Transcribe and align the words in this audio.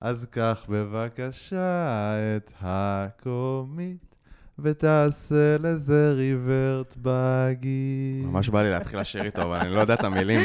אז 0.00 0.26
קח 0.30 0.66
בבקשה 0.68 2.14
את 2.36 2.52
הקומית, 2.60 4.14
ותעשה 4.58 5.56
לזה 5.60 6.12
ריברט 6.12 6.94
בגיל. 6.96 8.26
ממש 8.26 8.48
בא 8.48 8.62
לי 8.62 8.70
להתחיל 8.70 9.00
לשיר 9.00 9.22
איתו, 9.22 9.42
אבל 9.42 9.56
אני 9.56 9.74
לא 9.74 9.80
יודע 9.80 9.94
את 9.94 10.04
המילים. 10.04 10.40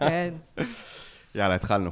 כן. 0.00 0.34
יאללה, 1.34 1.54
התחלנו. 1.54 1.90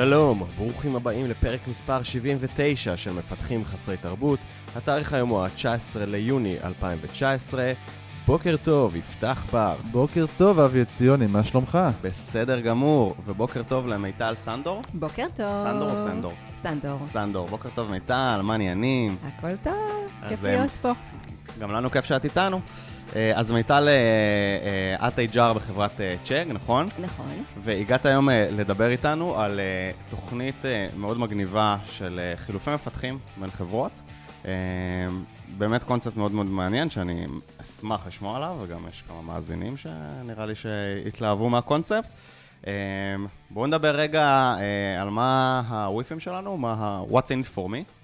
שלום, 0.00 0.42
ברוכים 0.58 0.96
הבאים 0.96 1.26
לפרק 1.26 1.60
מספר 1.68 2.02
79 2.02 2.96
של 2.96 3.12
מפתחים 3.12 3.64
חסרי 3.64 3.96
תרבות. 3.96 4.38
התאריך 4.76 5.12
היום 5.12 5.28
הוא 5.28 5.40
ה-19 5.40 5.98
ליוני 6.06 6.56
2019. 6.64 7.72
בוקר 8.26 8.56
טוב, 8.62 8.96
יפתח 8.96 9.42
בר. 9.52 9.76
בוקר 9.90 10.24
טוב, 10.36 10.60
אבי 10.60 10.80
עציוני, 10.80 11.26
מה 11.26 11.44
שלומך? 11.44 11.78
בסדר 12.02 12.60
גמור, 12.60 13.14
ובוקר 13.26 13.62
טוב 13.62 13.86
למיטל 13.86 14.34
סנדור. 14.36 14.80
בוקר 14.94 15.26
טוב. 15.36 15.64
סנדור 15.64 15.90
או 15.90 15.96
סנדור? 15.96 16.32
סנדור. 16.62 16.98
סנדור, 17.12 17.48
בוקר 17.48 17.68
טוב 17.74 17.90
מיטל, 17.90 18.40
מה 18.42 18.54
עניינים? 18.54 19.16
הכל 19.24 19.56
טוב, 19.56 20.08
כיף 20.28 20.42
להיות 20.42 20.70
פה. 20.70 20.92
גם 21.60 21.72
לנו 21.72 21.90
כיף 21.90 22.04
שאת 22.04 22.24
איתנו. 22.24 22.60
אה, 23.16 23.32
אז 23.34 23.50
מיטל, 23.50 23.88
אה, 23.88 23.94
אה, 25.00 25.08
את 25.08 25.34
HR 25.34 25.54
בחברת 25.54 25.90
צ'אג, 26.24 26.48
נכון? 26.52 26.86
נכון. 26.98 27.44
והגעת 27.60 28.06
היום 28.06 28.28
לדבר 28.32 28.90
איתנו 28.90 29.36
על 29.40 29.60
תוכנית 30.08 30.64
מאוד 30.96 31.18
מגניבה 31.18 31.76
של 31.84 32.20
חילופי 32.36 32.70
מפתחים 32.70 33.18
בין 33.36 33.50
חברות. 33.50 33.90
באמת 35.58 35.84
קונספט 35.84 36.16
מאוד 36.16 36.32
מאוד 36.32 36.46
מעניין, 36.46 36.90
שאני 36.90 37.26
אשמח 37.62 38.06
לשמוע 38.06 38.36
עליו, 38.36 38.56
וגם 38.62 38.78
יש 38.90 39.04
כמה 39.08 39.22
מאזינים 39.22 39.76
שנראה 39.76 40.46
לי 40.46 40.54
שהתלהבו 40.54 41.48
מהקונספט. 41.50 42.08
בואו 43.50 43.66
נדבר 43.66 43.96
רגע 43.96 44.54
על 45.00 45.10
מה 45.10 45.62
הוויפים 45.68 46.20
שלנו, 46.20 46.56
מה 46.56 46.72
ה- 46.78 47.02
What's 47.10 47.26
in 47.26 47.56
for 47.56 47.68
me. 47.68 47.99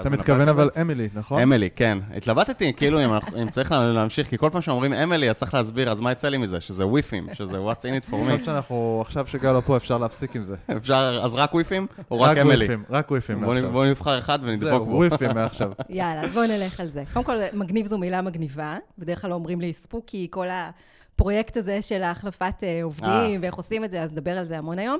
אתה 0.00 0.10
מתכוון. 0.10 0.48
אבל 0.48 0.70
אמילי, 0.80 1.08
נכון? 1.14 1.42
אמילי, 1.42 1.68
כן. 1.76 1.98
התלבטתי, 2.16 2.72
כאילו, 2.72 3.00
אם, 3.42 3.50
צריך 3.50 3.72
לה- 3.72 3.88
להמשיך, 3.88 4.28
כי 4.28 4.38
כל 4.38 4.50
פעם 4.50 4.60
שאומרים 4.62 4.92
אמילי, 4.92 5.30
אז 5.30 5.38
צריך 5.38 5.54
להסביר, 5.54 5.90
אז 5.90 6.00
מה 6.00 6.12
יצא 6.12 6.28
לי 6.28 6.36
מזה? 6.38 6.60
שזה 6.60 6.86
וויפים, 6.86 7.26
שזה 7.32 7.58
what's 7.58 7.80
in 7.80 8.04
it 8.06 8.10
for 8.10 8.14
אני 8.16 8.24
חושב 8.24 8.42
me. 8.42 8.44
שאנחנו, 8.44 8.98
עכשיו 9.06 9.26
שגל 9.26 9.52
לא 9.52 9.60
פה, 9.60 9.76
אפשר 9.76 9.98
להפסיק 9.98 10.36
עם 10.36 10.42
זה. 10.42 10.54
אפשר, 10.76 11.20
אז 11.24 11.34
רק 11.34 11.54
וויפים? 11.54 11.86
או 12.10 12.20
רק 12.20 12.36
אמילי? 12.38 12.56
וויפים, 12.64 12.84
רק 12.90 13.10
וויפים 13.10 13.40
בואו 13.72 13.90
נבחר 13.90 14.18
אחד 14.18 14.38
ונדבוק 14.42 14.68
זהו, 14.70 14.84
בו. 14.86 14.96
וויפים 14.96 15.28
מעכשיו. 15.34 15.72
יאללה, 15.88 16.20
אז 16.22 16.32
בואו 16.32 16.46
נלך 16.46 16.80
על 16.80 16.88
זה. 16.88 17.02
קודם 17.12 17.24
כל, 17.24 17.36
מגניב 17.52 17.86
זו 17.86 17.98
מילה 17.98 18.22
מגניבה. 18.22 18.76
בדרך 18.98 19.22
כלל 19.22 19.32
אומרים 19.32 19.60
לי 19.60 19.72
ספוקי, 19.72 20.26
כל 20.30 20.46
הפרויקט 20.50 21.56
הזה 21.56 21.82
של 21.82 22.02
החלפת 22.02 22.54
אה, 22.62 22.80
עובדים, 22.82 23.42
ואיך 23.42 23.54
עושים 23.54 23.84
את 23.84 23.90
זה, 23.90 24.02
אז 24.02 24.12
נדבר 24.12 24.38
על 24.38 24.44
זה 24.46 24.58
המון 24.58 24.78
היום. 24.78 24.98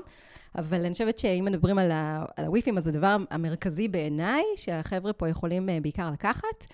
אבל 0.57 0.79
אני 0.85 0.91
חושבת 0.91 1.19
שאם 1.19 1.45
מדברים 1.45 1.77
על, 1.79 1.91
ה- 1.91 2.25
על 2.35 2.45
הוויפים, 2.45 2.77
אז 2.77 2.87
הדבר 2.87 3.17
המרכזי 3.29 3.87
בעיניי, 3.87 4.43
שהחבר'ה 4.55 5.13
פה 5.13 5.29
יכולים 5.29 5.69
אה, 5.69 5.79
בעיקר 5.81 6.11
לקחת, 6.11 6.67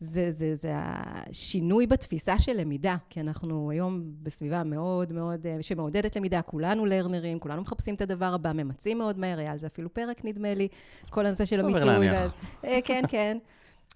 זה, 0.00 0.30
זה, 0.30 0.54
זה 0.54 0.72
השינוי 0.74 1.86
בתפיסה 1.86 2.38
של 2.38 2.52
למידה, 2.52 2.96
כי 3.10 3.20
אנחנו 3.20 3.70
היום 3.70 4.02
בסביבה 4.22 4.64
מאוד 4.64 5.12
מאוד, 5.12 5.46
אה, 5.46 5.56
שמעודדת 5.60 6.16
למידה, 6.16 6.42
כולנו 6.42 6.86
לרנרים, 6.86 7.38
כולנו 7.38 7.62
מחפשים 7.62 7.94
את 7.94 8.00
הדבר 8.00 8.34
הבא, 8.34 8.52
ממצים 8.52 8.98
מאוד 8.98 9.18
מהר, 9.18 9.38
היה 9.38 9.52
על 9.52 9.58
זה 9.58 9.66
אפילו 9.66 9.94
פרק 9.94 10.24
נדמה 10.24 10.54
לי, 10.54 10.68
כל 11.10 11.26
הנושא 11.26 11.44
של 11.44 11.60
המיצוי. 11.60 11.84
להניח. 11.84 12.32
אה, 12.64 12.78
כן, 12.84 13.02
כן. 13.08 13.38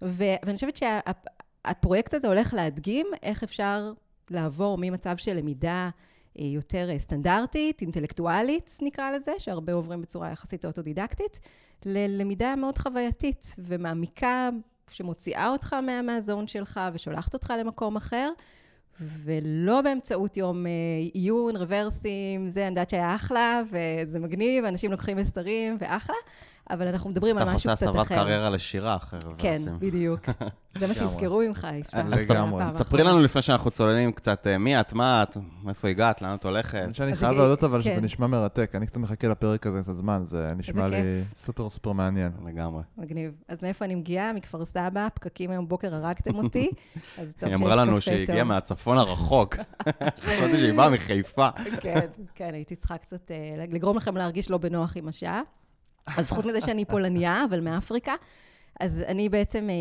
ו- 0.02 0.34
ואני 0.44 0.54
חושבת 0.54 0.76
שהפרויקט 0.76 2.14
הזה 2.14 2.28
הולך 2.28 2.54
להדגים 2.54 3.06
איך 3.22 3.42
אפשר 3.42 3.92
לעבור 4.30 4.78
ממצב 4.80 5.16
של 5.16 5.32
למידה 5.32 5.90
יותר 6.36 6.90
אה, 6.90 6.98
סטנדרטית, 6.98 7.80
אינטלקטואלית, 7.80 8.78
נקרא 8.82 9.10
לזה, 9.10 9.32
שהרבה 9.38 9.72
עוברים 9.72 10.02
בצורה 10.02 10.30
יחסית 10.30 10.64
אוטודידקטית, 10.64 11.40
ללמידה 11.84 12.56
מאוד 12.56 12.78
חווייתית 12.78 13.56
ומעמיקה, 13.58 14.50
שמוציאה 14.90 15.48
אותך 15.48 15.72
מה- 15.72 16.02
מהזון 16.02 16.46
שלך 16.46 16.80
ושולחת 16.92 17.34
אותך 17.34 17.52
למקום 17.58 17.96
אחר. 17.96 18.30
ולא 19.00 19.82
באמצעות 19.82 20.36
יום 20.36 20.66
אה, 20.66 20.70
עיון, 21.12 21.56
רוורסים, 21.56 22.48
זה, 22.50 22.60
אני 22.60 22.68
יודעת 22.68 22.90
שהיה 22.90 23.14
אחלה, 23.14 23.62
וזה 23.70 24.18
מגניב, 24.18 24.64
אנשים 24.64 24.90
לוקחים 24.90 25.16
מסרים, 25.16 25.76
ואחלה, 25.80 26.16
אבל 26.72 26.88
אנחנו 26.88 27.10
מדברים 27.10 27.36
על 27.36 27.42
אתה 27.42 27.52
משהו 27.54 27.70
עושה 27.70 27.86
קצת 27.86 27.94
הסבת 27.94 28.06
אחר. 28.06 28.14
קריירה 28.14 28.50
לשירה 28.50 28.96
אחרי 28.96 29.20
כן. 29.38 29.58
בדיוק. 29.78 30.20
זה 30.80 30.86
מה 30.86 30.94
שיזכרו 30.94 31.40
ממך, 31.48 31.66
יפתח. 31.74 31.98
לגמרי. 32.08 32.64
ספרי. 32.74 33.02
לנו 33.04 33.20
לפני 33.20 33.42
שאנחנו 33.42 33.70
צוללים 33.70 34.12
קצת, 34.12 34.46
אה, 34.46 34.58
מי 34.58 34.80
את, 34.80 34.92
מה 34.92 35.22
את, 35.22 35.36
מאיפה 35.62 35.88
הגעת, 35.88 36.22
לאן 36.22 36.34
את 36.34 36.44
הולכת. 36.44 36.78
אני 36.84 36.94
שאני 36.94 37.16
חייב 37.16 37.32
להודות 37.32 37.64
אבל 37.64 37.80
שזה 37.80 37.90
כן. 37.90 38.04
נשמע 38.04 38.26
מרתק. 38.26 38.72
אני 38.74 38.86
קצת 38.86 38.96
מחכה 38.96 39.28
לפרק 39.28 39.66
הזה 39.66 39.82
קצת 39.82 39.96
זמן, 39.96 40.22
זה 40.24 40.52
נשמע 40.56 40.88
לי 40.88 41.22
סופר 41.36 41.70
סופר 41.70 41.92
מעניין. 41.92 42.32
לגמרי. 42.46 42.82
מגניב. 42.98 43.32
אז 43.48 43.64
מאיפה 43.64 43.84
אני 43.84 43.94
מגיעה? 43.94 44.32
מכפר 44.32 44.64
סבא, 44.64 45.08
פקקים 45.14 45.50
היום 45.50 45.66
בבוקר 45.66 45.94
הרגתם 45.94 46.34
אותי, 46.34 46.70
אז 47.18 47.32
טוב 47.38 47.48
היא 47.48 47.56
שיש 47.56 47.66
אמרה 47.66 47.76
לנו 47.76 47.92
קפה 47.92 48.00
שהיא 48.00 48.26
טוב. 48.26 48.30
הגיעה 48.30 48.44
מהצפון 48.44 48.98
הרחוק. 48.98 49.56
חשבתי 50.24 50.58
שהיא 50.58 50.72
באה 50.72 50.90
מחיפה. 50.90 51.48
כן, 51.80 52.06
כן, 52.34 52.54
הייתי 52.54 52.76
צריכה 52.76 52.98
קצת 52.98 53.30
אה, 53.30 53.64
לגרום 53.68 53.96
לכם 53.96 54.16
להרגיש 54.16 54.50
לא 54.50 54.58
בנוח 54.58 54.96
עם 54.96 55.08
השעה. 55.08 55.42
אז 56.16 56.30
חוץ 56.30 56.44
מזה 56.46 56.60
שאני 56.60 56.84
פולניה, 56.84 57.44
אבל 57.48 57.60
מאפריקה, 57.60 58.12
אז 58.80 59.02
אני 59.06 59.28
בעצם 59.28 59.68
אה, 59.70 59.74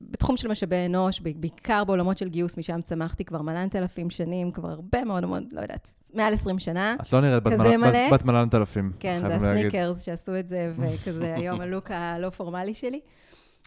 בתחום 0.00 0.36
של 0.36 0.48
משאבי 0.48 0.86
אנוש, 0.86 1.20
בעיקר 1.20 1.84
בעולמות 1.84 2.18
של 2.18 2.28
גיוס, 2.28 2.58
משם 2.58 2.80
צמחתי 2.80 3.24
כבר 3.24 3.42
מלנת 3.42 3.76
אלפים 3.76 4.10
שנים, 4.10 4.50
כבר 4.52 4.70
הרבה 4.70 5.04
מאוד 5.04 5.24
מאוד, 5.26 5.42
לא 5.52 5.60
יודעת, 5.60 5.92
מעל 6.14 6.34
20 6.34 6.58
שנה. 6.58 6.96
את 7.02 7.12
לא 7.12 7.20
נראית 7.20 7.42
בת 7.42 7.52
מלא? 7.52 7.76
בת- 7.88 8.12
בת 8.12 8.24
מלנת 8.24 8.54
אלפים, 8.54 8.92
כן, 9.00 9.20
זה. 9.26 9.34
הסניקרס 9.34 10.02
שעשו 10.02 10.38
את 10.38 10.48
זה, 10.48 10.72
וכזה 10.78 11.34
היום 11.38 11.60
הלוק 11.60 11.90
הלא 11.90 12.30
פורמלי 12.30 12.74
שלי. 12.74 13.00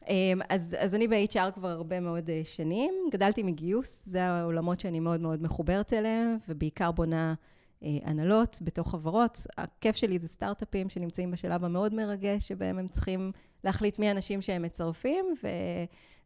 אמ, 0.09 0.39
אז, 0.49 0.75
אז 0.79 0.95
אני 0.95 1.07
ב-HR 1.07 1.51
כבר 1.53 1.67
הרבה 1.67 1.99
מאוד 1.99 2.29
אה, 2.29 2.41
שנים, 2.43 2.93
גדלתי 3.11 3.43
מגיוס, 3.43 4.03
זה 4.05 4.23
העולמות 4.23 4.79
שאני 4.79 4.99
מאוד 4.99 5.21
מאוד 5.21 5.43
מחוברת 5.43 5.93
אליהם, 5.93 6.37
ובעיקר 6.49 6.91
בונה 6.91 7.29
אה, 7.29 7.33
הנהלות 7.81 8.57
בתוך 8.61 8.91
חברות. 8.91 9.39
הכיף 9.57 9.95
שלי 9.95 10.19
זה 10.19 10.27
סטארט-אפים 10.27 10.89
שנמצאים 10.89 11.31
בשלב 11.31 11.63
המאוד 11.65 11.93
מרגש, 11.93 12.47
שבהם 12.47 12.79
הם 12.79 12.87
צריכים 12.87 13.31
להחליט 13.63 13.99
מי 13.99 14.07
האנשים 14.07 14.41
שהם 14.41 14.61
מצרפים, 14.61 15.25
ו... 15.43 15.47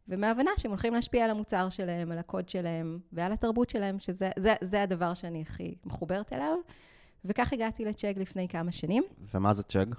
ומהבנה 0.08 0.50
שהם 0.56 0.70
הולכים 0.70 0.94
להשפיע 0.94 1.24
על 1.24 1.30
המוצר 1.30 1.68
שלהם, 1.68 2.12
על 2.12 2.18
הקוד 2.18 2.48
שלהם 2.48 2.98
ועל 3.12 3.32
התרבות 3.32 3.70
שלהם, 3.70 3.98
שזה 3.98 4.30
זה, 4.38 4.54
זה 4.60 4.82
הדבר 4.82 5.14
שאני 5.14 5.42
הכי 5.42 5.74
מחוברת 5.84 6.32
אליו. 6.32 6.56
וכך 7.24 7.52
הגעתי 7.52 7.84
לצ'אג 7.84 8.18
לפני 8.18 8.48
כמה 8.48 8.72
שנים. 8.72 9.02
ומה 9.34 9.54
זה 9.54 9.62
צ'אג? 9.62 9.94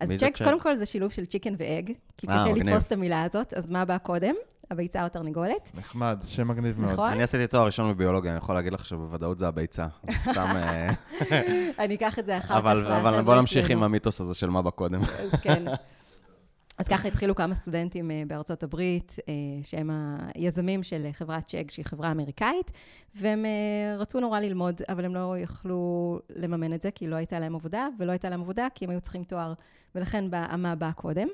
אז 0.00 0.10
צ'ק? 0.18 0.42
קודם 0.44 0.60
כל 0.60 0.76
זה 0.76 0.86
שילוב 0.86 1.12
של 1.12 1.26
צ'יקן 1.26 1.54
ואג, 1.58 1.92
כי 2.16 2.26
אה, 2.26 2.38
קשה 2.38 2.52
מגניב. 2.52 2.68
לתפוס 2.68 2.86
את 2.86 2.92
המילה 2.92 3.22
הזאת, 3.22 3.54
אז 3.54 3.70
מה 3.70 3.84
בא 3.84 3.98
קודם? 3.98 4.34
הביצה 4.70 5.00
או 5.00 5.06
התרנגולת? 5.06 5.70
נחמד, 5.74 6.22
שם 6.26 6.48
מגניב 6.48 6.80
מאוד. 6.80 6.92
נכון? 6.92 7.10
אני 7.10 7.22
עשיתי 7.22 7.46
תואר 7.46 7.66
ראשון 7.66 7.92
בביולוגיה, 7.94 8.30
אני 8.30 8.38
יכול 8.38 8.54
להגיד 8.54 8.72
לך 8.72 8.84
שבוודאות 8.86 9.38
זה 9.38 9.48
הביצה. 9.48 9.86
סתם... 10.10 10.46
אה, 10.56 10.90
אני 11.84 11.94
אקח 11.94 12.18
את 12.18 12.26
זה 12.26 12.38
אחר 12.38 12.54
כך. 12.54 12.66
אבל 13.00 13.22
בוא 13.22 13.34
נמשיך. 13.36 13.70
עם 13.70 13.82
המיתוס 13.82 14.20
הזה 14.20 14.34
של 14.34 14.50
מה 14.50 14.62
בקודם. 14.62 15.00
אז 15.22 15.30
כן. 15.42 15.64
אז 16.78 16.88
ככה 16.88 17.08
התחילו 17.08 17.34
כמה 17.34 17.54
סטודנטים 17.54 18.10
אה, 18.10 18.22
בארצות 18.26 18.62
הברית, 18.62 19.16
אה, 19.28 19.32
שהם 19.64 19.90
היזמים 20.34 20.82
של 20.82 21.06
חברת 21.12 21.46
צ'ק, 21.48 21.70
שהיא 21.70 21.84
חברה 21.84 22.10
אמריקאית, 22.10 22.72
והם 23.14 23.44
רצו 23.98 24.20
נורא 24.20 24.40
ללמוד, 24.40 24.80
אבל 24.88 25.04
הם 25.04 25.14
לא 25.14 25.34
יכלו 25.38 26.18
לממן 26.36 26.72
את 26.72 26.82
זה, 26.82 26.90
כי 26.90 27.06
לא 27.08 27.16
הייתה 27.16 27.38
להם 27.38 27.54
עבודה, 27.54 27.86
ולא 27.98 28.12
הייתה 28.12 28.28
להם 28.30 28.40
עבודה, 28.40 28.66
כי 28.74 28.84
הם 28.84 28.90
היו 28.90 29.00
צריכים 29.00 29.24
תואר, 29.24 29.52
ולכן 29.94 30.30
בא- 30.30 30.54
מה 30.58 30.74
בא 30.74 30.90
קודם. 30.92 31.28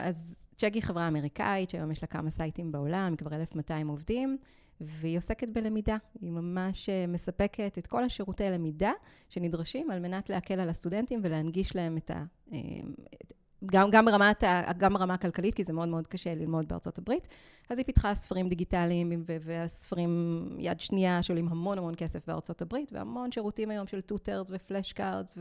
אז 0.00 0.34
צ'ק 0.58 0.74
היא 0.74 0.82
חברה 0.82 1.08
אמריקאית, 1.08 1.70
שהיום 1.70 1.90
יש 1.90 2.02
לה 2.02 2.06
כמה 2.08 2.30
סייטים 2.30 2.72
בעולם, 2.72 3.06
היא 3.10 3.18
כבר 3.18 3.34
1,200 3.34 3.88
עובדים, 3.88 4.38
והיא 4.80 5.18
עוסקת 5.18 5.48
בלמידה. 5.48 5.96
היא 6.20 6.30
ממש 6.30 6.88
אה, 6.88 7.04
מספקת 7.08 7.78
את 7.78 7.86
כל 7.86 8.04
השירותי 8.04 8.44
למידה 8.44 8.92
שנדרשים 9.28 9.90
על 9.90 9.98
מנת 10.00 10.30
להקל 10.30 10.60
על 10.60 10.68
הסטודנטים 10.68 11.20
ולהנגיש 11.22 11.76
להם 11.76 11.96
את 11.96 12.10
ה... 12.10 12.24
את- 13.14 13.32
גם, 13.66 13.90
גם, 13.90 14.04
ברמת, 14.04 14.44
גם 14.78 14.94
ברמה 14.94 15.14
הכלכלית, 15.14 15.54
כי 15.54 15.64
זה 15.64 15.72
מאוד 15.72 15.88
מאוד 15.88 16.06
קשה 16.06 16.34
ללמוד 16.34 16.68
בארצות 16.68 16.98
הברית. 16.98 17.28
אז 17.70 17.78
היא 17.78 17.86
פיתחה 17.86 18.14
ספרים 18.14 18.48
דיגיטליים, 18.48 19.22
ו- 19.26 19.36
והספרים 19.40 20.44
יד 20.58 20.80
שנייה 20.80 21.22
שעולים 21.22 21.48
המון 21.48 21.78
המון 21.78 21.94
כסף 21.96 22.26
בארצות 22.26 22.62
הברית, 22.62 22.92
והמון 22.92 23.32
שירותים 23.32 23.70
היום 23.70 23.86
של 23.86 24.00
tutors 24.00 24.50
ו 24.50 24.57
flash 24.57 24.92
cards, 24.92 25.38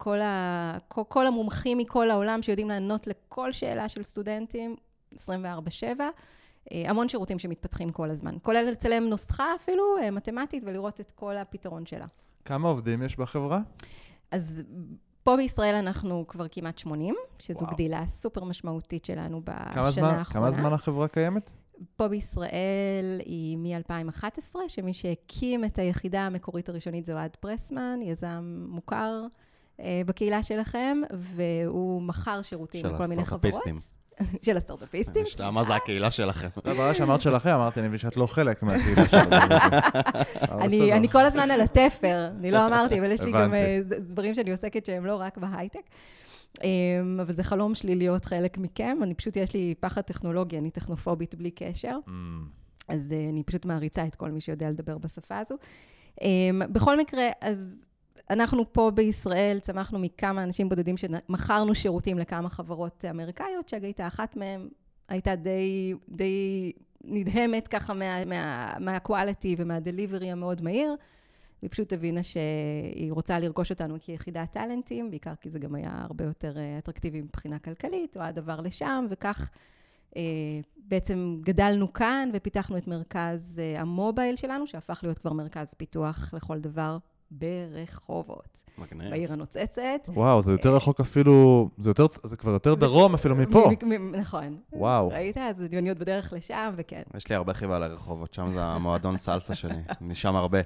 וכל 0.00 0.20
ה, 0.20 0.78
כל, 0.88 1.02
כל 1.08 1.26
המומחים 1.26 1.78
מכל 1.78 2.10
העולם 2.10 2.42
שיודעים 2.42 2.68
לענות 2.68 3.06
לכל 3.06 3.52
שאלה 3.52 3.88
של 3.88 4.02
סטודנטים, 4.02 4.76
24/7. 5.14 5.18
אה, 6.72 6.90
המון 6.90 7.08
שירותים 7.08 7.38
שמתפתחים 7.38 7.90
כל 7.90 8.10
הזמן, 8.10 8.34
כולל 8.42 8.68
לצלם 8.70 9.04
נוסחה 9.04 9.54
אפילו, 9.54 9.98
אה, 9.98 10.10
מתמטית, 10.10 10.64
ולראות 10.66 11.00
את 11.00 11.10
כל 11.10 11.36
הפתרון 11.36 11.86
שלה. 11.86 12.06
כמה 12.44 12.68
עובדים 12.68 13.02
יש 13.02 13.16
בחברה? 13.16 13.60
אז 14.30 14.62
פה 15.22 15.36
בישראל 15.36 15.74
אנחנו 15.74 16.24
כבר 16.28 16.46
כמעט 16.50 16.78
80, 16.78 17.14
שזו 17.38 17.60
וואו. 17.60 17.72
גדילה 17.72 18.06
סופר 18.06 18.44
משמעותית 18.44 19.04
שלנו 19.04 19.40
בשנה 19.44 19.74
כמה 19.74 19.90
זמן, 19.90 20.04
האחרונה. 20.04 20.46
כמה 20.46 20.50
זמן 20.50 20.72
החברה 20.72 21.08
קיימת? 21.08 21.50
פה 21.96 22.08
בישראל 22.08 23.20
היא 23.24 23.56
מ-2011, 23.58 24.54
שמי 24.68 24.94
שהקים 24.94 25.64
את 25.64 25.78
היחידה 25.78 26.20
המקורית 26.20 26.68
הראשונית 26.68 27.04
זה 27.04 27.12
אוהד 27.12 27.36
פרסמן, 27.36 27.98
יזם 28.02 28.64
מוכר 28.68 29.26
בקהילה 30.06 30.42
שלכם, 30.42 30.98
והוא 31.10 32.02
מכר 32.02 32.42
שירותים 32.42 32.80
של 32.80 32.94
לכל 32.94 33.06
מיני 33.06 33.24
חברות. 33.24 33.54
הסטארט-אפיסטים. 33.54 34.00
של 34.46 34.56
הסטארט-אפיסטים. 34.56 35.24
מה 35.52 35.64
זה 35.64 35.74
הקהילה 35.74 36.10
שלכם? 36.10 36.48
לא, 36.64 36.74
ברגע 36.74 36.94
שאמרת 36.94 37.22
שלכם, 37.22 37.50
אמרתי, 37.50 37.80
אני 37.80 37.88
מבין 37.88 37.98
שאת 37.98 38.16
לא 38.16 38.26
חלק 38.26 38.62
מהקהילה. 38.62 39.02
אבל 40.52 40.62
אני, 40.92 41.08
כל 41.08 41.24
הזמן 41.24 41.50
על 41.50 41.60
התפר, 41.60 42.28
אני 42.38 42.50
לא 42.50 42.66
אמרתי, 42.66 42.98
אבל 42.98 43.10
יש 43.10 43.20
לי 43.20 43.32
גם. 43.32 43.54
אה, 43.54 43.78
דברים 43.98 44.34
שאני 44.34 44.50
עוסקת 44.50 44.86
שהם 44.86 45.06
לא 45.06 45.16
רק 45.16 45.38
בהייטק. 45.38 45.80
אמ, 46.62 47.20
אבל 47.20 47.32
זה 47.32 47.42
חלום 47.42 47.74
שלי 47.74 47.94
להיות 47.94 48.24
חלק 48.24 48.58
מכם, 48.58 48.98
אני 49.02 49.14
פשוט, 49.14 49.36
יש 49.36 49.54
לי 49.54 49.74
פחד 49.80 50.00
טכנולוגי, 50.00 50.58
אני 50.58 50.70
טכנופובית 50.70 51.34
בלי 51.34 51.50
קשר. 51.50 51.98
Mm. 52.06 52.10
אז 52.88 53.12
אה, 53.12 53.28
אני 53.28 53.42
פשוט 53.42 53.64
מעריצה 53.64 54.06
את 54.06 54.14
כל 54.14 54.30
מי 54.30 54.40
שיודע 54.40 54.70
לדבר 54.70 54.98
בשפה 54.98 55.38
הזו. 55.38 55.54
אמ, 56.20 56.62
בכל 56.72 56.98
מקרה, 56.98 57.28
אז 57.40 57.84
אנחנו 58.30 58.72
פה 58.72 58.90
בישראל 58.94 59.58
צמחנו 59.58 59.98
מכמה 59.98 60.42
אנשים 60.42 60.68
בודדים 60.68 60.96
שמכרנו 60.96 61.74
שירותים 61.74 62.18
לכמה 62.18 62.48
חברות 62.48 63.04
אמריקאיות, 63.10 63.68
שג 63.68 63.84
הייתה 63.84 64.06
אחת 64.06 64.36
מהן, 64.36 64.68
הייתה 65.08 65.36
די, 65.36 65.94
די 66.08 66.72
נדהמת 67.04 67.68
ככה 67.68 67.94
מה- 67.94 68.24
מה- 68.24 68.74
מה-quality 68.80 69.54
ומה-delivery 69.56 70.24
המאוד 70.26 70.62
מהיר. 70.62 70.96
והיא 71.62 71.70
פשוט 71.70 71.92
הבינה 71.92 72.22
שהיא 72.22 73.12
רוצה 73.12 73.38
לרכוש 73.38 73.70
אותנו 73.70 73.96
כיחידת 74.00 74.52
טאלנטים, 74.52 75.10
בעיקר 75.10 75.34
כי 75.40 75.50
זה 75.50 75.58
גם 75.58 75.74
היה 75.74 75.90
הרבה 75.94 76.24
יותר 76.24 76.58
אה, 76.58 76.78
אטרקטיבי 76.78 77.20
מבחינה 77.20 77.58
כלכלית, 77.58 78.16
או 78.16 78.22
הדבר 78.22 78.60
לשם, 78.60 79.06
וכך 79.10 79.50
אה, 80.16 80.22
בעצם 80.76 81.36
גדלנו 81.42 81.92
כאן 81.92 82.30
ופיתחנו 82.34 82.76
את 82.76 82.86
מרכז 82.86 83.60
אה, 83.62 83.80
המובייל 83.80 84.36
שלנו, 84.36 84.66
שהפך 84.66 85.00
להיות 85.02 85.18
כבר 85.18 85.32
מרכז 85.32 85.74
פיתוח 85.74 86.34
לכל 86.36 86.58
דבר 86.58 86.98
ברחובות, 87.30 88.60
מגניב. 88.78 89.10
בעיר 89.10 89.32
הנוצצת. 89.32 90.08
וואו, 90.08 90.42
זה 90.42 90.52
יותר 90.52 90.76
רחוק 90.76 91.00
אפילו, 91.00 91.68
זה 91.78 91.90
יותר, 91.90 92.06
זה 92.24 92.36
כבר 92.36 92.50
יותר 92.50 92.74
דרום 92.74 93.14
אפילו 93.14 93.36
מפה. 93.36 93.70
נכון. 94.12 94.56
וואו. 94.72 95.08
ראית? 95.08 95.38
אז 95.38 95.64
דמיוניות 95.68 95.98
בדרך 95.98 96.32
לשם, 96.32 96.74
וכן. 96.76 97.02
יש 97.16 97.28
לי 97.28 97.34
הרבה 97.34 97.54
חיבה 97.54 97.78
לרחובות, 97.78 98.34
שם 98.34 98.50
זה 98.52 98.62
המועדון 98.62 99.16
סלסה 99.16 99.54
שלי, 99.54 99.74
אני 100.02 100.14
שם 100.14 100.36
הרבה. 100.36 100.58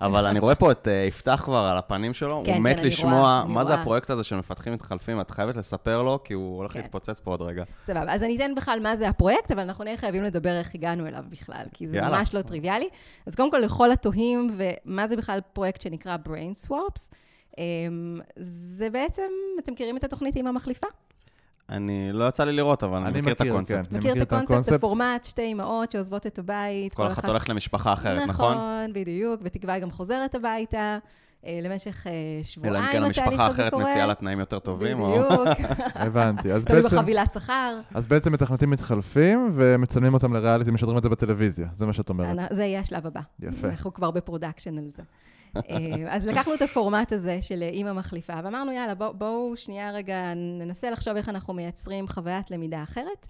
אבל 0.00 0.26
אני 0.26 0.38
רואה 0.38 0.54
פה 0.54 0.70
את 0.70 0.88
אה, 0.88 0.92
יפתח 1.08 1.42
כבר 1.44 1.56
על 1.56 1.78
הפנים 1.78 2.14
שלו, 2.14 2.42
כן, 2.46 2.52
הוא 2.52 2.62
מת 2.62 2.74
כן, 2.74 2.78
אני 2.78 2.88
לשמוע 2.88 3.44
מה 3.48 3.64
זה 3.64 3.70
רואה. 3.70 3.82
הפרויקט 3.82 4.10
הזה 4.10 4.24
של 4.24 4.36
מפתחים 4.36 4.72
מתחלפים, 4.72 5.20
את 5.20 5.30
חייבת 5.30 5.56
לספר 5.56 6.02
לו, 6.02 6.18
כי 6.24 6.34
הוא 6.34 6.56
הולך 6.56 6.72
כן. 6.72 6.80
להתפוצץ 6.80 7.20
פה 7.20 7.30
עוד 7.30 7.42
רגע. 7.42 7.64
סבבה, 7.84 8.14
אז 8.14 8.22
אני 8.22 8.36
אתן 8.36 8.54
בכלל 8.54 8.78
מה 8.82 8.96
זה 8.96 9.08
הפרויקט, 9.08 9.50
אבל 9.50 9.60
אנחנו 9.60 9.84
נהיה 9.84 9.96
חייבים 9.96 10.22
לדבר 10.22 10.58
איך 10.58 10.74
הגענו 10.74 11.06
אליו 11.06 11.24
בכלל, 11.30 11.64
כי 11.72 11.88
זה 11.88 11.96
יאללה. 11.96 12.18
ממש 12.18 12.34
לא 12.34 12.42
טריוויאלי. 12.42 12.88
אז 13.26 13.34
קודם 13.34 13.50
כל, 13.50 13.58
לכל 13.58 13.92
התוהים, 13.92 14.56
ומה 14.56 15.08
זה 15.08 15.16
בכלל 15.16 15.38
פרויקט 15.52 15.80
שנקרא 15.80 16.16
Brain 16.26 16.68
Swaps, 16.68 17.14
זה 18.76 18.90
בעצם, 18.90 19.28
אתם 19.58 19.72
מכירים 19.72 19.96
את 19.96 20.04
התוכנית 20.04 20.36
עם 20.36 20.46
המחליפה? 20.46 20.86
אני, 21.68 22.12
לא 22.12 22.28
יצא 22.28 22.44
לי 22.44 22.52
לראות, 22.52 22.82
אבל 22.82 23.02
אני 23.02 23.20
מכיר 23.20 23.32
את 23.32 23.40
הקונספט. 23.40 23.92
אני 23.92 23.98
מכיר 23.98 24.22
את 24.22 24.32
הקונספט, 24.32 24.62
זה 24.62 24.78
פורמט, 24.78 25.24
שתי 25.24 25.42
אימהות 25.42 25.92
שעוזבות 25.92 26.26
את 26.26 26.38
הבית. 26.38 26.94
כל 26.94 27.06
אחת 27.06 27.24
הולכת 27.24 27.48
למשפחה 27.48 27.92
אחרת, 27.92 28.28
נכון? 28.28 28.54
נכון, 28.54 28.92
בדיוק, 28.92 29.42
בתקווה 29.42 29.74
היא 29.74 29.82
גם 29.82 29.90
חוזרת 29.90 30.34
הביתה. 30.34 30.98
אה, 31.46 31.58
למשך 31.62 32.06
אה, 32.06 32.12
אלא 32.12 32.42
שבועיים 32.42 32.76
אם 32.76 32.92
כן 32.92 33.04
התהליך 33.04 33.18
המשפחה 33.18 33.32
הזה 33.32 33.42
האחרת 33.42 33.72
קורה. 33.72 33.84
מציעה 33.84 34.06
לה 34.06 34.14
תנאים 34.14 34.40
יותר 34.40 34.58
טובים, 34.58 35.00
או... 35.00 35.12
בדיוק, 35.12 35.48
הבנתי. 35.94 36.52
אז 36.52 36.64
תלוי 36.64 36.82
בעצם, 36.82 36.96
בחבילת 36.96 37.32
שכר. 37.32 37.80
אז 37.94 38.06
בעצם 38.06 38.32
מתכנתים 38.32 38.70
מתחלפים 38.70 39.50
ומצלמים 39.54 40.14
אותם 40.14 40.32
לריאליטי, 40.32 40.70
משדרים 40.70 40.98
את 40.98 41.02
זה 41.02 41.08
בטלוויזיה. 41.08 41.68
זה 41.76 41.86
מה 41.86 41.92
שאת 41.92 42.08
אומרת. 42.08 42.38
זה 42.50 42.64
יהיה 42.64 42.80
השלב 42.80 43.06
הבא. 43.06 43.20
יפה. 43.40 43.68
אנחנו 43.68 43.94
כבר 43.94 44.10
ב 44.10 44.16
production 44.16 44.78
על 44.78 44.88
זה. 44.88 45.02
אה, 45.56 45.62
אז 46.08 46.26
לקחנו 46.26 46.54
את 46.54 46.62
הפורמט 46.62 47.12
הזה 47.12 47.42
של 47.42 47.62
אימא 47.62 47.92
מחליפה, 47.92 48.32
ואמרנו, 48.44 48.72
יאללה, 48.72 48.94
בוא- 48.94 49.12
בואו 49.12 49.56
שנייה 49.56 49.90
רגע 49.92 50.32
ננסה 50.36 50.90
לחשוב 50.90 51.16
איך 51.16 51.28
אנחנו 51.28 51.54
מייצרים 51.54 52.08
חוויית 52.08 52.50
למידה 52.50 52.82
אחרת. 52.82 53.26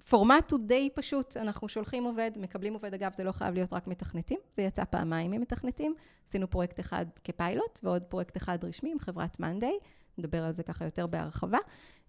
והפורמט 0.00 0.52
הוא 0.52 0.60
די 0.66 0.90
פשוט, 0.94 1.36
אנחנו 1.36 1.68
שולחים 1.68 2.04
עובד, 2.04 2.30
מקבלים 2.36 2.74
עובד, 2.74 2.94
אגב, 2.94 3.12
זה 3.12 3.24
לא 3.24 3.32
חייב 3.32 3.54
להיות 3.54 3.72
רק 3.72 3.86
מתכנתים, 3.86 4.38
זה 4.56 4.62
יצא 4.62 4.84
פעמיים 4.84 5.30
ממתכנתים. 5.30 5.94
עשינו 6.28 6.50
פרויקט 6.50 6.80
אחד 6.80 7.06
כפיילוט, 7.24 7.80
ועוד 7.82 8.02
פרויקט 8.02 8.36
אחד 8.36 8.58
רשמי 8.64 8.92
עם 8.92 8.98
חברת 8.98 9.40
מאנדיי, 9.40 9.78
נדבר 10.18 10.44
על 10.44 10.52
זה 10.52 10.62
ככה 10.62 10.84
יותר 10.84 11.06
בהרחבה. 11.06 11.58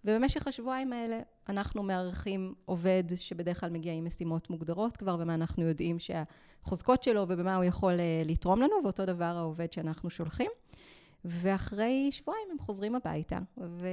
ובמשך 0.04 0.46
השבועיים 0.46 0.92
האלה 0.92 1.20
אנחנו 1.48 1.82
מארחים 1.82 2.54
עובד 2.64 3.04
שבדרך 3.14 3.60
כלל 3.60 3.70
מגיע 3.70 3.92
עם 3.92 4.04
משימות 4.04 4.50
מוגדרות 4.50 4.96
כבר, 4.96 5.16
ומה 5.20 5.34
אנחנו 5.34 5.64
יודעים 5.64 5.96
שהחוזקות 5.98 7.02
שלו 7.02 7.24
ובמה 7.28 7.56
הוא 7.56 7.64
יכול 7.64 8.00
אה, 8.00 8.22
לתרום 8.24 8.60
לנו, 8.60 8.74
ואותו 8.84 9.06
דבר 9.06 9.24
העובד 9.24 9.72
שאנחנו 9.72 10.10
שולחים. 10.10 10.50
ואחרי 11.24 12.08
שבועיים 12.12 12.48
הם 12.52 12.58
חוזרים 12.58 12.94
הביתה, 12.94 13.38
ו... 13.58 13.88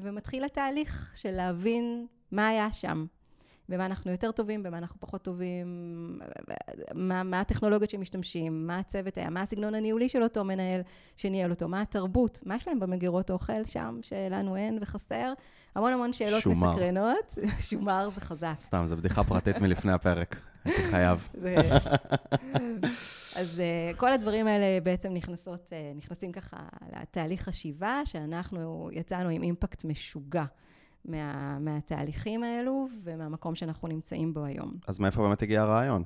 ומתחיל 0.00 0.44
התהליך 0.44 1.12
של 1.16 1.30
להבין 1.30 2.06
מה 2.32 2.48
היה 2.48 2.72
שם, 2.72 3.06
במה 3.68 3.86
אנחנו 3.86 4.10
יותר 4.10 4.32
טובים, 4.32 4.62
במה 4.62 4.78
אנחנו 4.78 5.00
פחות 5.00 5.22
טובים, 5.22 5.66
מה, 6.94 7.22
מה 7.22 7.40
הטכנולוגיות 7.40 7.90
שמשתמשים, 7.90 8.66
מה 8.66 8.78
הצוות 8.78 9.18
היה, 9.18 9.30
מה 9.30 9.42
הסגנון 9.42 9.74
הניהולי 9.74 10.08
של 10.08 10.22
אותו 10.22 10.44
מנהל 10.44 10.80
שניהל 11.16 11.50
אותו, 11.50 11.68
מה 11.68 11.80
התרבות, 11.80 12.40
מה 12.46 12.56
יש 12.56 12.68
להם 12.68 12.80
במגירות 12.80 13.30
האוכל 13.30 13.64
שם, 13.64 13.98
שלנו 14.02 14.56
אין 14.56 14.78
וחסר. 14.80 15.32
המון 15.74 15.92
המון 15.92 16.12
שאלות 16.12 16.42
שומר. 16.42 16.72
מסקרנות. 16.72 17.38
שומר 17.70 18.08
זה 18.08 18.20
חזק. 18.20 18.54
סתם, 18.60 18.84
זו 18.86 18.96
בדיחה 18.96 19.24
פרטית 19.24 19.58
מלפני 19.58 19.92
הפרק. 19.92 20.36
הייתי 20.64 20.82
חייב. 20.82 21.28
אז 23.34 23.60
uh, 23.92 23.96
כל 23.96 24.12
הדברים 24.12 24.46
האלה 24.46 24.80
בעצם 24.80 25.12
נכנסות, 25.12 25.68
uh, 25.68 25.96
נכנסים 25.96 26.32
ככה 26.32 26.56
לתהליך 27.00 27.42
חשיבה, 27.42 28.00
שאנחנו 28.04 28.88
יצאנו 28.92 29.28
עם 29.28 29.42
אימפקט 29.42 29.84
משוגע 29.84 30.44
מה, 31.04 31.58
מהתהליכים 31.58 32.42
האלו 32.42 32.88
ומהמקום 33.02 33.54
שאנחנו 33.54 33.88
נמצאים 33.88 34.34
בו 34.34 34.44
היום. 34.44 34.74
אז 34.86 34.98
מאיפה 34.98 35.22
באמת 35.22 35.42
הגיע 35.42 35.62
הרעיון? 35.62 36.02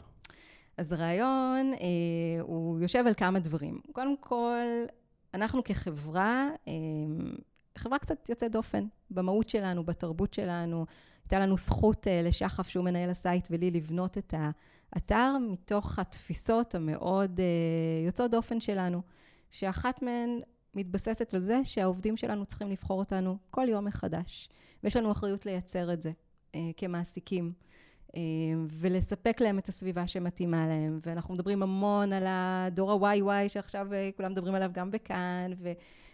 אז 0.77 0.93
הרעיון, 0.93 1.73
אה, 1.73 2.41
הוא 2.41 2.81
יושב 2.81 3.05
על 3.07 3.15
כמה 3.15 3.39
דברים. 3.39 3.81
קודם 3.93 4.17
כל, 4.21 4.85
אנחנו 5.35 5.65
כחברה, 5.65 6.49
אה, 6.69 6.73
חברה 7.79 7.99
קצת 7.99 8.29
יוצאת 8.29 8.53
דופן 8.53 8.87
במהות 9.11 9.49
שלנו, 9.49 9.85
בתרבות 9.85 10.35
שלנו. 10.35 10.87
הייתה 11.25 11.39
לנו 11.39 11.57
זכות 11.59 12.09
אה, 12.09 12.23
לשחף, 12.23 12.69
שהוא 12.69 12.85
מנהל 12.85 13.11
ה 13.11 13.17
site, 13.17 13.49
ולי 13.51 13.71
לבנות 13.71 14.19
את 14.19 14.35
האתר 14.95 15.37
מתוך 15.51 15.99
התפיסות 15.99 16.75
המאוד 16.75 17.41
אה, 17.41 18.07
יוצאות 18.07 18.31
דופן 18.31 18.61
שלנו, 18.61 19.03
שאחת 19.51 20.03
מהן 20.03 20.41
מתבססת 20.75 21.35
על 21.35 21.41
זה 21.41 21.61
שהעובדים 21.65 22.17
שלנו 22.17 22.47
צריכים 22.47 22.71
לבחור 22.71 22.99
אותנו 22.99 23.37
כל 23.51 23.69
יום 23.69 23.85
מחדש. 23.85 24.49
ויש 24.85 24.97
לנו 24.97 25.13
אחריות 25.13 25.47
לייצר 25.47 25.93
את 25.93 26.03
זה 26.03 26.11
אה, 26.55 26.71
כמעסיקים. 26.77 27.53
אה, 28.17 28.21
ולספק 28.71 29.41
להם 29.41 29.59
את 29.59 29.69
הסביבה 29.69 30.07
שמתאימה 30.07 30.67
להם. 30.67 31.01
ואנחנו 31.07 31.35
מדברים 31.35 31.63
המון 31.63 32.13
על 32.13 32.25
הדור 32.27 33.07
ה-YY, 33.07 33.49
שעכשיו 33.49 33.93
אה, 33.93 34.11
כולם 34.17 34.33
מדברים 34.33 34.55
עליו 34.55 34.71
גם 34.73 34.91
בכאן, 34.91 35.51
ו, 35.59 35.73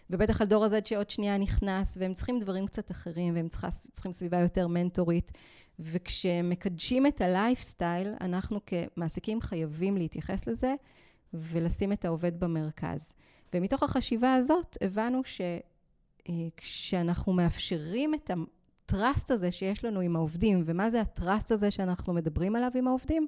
ובטח 0.09 0.41
על 0.41 0.47
דור 0.47 0.65
ה-Z 0.65 0.85
שעוד 0.85 1.09
שנייה 1.09 1.37
נכנס, 1.37 1.97
והם 1.99 2.13
צריכים 2.13 2.39
דברים 2.39 2.67
קצת 2.67 2.91
אחרים, 2.91 3.35
והם 3.35 3.47
צריכה, 3.47 3.67
צריכים 3.91 4.11
סביבה 4.11 4.39
יותר 4.39 4.67
מנטורית. 4.67 5.31
וכשמקדשים 5.79 7.07
את 7.07 7.21
הלייפסטייל, 7.21 8.13
אנחנו 8.21 8.59
כמעסיקים 8.65 9.41
חייבים 9.41 9.97
להתייחס 9.97 10.47
לזה 10.47 10.75
ולשים 11.33 11.91
את 11.91 12.05
העובד 12.05 12.39
במרכז. 12.39 13.13
ומתוך 13.55 13.83
החשיבה 13.83 14.33
הזאת 14.33 14.77
הבנו 14.81 15.21
שכשאנחנו 16.27 17.33
מאפשרים 17.33 18.13
את 18.13 18.31
הטראסט 18.85 19.31
הזה 19.31 19.51
שיש 19.51 19.85
לנו 19.85 19.99
עם 19.99 20.15
העובדים, 20.15 20.63
ומה 20.65 20.89
זה 20.89 21.01
הטראסט 21.01 21.51
הזה 21.51 21.71
שאנחנו 21.71 22.13
מדברים 22.13 22.55
עליו 22.55 22.71
עם 22.75 22.87
העובדים, 22.87 23.27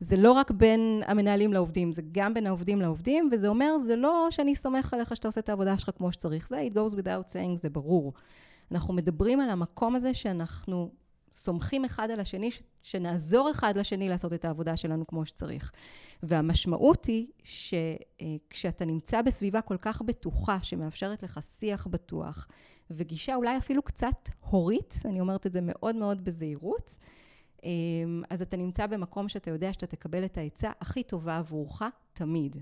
זה 0.00 0.16
לא 0.16 0.32
רק 0.32 0.50
בין 0.50 1.02
המנהלים 1.06 1.52
לעובדים, 1.52 1.92
זה 1.92 2.02
גם 2.12 2.34
בין 2.34 2.46
העובדים 2.46 2.80
לעובדים, 2.80 3.28
וזה 3.32 3.48
אומר, 3.48 3.78
זה 3.78 3.96
לא 3.96 4.28
שאני 4.30 4.56
סומך 4.56 4.94
עליך 4.94 5.16
שאתה 5.16 5.28
עושה 5.28 5.40
את 5.40 5.48
העבודה 5.48 5.78
שלך 5.78 5.90
כמו 5.96 6.12
שצריך, 6.12 6.48
זה 6.48 6.68
it 6.70 6.74
goes 6.74 6.94
without 6.94 7.32
saying, 7.32 7.62
זה 7.62 7.70
ברור. 7.70 8.12
אנחנו 8.72 8.94
מדברים 8.94 9.40
על 9.40 9.50
המקום 9.50 9.96
הזה 9.96 10.14
שאנחנו 10.14 10.90
סומכים 11.32 11.84
אחד 11.84 12.10
על 12.10 12.20
השני, 12.20 12.50
שנעזור 12.82 13.50
אחד 13.50 13.78
לשני 13.78 14.08
לעשות 14.08 14.32
את 14.32 14.44
העבודה 14.44 14.76
שלנו 14.76 15.06
כמו 15.06 15.26
שצריך. 15.26 15.72
והמשמעות 16.22 17.04
היא 17.04 17.26
שכשאתה 17.44 18.84
נמצא 18.84 19.22
בסביבה 19.22 19.60
כל 19.60 19.76
כך 19.80 20.02
בטוחה, 20.02 20.58
שמאפשרת 20.62 21.22
לך 21.22 21.40
שיח 21.42 21.86
בטוח, 21.86 22.46
וגישה 22.90 23.34
אולי 23.34 23.56
אפילו 23.58 23.82
קצת 23.82 24.28
הורית, 24.40 24.94
אני 25.04 25.20
אומרת 25.20 25.46
את 25.46 25.52
זה 25.52 25.60
מאוד 25.62 25.96
מאוד 25.96 26.24
בזהירות, 26.24 26.96
אז 28.30 28.42
אתה 28.42 28.56
נמצא 28.56 28.86
במקום 28.86 29.28
שאתה 29.28 29.50
יודע 29.50 29.72
שאתה 29.72 29.86
תקבל 29.86 30.24
את 30.24 30.38
העצה 30.38 30.70
הכי 30.80 31.02
טובה 31.02 31.36
עבורך 31.36 31.82
תמיד. 32.12 32.56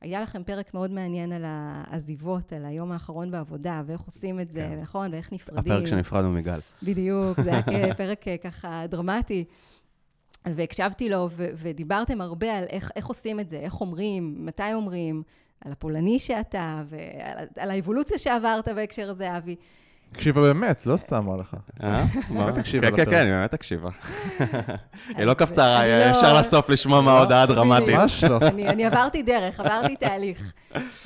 היה 0.00 0.20
לכם 0.20 0.42
פרק 0.44 0.74
מאוד 0.74 0.90
מעניין 0.90 1.32
על 1.32 1.42
העזיבות, 1.46 2.52
על 2.52 2.64
היום 2.64 2.92
האחרון 2.92 3.30
בעבודה, 3.30 3.82
ואיך 3.86 4.00
עושים 4.00 4.40
את 4.40 4.50
זה, 4.50 4.68
כן. 4.70 4.80
נכון? 4.80 5.12
ואיך 5.12 5.32
נפרדים. 5.32 5.72
הפרק 5.72 5.86
שנפרדנו 5.86 6.32
מגל. 6.32 6.58
בדיוק, 6.82 7.40
זה 7.40 7.50
היה 7.66 7.94
פרק 8.04 8.28
אה, 8.28 8.36
ככה 8.36 8.86
דרמטי. 8.88 9.44
והקשבתי 10.46 11.08
לו, 11.08 11.28
ו- 11.30 11.48
ודיברתם 11.54 12.20
הרבה 12.20 12.58
על 12.58 12.64
איך, 12.70 12.90
איך 12.96 13.06
עושים 13.06 13.40
את 13.40 13.50
זה, 13.50 13.56
איך 13.56 13.80
אומרים, 13.80 14.46
מתי 14.46 14.74
אומרים, 14.74 15.22
על 15.64 15.72
הפולני 15.72 16.18
שאתה, 16.18 16.82
ועל 16.86 17.46
על 17.56 17.70
האבולוציה 17.70 18.18
שעברת 18.18 18.68
בהקשר 18.68 19.10
הזה, 19.10 19.36
אבי. 19.36 19.56
הקשיבה 20.12 20.40
באמת, 20.42 20.86
לא 20.86 20.96
סתם 20.96 21.16
אמר 21.16 21.36
לך. 21.36 21.54
אה? 21.82 22.04
מה? 22.30 22.44
באמת 22.46 22.58
הקשיבה 22.58 22.90
כן, 22.90 22.96
כן. 22.96 23.10
כן, 23.10 23.26
היא 23.26 23.32
באמת 23.32 23.54
הקשיבה. 23.54 23.90
היא 25.08 25.24
לא 25.24 25.34
קפצה 25.34 25.82
לא- 25.86 26.10
ישר 26.10 26.40
לסוף 26.40 26.70
לשמוע 26.70 27.00
מה 27.00 27.12
לא, 27.12 27.18
ההודעה 27.18 27.42
הדרמטית. 27.42 27.88
ממש 27.94 28.24
לא. 28.24 28.38
אני, 28.42 28.68
אני 28.68 28.84
עברתי 28.86 29.22
דרך, 29.22 29.60
עברתי 29.60 29.96
תהליך. 29.96 30.52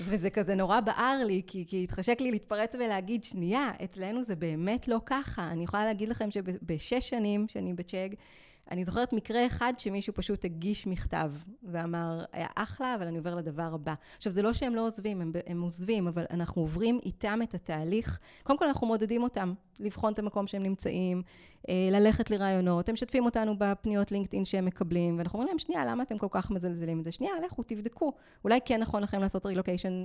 וזה 0.01 0.31
כזה 0.31 0.55
נורא 0.55 0.81
בער 0.81 1.25
לי, 1.27 1.43
כי, 1.47 1.65
כי 1.69 1.85
התחשק 1.85 2.21
לי 2.21 2.31
להתפרץ 2.31 2.75
ולהגיד, 2.75 3.25
שנייה, 3.25 3.71
אצלנו 3.85 4.25
זה 4.25 4.37
באמת 4.37 4.89
לא 4.89 5.01
ככה. 5.07 5.49
אני 5.49 5.65
יכולה 5.65 5.85
להגיד 5.85 6.09
לכם 6.09 6.31
שבשש 6.31 7.09
שנים 7.11 7.47
שאני 7.49 7.73
בצ'אג, 7.75 8.15
אני 8.71 8.85
זוכרת 8.85 9.13
מקרה 9.13 9.47
אחד 9.47 9.73
שמישהו 9.79 10.15
פשוט 10.15 10.45
הגיש 10.45 10.87
מכתב 10.87 11.33
ואמר, 11.63 12.25
היה 12.33 12.47
אחלה, 12.55 12.95
אבל 12.95 13.07
אני 13.07 13.19
עובר 13.19 13.35
לדבר 13.35 13.71
הבא. 13.75 13.95
עכשיו, 14.17 14.33
זה 14.33 14.43
לא 14.43 14.53
שהם 14.53 14.75
לא 14.75 14.87
עוזבים, 14.87 15.21
הם, 15.21 15.33
הם 15.47 15.63
עוזבים, 15.63 16.09
אבל 16.09 16.25
אנחנו 16.31 16.63
עוברים 16.63 16.99
איתם 17.05 17.41
את 17.43 17.55
התהליך. 17.55 18.19
קודם 18.43 18.59
כל, 18.59 18.67
אנחנו 18.67 18.87
מעודדים 18.87 19.23
אותם 19.23 19.55
לבחון 19.81 20.13
את 20.13 20.19
המקום 20.19 20.47
שהם 20.47 20.63
נמצאים, 20.63 21.23
אה, 21.69 21.89
ללכת 21.91 22.31
לרעיונות, 22.31 22.89
הם 22.89 22.93
משתפים 22.93 23.25
אותנו 23.25 23.55
בפניות 23.59 24.13
לינקדאין 24.13 24.45
שהם 24.45 24.65
מקבלים, 24.65 25.19
ואנחנו 25.19 25.37
אומרים 25.37 25.49
להם, 25.49 25.59
שנייה, 25.59 25.85
למה 25.87 26.03
אתם 26.03 26.19
כל 26.19 26.29
כך 26.31 26.51
מזלזלים 26.51 26.99
את 26.99 27.05
זה? 27.05 27.13
שנייה, 27.13 27.33
לכו, 27.45 27.63
תבדקו. 27.63 28.13
אולי 28.45 28.59
כן 28.65 28.81
נכון 28.81 29.03
לכם 29.03 29.21
לעשות 29.21 29.47
רילוקיישן 29.47 30.05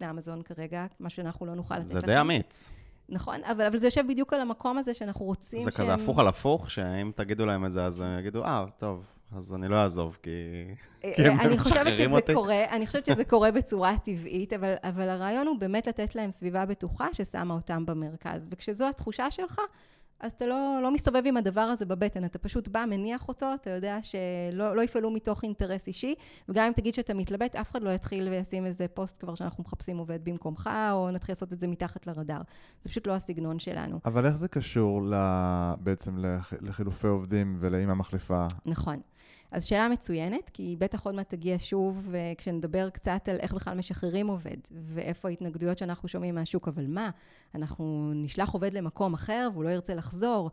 לאמזון 0.00 0.42
כרגע, 0.42 0.86
מה 1.00 1.10
שאנחנו 1.10 1.46
לא 1.46 1.54
נוכל 1.54 1.78
לתת 1.78 1.88
זה 1.88 1.98
לכם. 1.98 2.06
די 2.06 2.20
אמיץ. 2.20 2.70
נכון, 3.08 3.44
אבל, 3.44 3.64
אבל 3.64 3.76
זה 3.76 3.86
יושב 3.86 4.04
בדיוק 4.08 4.32
על 4.32 4.40
המקום 4.40 4.78
הזה 4.78 4.94
שאנחנו 4.94 5.24
רוצים 5.24 5.60
זה 5.60 5.70
שהם... 5.70 5.84
כזה 5.84 5.94
הפוך 5.94 6.18
על 6.18 6.26
הפוך, 6.28 6.70
שאם 6.70 7.10
תגידו 7.14 7.46
להם 7.46 7.64
את 7.64 7.72
זה, 7.72 7.84
אז 7.84 8.00
הם 8.00 8.18
יגידו, 8.18 8.44
אה, 8.44 8.64
טוב, 8.78 9.04
אז 9.36 9.54
אני 9.54 9.68
לא 9.68 9.76
אעזוב, 9.76 10.18
כי... 10.22 10.30
כי 11.00 11.22
הם 11.26 11.40
אני 11.40 11.58
חושבת 11.58 11.96
שזה 11.96 12.06
אותי. 12.06 12.34
קורה, 12.34 12.64
אני 12.70 12.86
חושבת 12.86 13.06
שזה 13.06 13.24
קורה 13.24 13.50
בצורה 13.50 13.98
טבעית, 13.98 14.52
אבל, 14.52 14.74
אבל 14.82 15.08
הרעיון 15.08 15.46
הוא 15.46 15.58
באמת 15.58 15.86
לתת 15.86 16.14
להם 16.14 16.30
סביבה 16.30 16.66
בטוחה 16.66 17.08
ששמה 17.12 17.54
אותם 17.54 17.86
במרכז. 17.86 18.46
וכשזו 18.50 18.88
התחושה 18.88 19.30
שלך, 19.30 19.60
אז 20.20 20.32
אתה 20.32 20.46
לא, 20.46 20.78
לא 20.82 20.90
מסתובב 20.90 21.22
עם 21.26 21.36
הדבר 21.36 21.60
הזה 21.60 21.86
בבטן, 21.86 22.24
אתה 22.24 22.38
פשוט 22.38 22.68
בא, 22.68 22.84
מניח 22.90 23.28
אותו, 23.28 23.54
אתה 23.54 23.70
יודע 23.70 23.98
שלא 24.02 24.76
לא 24.76 24.82
יפעלו 24.82 25.10
מתוך 25.10 25.42
אינטרס 25.42 25.86
אישי, 25.86 26.14
וגם 26.48 26.66
אם 26.66 26.72
תגיד 26.72 26.94
שאתה 26.94 27.14
מתלבט, 27.14 27.56
אף 27.56 27.70
אחד 27.70 27.82
לא 27.82 27.90
יתחיל 27.90 28.28
וישים 28.28 28.66
איזה 28.66 28.88
פוסט 28.88 29.20
כבר 29.20 29.34
שאנחנו 29.34 29.64
מחפשים 29.64 29.98
עובד 29.98 30.24
במקומך, 30.24 30.70
או 30.92 31.10
נתחיל 31.10 31.32
לעשות 31.32 31.52
את 31.52 31.60
זה 31.60 31.66
מתחת 31.66 32.06
לרדאר. 32.06 32.40
זה 32.80 32.90
פשוט 32.90 33.06
לא 33.06 33.12
הסגנון 33.12 33.58
שלנו. 33.58 33.98
אבל 34.04 34.26
איך 34.26 34.36
זה 34.36 34.48
קשור 34.48 35.02
ל... 35.02 35.14
בעצם 35.80 36.18
לח... 36.18 36.52
לחילופי 36.60 37.06
עובדים 37.06 37.56
ולאימא 37.60 37.94
מחליפה? 37.94 38.46
נכון. 38.66 39.00
אז 39.50 39.64
שאלה 39.64 39.88
מצוינת, 39.88 40.50
כי 40.50 40.76
בטח 40.78 41.06
עוד 41.06 41.14
מעט 41.14 41.28
תגיע 41.30 41.56
שוב, 41.58 42.14
כשנדבר 42.38 42.90
קצת 42.90 43.28
על 43.28 43.36
איך 43.36 43.54
בכלל 43.54 43.74
משחררים 43.78 44.26
עובד, 44.26 44.56
ואיפה 44.70 45.28
ההתנגדויות 45.28 45.78
שאנחנו 45.78 46.08
שומעים 46.08 46.34
מהשוק, 46.34 46.68
אבל 46.68 46.86
מה, 46.86 47.10
אנחנו 47.54 48.12
נשלח 48.14 48.50
עובד 48.50 48.74
למקום 48.74 49.14
אחר 49.14 49.48
והוא 49.52 49.64
לא 49.64 49.68
ירצה 49.68 49.94
לחזור. 49.94 50.50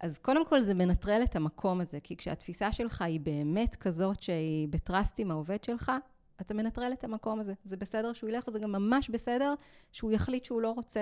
אז 0.00 0.18
קודם 0.18 0.46
כל 0.46 0.60
זה 0.60 0.74
מנטרל 0.74 1.20
את 1.24 1.36
המקום 1.36 1.80
הזה, 1.80 1.98
כי 2.02 2.16
כשהתפיסה 2.16 2.72
שלך 2.72 3.02
היא 3.02 3.20
באמת 3.20 3.74
כזאת 3.74 4.22
שהיא 4.22 4.68
בטראסט 4.68 5.20
עם 5.20 5.30
העובד 5.30 5.64
שלך, 5.64 5.92
אתה 6.40 6.54
מנטרל 6.54 6.92
את 6.92 7.04
המקום 7.04 7.40
הזה. 7.40 7.52
זה 7.64 7.76
בסדר 7.76 8.12
שהוא 8.12 8.30
ילך, 8.30 8.48
וזה 8.48 8.58
גם 8.58 8.72
ממש 8.72 9.10
בסדר 9.10 9.54
שהוא 9.92 10.12
יחליט 10.12 10.44
שהוא 10.44 10.60
לא 10.60 10.70
רוצה 10.70 11.00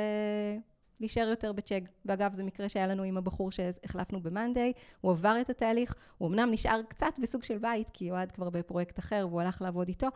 להישאר 1.03 1.29
יותר 1.29 1.53
בצ'ק. 1.53 1.83
ואגב, 2.07 2.33
זה 2.33 2.45
מקרה 2.45 2.69
שהיה 2.69 2.87
לנו 2.87 3.03
עם 3.03 3.17
הבחור 3.17 3.51
שהחלפנו 3.51 4.21
במאנדיי, 4.21 4.73
הוא 5.01 5.13
עבר 5.13 5.37
את 5.41 5.51
התהליך, 5.51 5.95
הוא 6.19 6.29
אמנם 6.29 6.49
נשאר 6.53 6.81
קצת 6.89 7.19
בסוג 7.23 7.45
של 7.45 7.59
בית, 7.59 7.91
כי 7.93 8.11
אוהד 8.11 8.33
כבר 8.33 8.51
בפרויקט 8.51 8.99
אחר 8.99 9.27
והוא 9.29 9.41
הלך 9.41 9.63
לעבוד 9.63 9.89
איתו, 9.89 10.07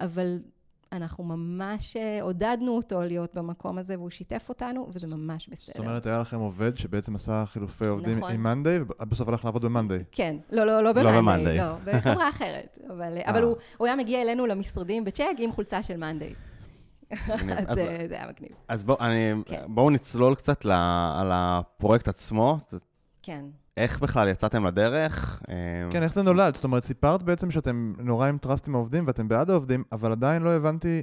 אבל 0.00 0.38
אנחנו 0.92 1.24
ממש 1.24 1.96
אה, 1.96 2.22
עודדנו 2.22 2.76
אותו 2.76 3.02
להיות 3.02 3.34
במקום 3.34 3.78
הזה, 3.78 3.98
והוא 3.98 4.10
שיתף 4.10 4.46
אותנו, 4.48 4.88
וזה 4.92 5.06
ממש 5.06 5.48
בסדר. 5.48 5.72
זאת 5.76 5.86
אומרת, 5.86 6.06
היה 6.06 6.20
לכם 6.20 6.38
עובד 6.38 6.76
שבעצם 6.76 7.14
עשה 7.14 7.44
חילופי 7.46 7.88
עובדים 7.88 8.18
נכון. 8.18 8.32
עם 8.32 8.42
מאנדיי, 8.42 8.78
ובסוף 8.80 9.28
הלך 9.28 9.44
לעבוד 9.44 9.64
במאנדיי. 9.64 10.04
כן, 10.12 10.36
לא, 10.50 10.64
לא, 10.64 10.72
לא 10.72 10.82
לא 10.82 10.92
במאנדיי, 10.92 11.18
במאנדיי. 11.22 11.58
לא, 11.58 11.74
בחברה 11.84 12.28
אחרת. 12.34 12.78
אבל, 12.86 13.18
אבל 13.24 13.42
אה. 13.42 13.42
הוא, 13.42 13.56
הוא 13.76 13.86
היה 13.86 13.96
מגיע 13.96 14.22
אלינו 14.22 14.46
למשרדים 14.46 15.04
בצ'ק 15.04 15.36
עם 15.38 15.52
חולצה 15.52 15.82
של 15.82 15.96
מאנדיי. 15.96 16.34
אז 17.66 17.78
זה 17.78 18.06
זה 18.08 18.14
היה 18.14 18.26
מגניב. 18.28 18.52
אז 18.68 18.84
בואו 18.84 18.98
כן. 19.46 19.62
בואו 19.68 19.90
נצלול 19.90 20.34
קצת 20.34 20.64
ל- 20.64 20.72
על 21.20 21.30
הפרויקט 21.32 22.08
עצמו. 22.08 22.58
כן. 23.22 23.44
איך 23.76 23.98
בכלל 24.00 24.28
יצאתם 24.28 24.66
לדרך? 24.66 25.42
אה, 25.48 25.54
כן, 25.90 26.02
איך 26.02 26.14
זה 26.14 26.22
נולד? 26.22 26.54
זאת 26.54 26.64
אומרת, 26.64 26.84
סיפרת 26.84 27.22
בעצם 27.22 27.50
שאתם 27.50 27.94
נורא 27.98 28.28
עם 28.28 28.38
טראסט 28.38 28.68
עם 28.68 28.74
העובדים 28.74 29.06
ואתם 29.06 29.28
בעד 29.28 29.50
העובדים, 29.50 29.84
אבל 29.92 30.12
עדיין 30.12 30.42
לא 30.42 30.50
הבנתי 30.50 31.02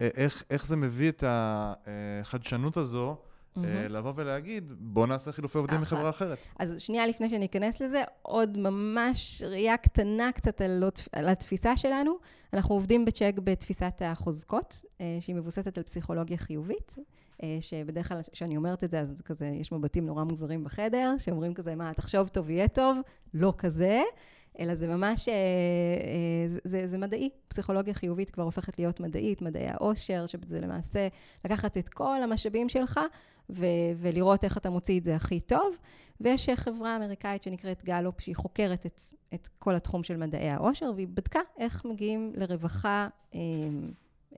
אה, 0.00 0.08
איך, 0.16 0.42
איך 0.50 0.66
זה 0.66 0.76
מביא 0.76 1.08
את 1.08 1.24
החדשנות 1.26 2.76
הזו, 2.76 3.16
מהמם. 3.62 3.94
לבוא 3.94 4.12
ולהגיד, 4.16 4.72
בוא 4.78 5.06
נעשה 5.06 5.32
חילופי 5.32 5.58
עובדים 5.58 5.82
אחלה. 5.82 5.98
מחברה 5.98 6.10
אחרת. 6.10 6.38
אז 6.58 6.80
שנייה 6.80 7.06
לפני 7.06 7.28
שניכנס 7.28 7.80
לזה, 7.80 8.02
עוד 8.22 8.58
ממש 8.58 9.42
ראייה 9.46 9.76
קטנה 9.76 10.32
קצת 10.32 10.60
על, 10.60 10.84
על 11.12 11.28
התפיסה 11.28 11.76
שלנו. 11.76 12.18
אנחנו 12.52 12.74
עובדים 12.74 13.04
בצ'ק 13.04 13.34
בתפיסת 13.44 14.02
החוזקות, 14.04 14.84
אה, 15.00 15.18
שהיא 15.20 15.36
מבוססת 15.36 15.78
על 15.78 15.84
פסיכולוגיה 15.84 16.36
חיובית. 16.36 16.94
אה, 17.42 17.58
שבדרך 17.60 18.08
כלל 18.08 18.20
כשאני 18.32 18.56
אומרת 18.56 18.84
את 18.84 18.90
זה, 18.90 19.00
אז 19.00 19.22
כזה, 19.24 19.46
יש 19.46 19.72
מבטים 19.72 20.06
נורא 20.06 20.24
מוזרים 20.24 20.64
בחדר, 20.64 21.14
שאומרים 21.18 21.54
כזה, 21.54 21.74
מה, 21.74 21.94
תחשוב 21.94 22.28
טוב, 22.28 22.50
יהיה 22.50 22.68
טוב, 22.68 22.98
לא 23.34 23.54
כזה, 23.58 24.00
אלא 24.60 24.74
זה 24.74 24.88
ממש, 24.88 25.28
אה, 25.28 25.34
אה, 25.34 26.48
זה, 26.48 26.58
זה, 26.64 26.86
זה 26.86 26.98
מדעי. 26.98 27.30
פסיכולוגיה 27.48 27.94
חיובית 27.94 28.30
כבר 28.30 28.42
הופכת 28.42 28.78
להיות 28.78 29.00
מדעית, 29.00 29.42
מדעי 29.42 29.66
העושר, 29.66 30.26
שזה 30.26 30.60
למעשה 30.60 31.08
לקחת 31.44 31.78
את 31.78 31.88
כל 31.88 32.22
המשאבים 32.22 32.68
שלך 32.68 33.00
ו- 33.50 33.66
ולראות 33.96 34.44
איך 34.44 34.56
אתה 34.56 34.70
מוציא 34.70 34.98
את 34.98 35.04
זה 35.04 35.16
הכי 35.16 35.40
טוב. 35.40 35.76
ויש 36.20 36.48
חברה 36.50 36.96
אמריקאית 36.96 37.42
שנקראת 37.42 37.84
גלופ, 37.84 38.20
שהיא 38.20 38.36
חוקרת 38.36 38.86
את, 38.86 39.00
את 39.34 39.48
כל 39.58 39.76
התחום 39.76 40.04
של 40.04 40.16
מדעי 40.16 40.50
העושר, 40.50 40.92
והיא 40.94 41.08
בדקה 41.14 41.40
איך 41.58 41.84
מגיעים 41.84 42.32
לרווחה 42.34 43.08
אה, 43.34 43.40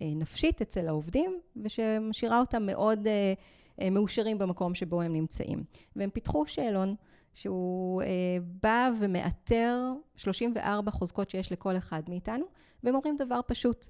אה, 0.03 0.07
נפשית 0.17 0.61
אצל 0.61 0.89
העובדים, 0.89 1.41
ושמשאירה 1.63 2.41
אותם 2.41 2.67
מאוד 2.67 3.07
אה, 3.07 3.13
אה, 3.13 3.33
מאושרים 3.91 4.39
במקום 4.39 4.75
שבו 4.75 5.03
הם 5.03 5.13
נמצאים. 5.13 5.65
והם 5.97 6.11
פיתחו 6.11 6.47
שאלון 6.47 6.95
שהוא 7.35 8.03
אה, 8.03 8.09
בא 8.63 8.91
ומאתר 8.99 9.93
34 10.17 10.91
חוזקות 10.91 11.31
שיש 11.31 11.53
לכל 11.53 11.77
אחד 11.77 12.03
מאיתנו, 12.09 12.45
והם 12.83 12.95
אומרים 12.95 13.17
דבר 13.17 13.41
פשוט, 13.47 13.89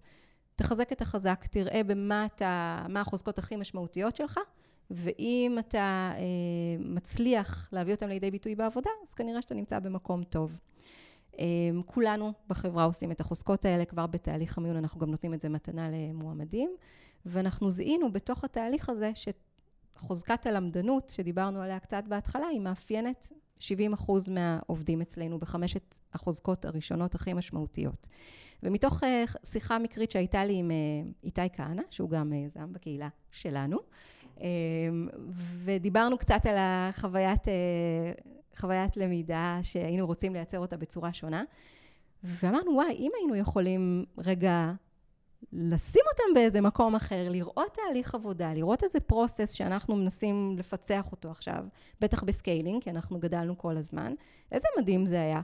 תחזק 0.57 0.93
את 0.93 1.01
החזק, 1.01 1.47
תראה 1.51 1.83
במה 1.83 2.27
אתה, 2.27 2.85
מה 2.89 3.01
החוזקות 3.01 3.39
הכי 3.39 3.57
משמעותיות 3.57 4.17
שלך, 4.17 4.39
ואם 4.91 5.57
אתה 5.59 6.13
אה, 6.17 6.23
מצליח 6.79 7.69
להביא 7.73 7.95
אותם 7.95 8.09
לידי 8.09 8.31
ביטוי 8.31 8.55
בעבודה, 8.55 8.91
אז 9.03 9.15
כנראה 9.15 9.43
שאתה 9.43 9.55
נמצא 9.55 9.79
במקום 9.79 10.25
טוב. 10.25 10.57
אה, 11.39 11.45
כולנו 11.87 12.33
בחברה 12.49 12.85
עושים 12.85 13.13
את 13.13 13.21
החוזקות 13.21 13.65
האלה, 13.65 13.85
כבר 13.85 14.07
בתהליך 14.07 14.59
המיון 14.59 14.77
אנחנו 14.77 15.01
גם 15.01 15.11
נותנים 15.11 15.35
את 15.35 15.41
זה 15.41 15.49
מתנה 15.49 15.89
למועמדים, 15.91 16.71
ואנחנו 17.27 17.71
זיהינו 17.71 18.13
בתוך 18.13 18.45
התהליך 18.45 18.89
הזה 18.89 19.11
שחוזקת 20.01 20.47
הלמדנות, 20.47 21.09
שדיברנו 21.09 21.63
עליה 21.63 21.79
קצת 21.79 22.05
בהתחלה, 22.09 22.47
היא 22.47 22.61
מאפיינת 22.61 23.27
70 23.59 23.93
אחוז 23.93 24.29
מהעובדים 24.29 25.01
אצלנו 25.01 25.39
בחמשת 25.39 25.95
החוזקות 26.15 26.65
הראשונות 26.65 27.15
הכי 27.15 27.33
משמעותיות. 27.33 28.09
ומתוך 28.63 29.05
אה, 29.05 29.25
שיחה 29.45 29.79
מקרית 29.79 30.11
שהייתה 30.11 30.45
לי 30.45 30.57
עם 30.57 30.71
אה, 30.71 30.77
איתי 31.25 31.41
כהנא, 31.53 31.83
שהוא 31.91 32.11
גם 32.11 32.33
אה, 32.33 32.39
יזם 32.39 32.73
בקהילה 32.73 33.09
שלנו, 33.31 33.79
ודיברנו 35.65 36.19
קצת 36.19 36.47
על 36.47 36.55
החוויית 36.59 37.45
חוויית 38.57 38.97
למידה 38.97 39.59
שהיינו 39.63 40.07
רוצים 40.07 40.33
לייצר 40.33 40.59
אותה 40.59 40.77
בצורה 40.77 41.13
שונה, 41.13 41.43
ואמרנו, 42.25 42.73
וואי, 42.75 42.97
אם 42.99 43.11
היינו 43.19 43.37
יכולים 43.37 44.05
רגע 44.19 44.73
לשים 45.53 46.03
אותם 46.13 46.35
באיזה 46.35 46.61
מקום 46.61 46.95
אחר, 46.95 47.29
לראות 47.31 47.75
תהליך 47.87 48.15
עבודה, 48.15 48.55
לראות 48.55 48.85
איזה 48.85 49.01
process 49.01 49.53
שאנחנו 49.53 49.97
מנסים 49.97 50.57
לפצח 50.59 51.05
אותו 51.13 51.31
עכשיו, 51.31 51.65
בטח 52.01 52.23
ב 52.23 52.29
scaling, 52.29 52.83
כי 52.83 52.91
אנחנו 52.91 53.19
גדלנו 53.19 53.59
כל 53.59 53.77
הזמן, 53.77 54.13
איזה 54.53 54.69
מדהים 54.79 55.07
זה 55.07 55.21
היה. 55.21 55.41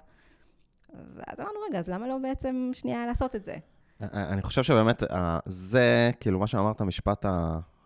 אז 1.26 1.40
אמרנו, 1.40 1.58
רגע, 1.68 1.78
אז 1.78 1.88
למה 1.88 2.08
לא 2.08 2.18
בעצם 2.22 2.70
שנייה 2.72 3.06
לעשות 3.06 3.36
את 3.36 3.44
זה? 3.44 3.56
אני 4.00 4.42
חושב 4.42 4.62
שבאמת, 4.62 5.02
אה, 5.02 5.38
זה, 5.46 6.10
כאילו, 6.20 6.38
מה 6.38 6.46
שאמרת, 6.46 6.80
המשפט 6.80 7.26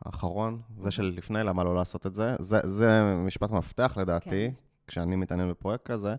האחרון, 0.04 0.60
זה 0.78 0.90
של 0.90 1.14
לפני, 1.16 1.42
למה 1.44 1.64
לא 1.64 1.74
לעשות 1.74 2.06
את 2.06 2.14
זה, 2.14 2.36
זה, 2.38 2.60
זה 2.64 3.14
משפט 3.26 3.50
מפתח 3.50 3.94
לדעתי, 3.96 4.50
כן. 4.50 4.62
כשאני 4.86 5.16
מתעניין 5.16 5.50
בפרויקט 5.50 5.84
כזה. 5.84 6.14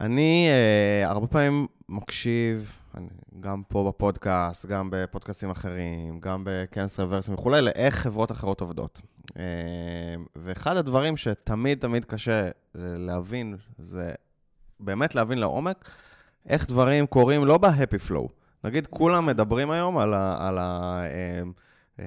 אני 0.00 0.48
uh, 0.48 1.08
הרבה 1.08 1.26
פעמים 1.26 1.66
מקשיב, 1.88 2.72
אני, 2.94 3.08
גם 3.40 3.62
פה 3.68 3.88
בפודקאסט, 3.88 4.66
גם 4.66 4.88
בפודקאסטים 4.92 5.50
אחרים, 5.50 6.20
גם 6.20 6.42
בכנס 6.46 7.00
רוורסים 7.00 7.34
וכולי, 7.34 7.62
לאיך 7.62 7.94
חברות 7.94 8.32
אחרות 8.32 8.60
עובדות. 8.60 9.00
Uh, 9.28 9.34
ואחד 10.36 10.76
הדברים 10.76 11.16
שתמיד 11.16 11.78
תמיד 11.78 12.04
קשה 12.04 12.48
להבין, 12.74 13.56
זה 13.78 14.12
באמת 14.80 15.14
להבין 15.14 15.38
לעומק, 15.38 15.90
איך 16.48 16.68
דברים 16.68 17.06
קורים 17.06 17.44
לא 17.44 17.58
ב-happy 17.58 18.10
flow. 18.10 18.28
נגיד, 18.64 18.86
כולם 18.86 19.26
מדברים 19.26 19.70
היום 19.70 19.98
על 19.98 20.14
ה... 20.14 20.48
על 20.48 20.58
ה 20.58 21.02
uh, 21.96 22.02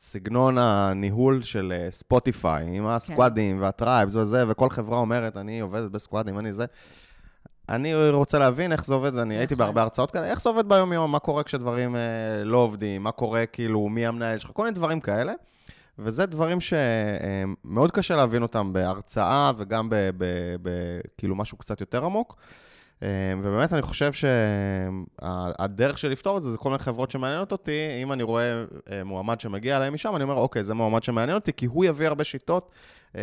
סגנון 0.00 0.58
הניהול 0.58 1.42
של 1.42 1.72
Spotify, 1.90 2.76
עם 2.76 2.86
הסקואדים 2.86 3.56
כן. 3.56 3.62
וה 3.62 3.75
tribes 3.75 4.16
וזה, 4.16 4.44
וכל 4.48 4.70
חברה 4.70 4.98
אומרת, 4.98 5.36
אני 5.36 5.60
עובדת 5.60 5.90
בסקואדים, 5.90 6.38
אני 6.38 6.52
זה. 6.52 6.64
אני 7.68 8.10
רוצה 8.10 8.38
להבין 8.38 8.72
איך 8.72 8.84
זה 8.84 8.94
עובד, 8.94 9.16
אני 9.16 9.36
הייתי 9.38 9.54
בהרבה 9.54 9.82
הרצאות 9.82 10.10
כאלה, 10.10 10.26
איך 10.26 10.40
זה 10.42 10.48
עובד 10.48 10.68
ביום-יום, 10.68 11.12
מה 11.12 11.18
קורה 11.18 11.42
כשדברים 11.42 11.96
אה, 11.96 12.00
לא 12.44 12.58
עובדים, 12.58 13.02
מה 13.02 13.12
קורה, 13.12 13.46
כאילו, 13.46 13.88
מי 13.88 14.06
המנהל 14.06 14.38
שלך, 14.38 14.50
כל 14.54 14.62
מיני 14.62 14.74
דברים 14.74 15.00
כאלה. 15.00 15.32
וזה 15.98 16.26
דברים 16.26 16.58
שמאוד 16.60 17.90
אה, 17.90 17.96
קשה 17.96 18.16
להבין 18.16 18.42
אותם 18.42 18.72
בהרצאה 18.72 19.52
וגם 19.56 19.88
בכאילו 20.62 21.34
משהו 21.34 21.58
קצת 21.58 21.80
יותר 21.80 22.04
עמוק. 22.04 22.36
אה, 23.02 23.08
ובאמת 23.42 23.72
אני 23.72 23.82
חושב 23.82 24.12
שהדרך 24.12 25.98
של 25.98 26.08
לפתור 26.08 26.36
את 26.36 26.42
זה, 26.42 26.50
זה 26.50 26.58
כל 26.58 26.68
מיני 26.68 26.78
חברות 26.78 27.10
שמעניינות 27.10 27.52
אותי. 27.52 27.72
אם 28.02 28.12
אני 28.12 28.22
רואה 28.22 28.64
אה, 28.90 29.04
מועמד 29.04 29.40
שמגיע 29.40 29.76
אליי 29.76 29.90
משם, 29.90 30.16
אני 30.16 30.22
אומר, 30.22 30.34
אוקיי, 30.34 30.64
זה 30.64 30.74
מועמד 30.74 31.02
שמעניין 31.02 31.34
אותי, 31.34 31.52
כי 31.52 31.66
הוא 31.66 31.84
יביא 31.84 32.06
הרבה 32.06 32.24
שיטות 32.24 32.70
אה, 33.16 33.22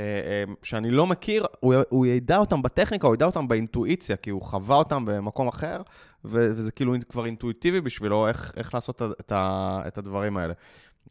שאני 0.63 0.91
לא 0.91 1.07
מכיר, 1.07 1.45
הוא, 1.89 2.05
ידע 2.05 2.37
אותם 2.37 2.61
בטכניקה, 2.61 3.07
הוא 3.07 3.15
ידע 3.15 3.25
אותם 3.25 3.47
באינטואיציה, 3.47 4.15
כי 4.15 4.29
הוא 4.29 4.41
חווה 4.41 4.75
אותם 4.75 5.05
במקום 5.05 5.47
אחר, 5.47 5.81
וזה 6.25 6.71
כאילו 6.71 6.95
כבר 7.09 7.25
אינטואיטיבי 7.25 7.81
בשבילו 7.81 8.27
איך, 8.27 8.51
איך 8.57 8.73
לעשות 8.73 9.01
את 9.87 9.97
הדברים 9.97 10.37
האלה. 10.37 10.53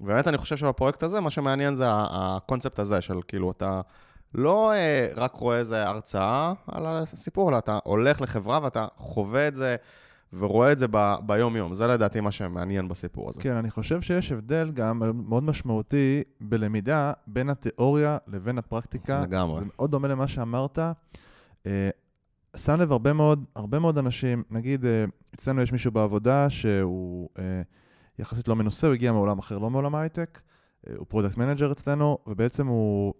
באמת 0.00 0.28
אני 0.28 0.38
חושב 0.38 0.56
שבפרויקט 0.56 1.02
הזה, 1.02 1.20
מה 1.20 1.30
שמעניין 1.30 1.76
זה 1.76 1.84
הקונספט 1.90 2.78
הזה 2.78 3.00
של 3.00 3.18
כאילו, 3.28 3.50
אתה... 3.50 3.80
לא 4.34 4.72
אה, 4.72 5.08
רק 5.16 5.34
רואה 5.34 5.58
איזה 5.58 5.88
הרצאה 5.88 6.52
על 6.66 6.86
הסיפור, 6.86 7.50
אלא 7.50 7.58
אתה 7.58 7.78
הולך 7.84 8.20
לחברה 8.20 8.60
ואתה 8.62 8.86
חווה 8.96 9.48
את 9.48 9.54
זה 9.54 9.76
ורואה 10.32 10.72
את 10.72 10.78
זה 10.78 10.86
ב- 10.90 11.16
ביום-יום. 11.26 11.74
זה 11.74 11.86
לדעתי 11.86 12.20
מה 12.20 12.32
שמעניין 12.32 12.88
בסיפור 12.88 13.30
הזה. 13.30 13.40
כן, 13.40 13.56
אני 13.56 13.70
חושב 13.70 14.00
שיש 14.00 14.32
הבדל 14.32 14.70
גם 14.74 15.02
מאוד 15.28 15.42
משמעותי 15.42 16.22
בלמידה 16.40 17.12
בין 17.26 17.50
התיאוריה 17.50 18.18
לבין 18.26 18.58
הפרקטיקה. 18.58 19.22
לגמרי. 19.22 19.60
זה 19.60 19.66
מאוד 19.76 19.90
דומה 19.90 20.08
למה 20.08 20.28
שאמרת. 20.28 20.78
אה, 21.66 21.90
שם 22.56 22.80
לב, 22.80 22.92
הרבה 22.92 23.12
מאוד, 23.12 23.44
הרבה 23.56 23.78
מאוד 23.78 23.98
אנשים, 23.98 24.42
נגיד, 24.50 24.84
אה, 24.84 25.04
אצלנו 25.34 25.62
יש 25.62 25.72
מישהו 25.72 25.92
בעבודה 25.92 26.50
שהוא 26.50 27.28
אה, 27.38 27.62
יחסית 28.18 28.48
לא 28.48 28.56
מנוסה, 28.56 28.86
הוא 28.86 28.94
הגיע 28.94 29.12
מעולם 29.12 29.38
אחר, 29.38 29.58
לא 29.58 29.70
מעולם 29.70 29.94
ההייטק, 29.94 30.40
אה, 30.88 30.92
הוא 30.96 31.06
product 31.08 31.36
manager 31.36 31.72
אצלנו, 31.72 32.18
ובעצם 32.26 32.66
הוא... 32.66 33.14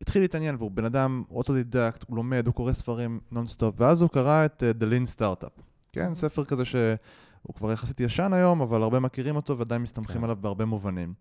התחיל 0.00 0.22
להתעניין, 0.22 0.54
והוא 0.58 0.70
בן 0.70 0.84
אדם 0.84 1.22
אוטודידקט, 1.30 2.04
הוא 2.06 2.16
לומד, 2.16 2.46
הוא 2.46 2.54
קורא 2.54 2.72
ספרים 2.72 3.20
נונסטופ, 3.30 3.74
ואז 3.78 4.02
הוא 4.02 4.10
קרא 4.10 4.44
את 4.44 4.62
uh, 4.62 4.82
The 4.82 4.86
Lean 4.86 5.16
Startup. 5.18 5.60
כן, 5.92 6.00
אוקיי. 6.00 6.14
ספר 6.14 6.44
כזה 6.44 6.64
שהוא 6.64 7.54
כבר 7.54 7.72
יחסית 7.72 8.00
ישן 8.00 8.32
היום, 8.32 8.60
אבל 8.62 8.82
הרבה 8.82 9.00
מכירים 9.00 9.36
אותו 9.36 9.58
ועדיין 9.58 9.82
מסתמכים 9.82 10.16
כן. 10.16 10.24
עליו 10.24 10.36
בהרבה 10.40 10.64
מובנים. 10.64 11.14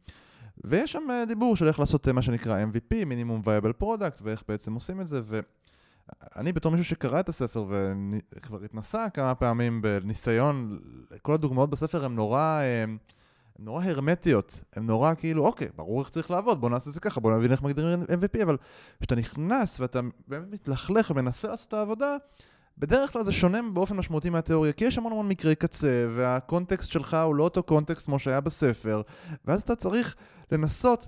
ויש 0.64 0.92
שם 0.92 1.04
uh, 1.10 1.28
דיבור 1.28 1.56
של 1.56 1.68
איך 1.68 1.80
לעשות 1.80 2.08
uh, 2.08 2.12
מה 2.12 2.22
שנקרא 2.22 2.64
MVP, 2.64 3.06
minimum 3.06 3.42
viable 3.46 3.74
product, 3.74 4.20
ואיך 4.24 4.44
בעצם 4.48 4.74
עושים 4.74 5.02
את 5.02 5.08
זה, 5.08 5.22
ואני 5.26 6.52
בתור 6.52 6.72
מישהו 6.72 6.86
שקרא 6.86 7.20
את 7.20 7.30
הספר 7.30 7.66
וכבר 8.36 8.64
התנסה 8.64 9.10
כמה 9.10 9.36
פעמים 9.36 9.82
בניסיון, 9.82 10.80
כל 11.22 11.34
הדוגמאות 11.34 11.70
בספר 11.70 12.06
הן 12.06 12.16
נורא... 12.16 12.62
Uh, 12.86 13.19
נורא 13.62 13.84
הרמטיות, 13.86 14.62
הן 14.76 14.86
נורא 14.86 15.14
כאילו, 15.14 15.46
אוקיי, 15.46 15.68
ברור 15.76 16.00
איך 16.00 16.10
צריך 16.10 16.32
לעבוד, 16.32 16.62
בוא 16.62 16.70
נעשה 16.70 16.90
את 16.90 16.94
זה 16.94 17.00
ככה, 17.00 17.20
בוא 17.20 17.38
נבין 17.38 17.52
איך 17.52 17.62
מגדירים 17.62 18.04
MVP, 18.04 18.44
אבל 18.44 18.58
כשאתה 19.00 19.16
נכנס 19.16 19.80
ואתה 19.80 20.00
באמת 20.28 20.54
מתלכלך 20.54 21.12
ומנסה 21.12 21.48
לעשות 21.48 21.68
את 21.68 21.74
העבודה, 21.74 22.18
בדרך 22.78 23.14
כלל 23.14 23.24
זה 23.24 23.32
שונה 23.32 23.60
באופן 23.74 23.98
משמעותי 23.98 24.30
מהתיאוריה, 24.30 24.74
כי 24.74 24.86
יש 24.86 24.98
המון 24.98 25.12
המון 25.12 25.28
מקרי 25.28 25.56
קצה, 25.56 26.06
והקונטקסט 26.16 26.92
שלך 26.92 27.18
הוא 27.26 27.36
לא 27.36 27.44
אותו 27.44 27.64
קונטקסט 27.64 28.06
כמו 28.06 28.20
שהיה 28.20 28.42
בספר, 28.42 29.02
ואז 29.46 29.62
אתה 29.62 29.76
צריך 29.76 30.16
לנסות 30.52 31.08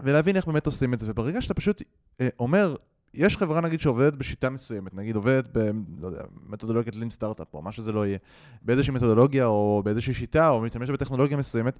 ולהבין 0.00 0.36
איך 0.36 0.46
באמת 0.46 0.66
עושים 0.66 0.94
את 0.94 1.00
זה, 1.00 1.06
וברגע 1.10 1.42
שאתה 1.42 1.54
פשוט 1.54 1.82
אה, 2.20 2.28
אומר, 2.38 2.74
יש 3.14 3.36
חברה 3.36 3.60
נגיד 3.60 3.80
שעובדת 3.80 4.14
בשיטה 4.14 4.50
מסוימת, 4.50 4.94
נגיד 4.94 5.16
עובדת 5.16 5.48
במתודולוגיית 5.52 6.96
Lean 6.96 7.10
Startup 7.10 7.54
או 7.54 7.62
מה 7.62 7.72
שזה 7.72 7.92
לא 7.92 8.06
יהיה, 8.06 8.18
באיזושהי 8.62 8.94
מתודולוגיה 8.94 9.46
או 9.46 9.82
באיזושהי 9.84 10.14
שיטה 10.14 10.48
או 10.48 10.60
משתמשת 10.60 10.92
בטכנולוגיה 10.92 11.36
מסוימת, 11.36 11.78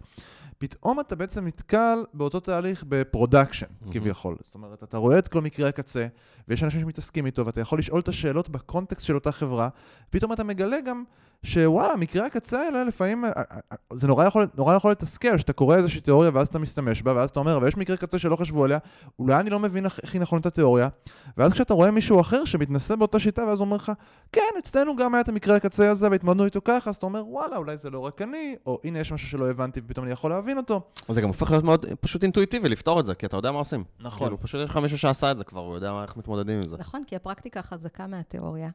פתאום 0.58 1.00
אתה 1.00 1.16
בעצם 1.16 1.46
נתקל 1.46 2.04
באותו 2.14 2.40
תהליך 2.40 2.84
ב 2.88 2.95
production 2.95 3.66
mm-hmm. 3.66 3.92
כביכול. 3.92 4.36
זאת 4.42 4.54
אומרת, 4.54 4.82
אתה 4.82 4.96
רואה 4.96 5.18
את 5.18 5.28
כל 5.28 5.40
מקרי 5.40 5.68
הקצה 5.68 6.06
ויש 6.48 6.64
אנשים 6.64 6.80
שמתעסקים 6.80 7.26
איתו 7.26 7.46
ואתה 7.46 7.60
יכול 7.60 7.78
לשאול 7.78 8.00
את 8.00 8.08
השאלות 8.08 8.48
ב 8.48 8.56
context 8.56 9.06
של 9.06 9.14
אותה 9.14 9.32
חברה, 9.32 9.68
פתאום 10.10 10.32
אתה 10.32 10.44
מגלה 10.44 10.80
גם 10.80 11.04
שוואלה, 11.44 11.96
מקרי 11.96 12.22
הקצה 12.22 12.60
האלה 12.60 12.84
לפעמים, 12.84 13.24
אה, 13.24 13.30
אה, 13.36 13.42
אה, 13.72 13.76
זה 13.92 14.06
נורא 14.06 14.24
יכול, 14.24 14.46
נורא 14.54 14.74
יכול 14.74 14.90
לתסכל, 14.90 15.38
שאתה 15.38 15.52
קורא 15.52 15.76
איזושהי 15.76 16.00
תיאוריה 16.00 16.30
ואז 16.34 16.46
אתה 16.48 16.58
משתמש 16.58 17.02
בה, 17.02 17.12
ואז 17.16 17.30
אתה 17.30 17.40
אומר, 17.40 17.56
אבל 17.56 17.68
יש 17.68 17.76
מקרי 17.76 17.96
קצה 17.96 18.18
שלא 18.18 18.36
חשבו 18.36 18.64
עליה, 18.64 18.78
אולי 19.18 19.36
אני 19.36 19.50
לא 19.50 19.58
מבין 19.58 19.84
איך 19.84 20.14
היא 20.14 20.20
נכון 20.20 20.40
את 20.40 20.46
התיאוריה, 20.46 20.88
ואז 21.36 21.52
כשאתה 21.52 21.74
רואה 21.74 21.90
מישהו 21.90 22.20
אחר 22.20 22.44
שמתנסה 22.44 22.96
באותה 22.96 23.18
שיטה, 23.18 23.44
ואז 23.44 23.58
הוא 23.58 23.64
אומר 23.64 23.76
לך, 23.76 23.92
כן, 24.32 24.40
אצלנו 24.58 24.96
גם 24.96 25.14
היה 25.14 25.20
את 25.20 25.28
המקרה 25.28 25.56
הקצה 25.56 25.90
הזה, 25.90 26.10
והתמודדנו 26.10 26.44
איתו 26.44 26.60
ככה, 26.64 26.90
אז 26.90 26.96
אתה 26.96 27.06
אומר, 27.06 27.28
וואלה, 27.28 27.56
אולי 27.56 27.76
זה 27.76 27.90
לא 27.90 27.98
רק 27.98 28.22
אני, 28.22 28.56
או 28.66 28.80
הנה 28.84 28.98
יש 28.98 29.12
משהו 29.12 29.28
שלא 29.28 29.50
הבנתי 29.50 29.80
ופתאום 29.84 30.04
אני 30.04 30.12
יכול 30.12 30.30
להבין 30.30 30.56
אותו. 30.56 30.80
זה 31.08 31.20
גם 31.20 31.28
הופך 31.28 31.50
להיות 31.50 31.64
מאוד 31.64 31.86
פשוט 32.00 32.22
אינטואיטיבי 32.22 32.68
לפתור 32.68 33.00
את 33.00 33.06
זה, 33.06 33.14
כי 33.14 33.26
אתה 33.26 33.36
יודע 33.36 33.50
מה 33.50 33.58
עושים. 33.58 33.84
נכון. 34.00 34.26
כאילו, 34.26 34.40
פשוט 34.40 34.60
יש 34.64 34.70
לך 34.70 34.76
מישהו 34.76 34.98
שעשה 34.98 35.30
את 35.30 35.38
זה 35.38 35.44
כבר, 35.44 35.60
הוא 35.60 35.74
יודע 35.74 36.02
איך 36.02 36.16
מתמודדים 36.16 36.56
עם 36.56 36.62
זה. 36.62 36.76
נכון, 36.78 37.04
כי 37.06 37.16
הפרקטיקה 37.16 37.62
חזקה 37.62 38.06
מהתיאוריה. 38.06 38.70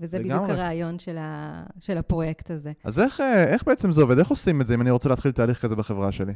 וזה. 0.00 0.18
בדיוק 0.18 0.42
הרעיון 0.48 0.98
של, 0.98 1.18
ה, 1.18 1.62
של 1.80 1.98
הפרויקט 1.98 2.50
הזה. 2.50 2.72
אז 2.84 3.00
איך, 3.00 3.20
אה, 3.20 3.44
איך 3.44 3.64
בעצם 3.66 3.92
זה 3.92 4.00
עובד? 4.00 4.18
איך 4.18 4.28
עושים 4.28 4.60
את 4.60 4.66
זה 4.66 4.74
אם 4.74 4.80
אני 4.80 4.90
רוצה 4.90 5.08
להתחיל 5.08 5.32
תהליך 5.32 5.62
כזה 5.62 5.76
בחברה 5.76 6.12
שלי? 6.12 6.32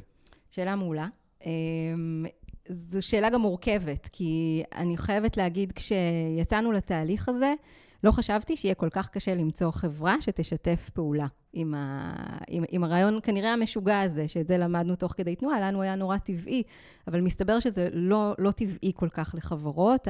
שאלה 0.51 0.77
מעולה. 0.77 1.07
אמ, 1.46 2.27
זו 2.68 3.03
שאלה 3.03 3.31
גם 3.31 3.40
מורכבת, 3.40 4.09
כי 4.12 4.62
אני 4.75 4.96
חייבת 4.96 5.37
להגיד, 5.37 5.73
כשיצאנו 5.73 6.73
לתהליך 6.73 7.29
הזה, 7.29 7.55
לא 8.05 8.11
חשבתי 8.11 8.57
שיהיה 8.57 8.75
כל 8.75 8.88
כך 8.90 9.09
קשה 9.09 9.35
למצוא 9.35 9.70
חברה 9.70 10.16
שתשתף 10.20 10.90
פעולה. 10.94 11.27
עם, 11.52 11.74
ה, 11.74 12.12
עם, 12.48 12.64
עם 12.68 12.84
הרעיון 12.84 13.18
כנראה 13.22 13.52
המשוגע 13.52 14.00
הזה, 14.00 14.28
שאת 14.28 14.48
זה 14.48 14.58
למדנו 14.58 14.96
תוך 14.96 15.12
כדי 15.16 15.36
תנועה, 15.36 15.60
לנו 15.60 15.82
היה 15.82 15.94
נורא 15.94 16.16
טבעי, 16.16 16.62
אבל 17.08 17.20
מסתבר 17.20 17.60
שזה 17.60 17.88
לא, 17.92 18.34
לא 18.38 18.50
טבעי 18.50 18.92
כל 18.94 19.08
כך 19.08 19.34
לחברות. 19.34 20.08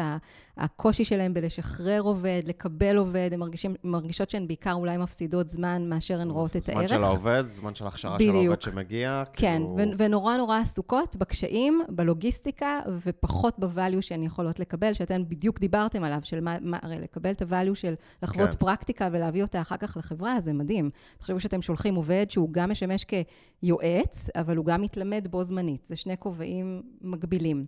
הקושי 0.57 1.05
שלהם 1.05 1.35
בלשחרר 1.35 2.01
עובד, 2.01 2.43
לקבל 2.47 2.97
עובד, 2.97 3.31
הן 3.33 3.41
מרגישות 3.85 4.31
שהן 4.31 4.47
בעיקר 4.47 4.73
אולי 4.73 4.97
מפסידות 4.97 5.49
זמן 5.49 5.89
מאשר 5.89 6.21
הן 6.21 6.31
רואות 6.31 6.57
את 6.57 6.69
הערך. 6.69 6.89
זמן 6.89 6.89
של 6.89 7.05
העובד, 7.05 7.45
זמן 7.49 7.75
של 7.75 7.87
הכשרה 7.87 8.19
של 8.19 8.31
העובד 8.31 8.63
שמגיע. 8.63 9.23
כן, 9.33 9.63
כאילו... 9.77 9.95
ונורא 9.99 10.37
נורא 10.37 10.59
עסוקות 10.59 11.17
בקשיים, 11.17 11.83
בלוגיסטיקה, 11.89 12.81
ופחות 13.07 13.59
בvalue 13.59 14.01
שהן 14.01 14.23
יכולות 14.23 14.61
לקבל, 14.61 14.93
שאתן 14.93 15.23
בדיוק 15.29 15.61
דיברתם 15.61 16.05
עליו, 16.05 16.21
של 16.23 16.41
מה, 16.41 16.57
מה 16.61 16.79
הרי 16.83 16.99
לקבל 16.99 17.31
את 17.31 17.43
הvalue 17.43 17.75
של 17.75 17.95
לחוות 18.23 18.51
כן. 18.51 18.57
פרקטיקה 18.59 19.09
ולהביא 19.13 19.43
אותה 19.43 19.61
אחר 19.61 19.77
כך 19.77 19.97
לחברה, 19.97 20.41
זה 20.41 20.53
מדהים. 20.53 20.91
תחשבו 21.31 21.41
שאתם 21.41 21.63
שולחים 21.63 21.95
עובד 21.95 22.27
שהוא 22.31 22.49
גם 22.53 22.71
משמש 22.71 23.05
כיועץ, 23.05 24.29
אבל 24.35 24.57
הוא 24.57 24.67
גם 24.67 24.83
מתלמד 24.83 25.27
בו 25.31 25.45
זמנית. 25.45 25.87
זה 25.89 25.97
שני 25.97 26.15
כובעים 26.19 26.83
מקבילים. 27.01 27.67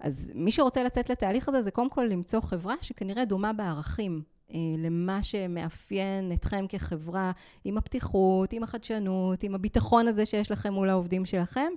אז 0.00 0.32
מי 0.34 0.52
שרוצה 0.52 0.82
לצאת 0.82 1.10
לתהליך 1.10 1.48
הזה, 1.48 1.62
זה 1.62 1.70
קודם 1.70 1.90
כל 1.90 2.04
למצוא 2.10 2.40
חברה 2.40 2.74
שכנראה 2.80 3.24
דומה 3.24 3.52
בערכים 3.52 4.22
אה, 4.54 4.58
למה 4.78 5.22
שמאפיין 5.22 6.32
אתכם 6.32 6.64
כחברה, 6.68 7.32
עם 7.64 7.78
הפתיחות, 7.78 8.52
עם 8.52 8.62
החדשנות, 8.62 9.42
עם 9.42 9.54
הביטחון 9.54 10.08
הזה 10.08 10.26
שיש 10.26 10.50
לכם 10.50 10.72
מול 10.72 10.90
העובדים 10.90 11.24
שלכם. 11.24 11.68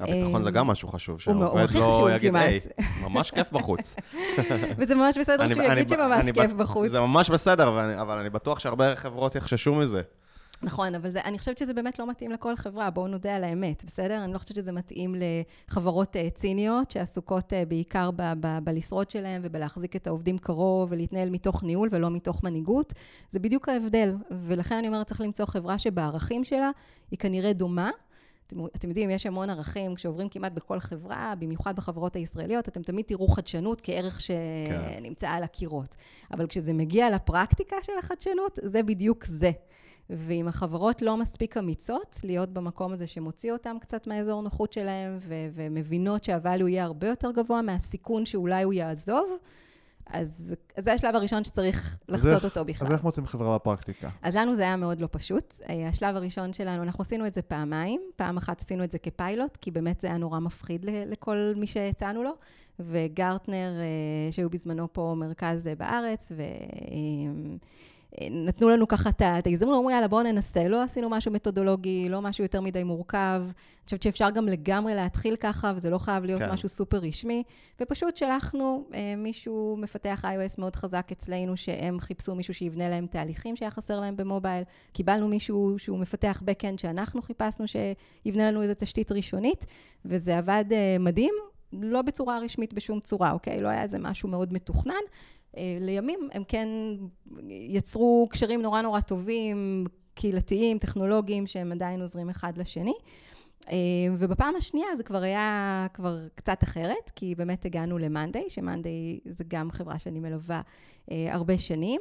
הביטחון 0.00 0.42
זה 0.42 0.50
גם 0.50 0.66
משהו 0.66 0.88
חשוב, 0.88 1.20
שהעובד 1.20 1.74
לא 1.74 2.14
יגיד, 2.14 2.36
היי, 2.36 2.58
ממש 3.02 3.30
כיף 3.30 3.52
בחוץ. 3.52 3.96
וזה 4.78 4.94
ממש 4.94 5.18
בסדר 5.18 5.48
שהוא 5.48 5.62
יגיד 5.62 5.88
שממש 5.88 6.30
כיף 6.30 6.52
בחוץ. 6.52 6.88
זה 6.88 7.00
ממש 7.00 7.30
בסדר, 7.30 7.68
אבל 8.00 8.18
אני 8.18 8.30
בטוח 8.30 8.58
שהרבה 8.58 8.96
חברות 8.96 9.34
יחששו 9.34 9.74
מזה. 9.74 10.02
נכון, 10.62 10.94
אבל 10.94 11.10
זה, 11.10 11.20
אני 11.20 11.38
חושבת 11.38 11.58
שזה 11.58 11.74
באמת 11.74 11.98
לא 11.98 12.10
מתאים 12.10 12.30
לכל 12.30 12.56
חברה, 12.56 12.90
בואו 12.90 13.08
נודה 13.08 13.36
על 13.36 13.44
האמת, 13.44 13.84
בסדר? 13.84 14.24
אני 14.24 14.32
לא 14.32 14.38
חושבת 14.38 14.56
שזה 14.56 14.72
מתאים 14.72 15.14
לחברות 15.68 16.16
uh, 16.16 16.30
ציניות 16.34 16.90
שעסוקות 16.90 17.52
uh, 17.52 17.56
בעיקר 17.68 18.10
ב- 18.16 18.32
ב- 18.40 18.58
בלשרוד 18.64 19.10
שלהם 19.10 19.42
ובלהחזיק 19.44 19.96
את 19.96 20.06
העובדים 20.06 20.38
קרוב 20.38 20.92
ולהתנהל 20.92 21.30
מתוך 21.30 21.62
ניהול 21.62 21.88
ולא 21.92 22.10
מתוך 22.10 22.44
מנהיגות. 22.44 22.92
זה 23.30 23.38
בדיוק 23.38 23.68
ההבדל, 23.68 24.14
ולכן 24.30 24.74
אני 24.74 24.86
אומרת, 24.86 25.06
צריך 25.06 25.20
למצוא 25.20 25.46
חברה 25.46 25.78
שבערכים 25.78 26.44
שלה 26.44 26.70
היא 27.10 27.18
כנראה 27.18 27.52
דומה. 27.52 27.90
אתם, 28.46 28.66
אתם 28.66 28.88
יודעים, 28.88 29.10
יש 29.10 29.26
המון 29.26 29.50
ערכים, 29.50 29.94
כשעוברים 29.94 30.28
כמעט 30.28 30.52
בכל 30.52 30.80
חברה, 30.80 31.34
במיוחד 31.38 31.76
בחברות 31.76 32.16
הישראליות, 32.16 32.68
אתם 32.68 32.82
תמיד 32.82 33.04
תראו 33.04 33.28
חדשנות 33.28 33.80
כערך 33.82 34.20
שנמצא 34.20 35.26
כן. 35.26 35.32
על 35.32 35.42
הקירות. 35.42 35.96
אבל 36.32 36.46
כשזה 36.46 36.72
מגיע 36.72 37.10
לפרקטיקה 37.10 37.76
של 37.82 37.92
החדשנות, 37.98 38.58
זה 38.62 38.82
בדיוק 38.82 39.24
זה. 39.24 39.50
ואם 40.10 40.48
החברות 40.48 41.02
לא 41.02 41.16
מספיק 41.16 41.56
אמיצות 41.56 42.20
להיות 42.24 42.48
במקום 42.48 42.92
הזה 42.92 43.06
שמוציא 43.06 43.52
אותם 43.52 43.76
קצת 43.80 44.06
מהאזור 44.06 44.42
נוחות 44.42 44.72
שלהם, 44.72 45.18
ו- 45.20 45.48
ומבינות 45.54 46.24
שהvalue 46.24 46.68
יהיה 46.68 46.84
הרבה 46.84 47.08
יותר 47.08 47.30
גבוה 47.30 47.62
מהסיכון 47.62 48.26
שאולי 48.26 48.62
הוא 48.62 48.72
יעזוב, 48.72 49.38
אז, 50.06 50.54
אז 50.76 50.84
זה 50.84 50.92
השלב 50.92 51.14
הראשון 51.14 51.44
שצריך 51.44 51.98
לחצות 52.08 52.32
איך, 52.32 52.44
אותו 52.44 52.64
בכלל. 52.64 52.86
אז 52.86 52.92
איך 52.92 53.04
מוצאים 53.04 53.26
חברה 53.26 53.58
בפרקטיקה? 53.58 54.10
אז 54.22 54.36
לנו 54.36 54.54
זה 54.54 54.62
היה 54.62 54.76
מאוד 54.76 55.00
לא 55.00 55.08
פשוט. 55.10 55.54
אה, 55.68 55.88
השלב 55.88 56.16
הראשון 56.16 56.52
שלנו, 56.52 56.82
אנחנו 56.82 57.02
עשינו 57.02 57.26
את 57.26 57.34
זה 57.34 57.42
פעמיים. 57.42 58.00
פעם 58.16 58.36
אחת 58.36 58.60
עשינו 58.60 58.84
את 58.84 58.90
זה 58.90 58.98
כפיילוט, 58.98 59.56
כי 59.56 59.70
באמת 59.70 60.00
זה 60.00 60.08
היה 60.08 60.16
נורא 60.16 60.38
מפחיד 60.38 60.84
לכל 60.88 61.52
מי 61.56 61.66
שהצענו 61.66 62.22
לו. 62.22 62.32
וגרטנר, 62.80 63.72
אה, 63.80 64.32
שהיו 64.32 64.50
בזמנו 64.50 64.92
פה 64.92 65.14
מרכז 65.16 65.68
בארץ, 65.78 66.32
ו... 66.36 66.42
נתנו 68.20 68.68
לנו 68.68 68.88
ככה 68.88 69.10
את 69.10 69.46
ההזדמנות, 69.46 69.76
אמרו 69.76 69.90
יאללה 69.90 70.08
בואו 70.08 70.22
ננסה, 70.22 70.68
לא 70.68 70.82
עשינו 70.82 71.10
משהו 71.10 71.32
מתודולוגי, 71.32 72.08
לא 72.08 72.22
משהו 72.22 72.44
יותר 72.44 72.60
מדי 72.60 72.84
מורכב. 72.84 73.42
אני 73.46 73.84
חושבת 73.84 74.02
שאפשר 74.02 74.30
גם 74.30 74.46
לגמרי 74.46 74.94
להתחיל 74.94 75.36
ככה, 75.36 75.72
וזה 75.76 75.90
לא 75.90 75.98
חייב 75.98 76.24
להיות 76.24 76.42
כן. 76.42 76.50
משהו 76.52 76.68
סופר 76.68 76.98
רשמי. 76.98 77.42
ופשוט 77.80 78.16
שלחנו 78.16 78.84
אה, 78.94 79.14
מישהו, 79.16 79.76
מפתח 79.78 80.24
iOS 80.24 80.54
מאוד 80.58 80.76
חזק 80.76 81.08
אצלנו, 81.12 81.56
שהם 81.56 82.00
חיפשו 82.00 82.34
מישהו 82.34 82.54
שיבנה 82.54 82.88
להם 82.88 83.06
תהליכים 83.06 83.56
שהיה 83.56 83.70
חסר 83.70 84.00
להם 84.00 84.16
במובייל. 84.16 84.64
קיבלנו 84.92 85.28
מישהו 85.28 85.74
שהוא 85.78 85.98
מפתח 85.98 86.42
backend 86.46 86.80
שאנחנו 86.80 87.22
חיפשנו 87.22 87.64
שיבנה 87.68 88.50
לנו 88.50 88.62
איזו 88.62 88.74
תשתית 88.78 89.12
ראשונית, 89.12 89.66
וזה 90.04 90.38
עבד 90.38 90.64
אה, 90.72 90.96
מדהים. 91.00 91.34
לא 91.72 92.02
בצורה 92.02 92.38
רשמית 92.38 92.72
בשום 92.72 93.00
צורה, 93.00 93.32
אוקיי? 93.32 93.60
לא 93.60 93.68
היה 93.68 93.82
איזה 93.82 93.98
משהו 93.98 94.28
מאוד 94.28 94.52
מתוכנן, 94.52 95.02
לימים 95.56 96.28
הם 96.32 96.44
כן 96.48 96.68
יצרו 97.48 98.28
קשרים 98.30 98.62
נורא 98.62 98.82
נורא 98.82 99.00
טובים, 99.00 99.86
קהילתיים, 100.14 100.78
טכנולוגיים, 100.78 101.46
שהם 101.46 101.72
עדיין 101.72 102.00
עוזרים 102.00 102.30
אחד 102.30 102.58
לשני. 102.58 102.94
אה, 103.70 103.76
ובפעם 104.18 104.56
השנייה 104.56 104.96
זה 104.96 105.02
כבר 105.02 105.22
היה 105.22 105.86
כבר 105.94 106.18
קצת 106.34 106.62
אחרת, 106.62 107.10
כי 107.16 107.34
באמת 107.34 107.64
הגענו 107.64 107.98
למאנדיי, 107.98 108.44
שמאנדיי 108.48 109.20
זה 109.24 109.44
גם 109.48 109.70
חברה 109.70 109.98
שאני 109.98 110.20
מלווה 110.20 110.60
אה, 111.10 111.34
הרבה 111.34 111.58
שנים, 111.58 112.00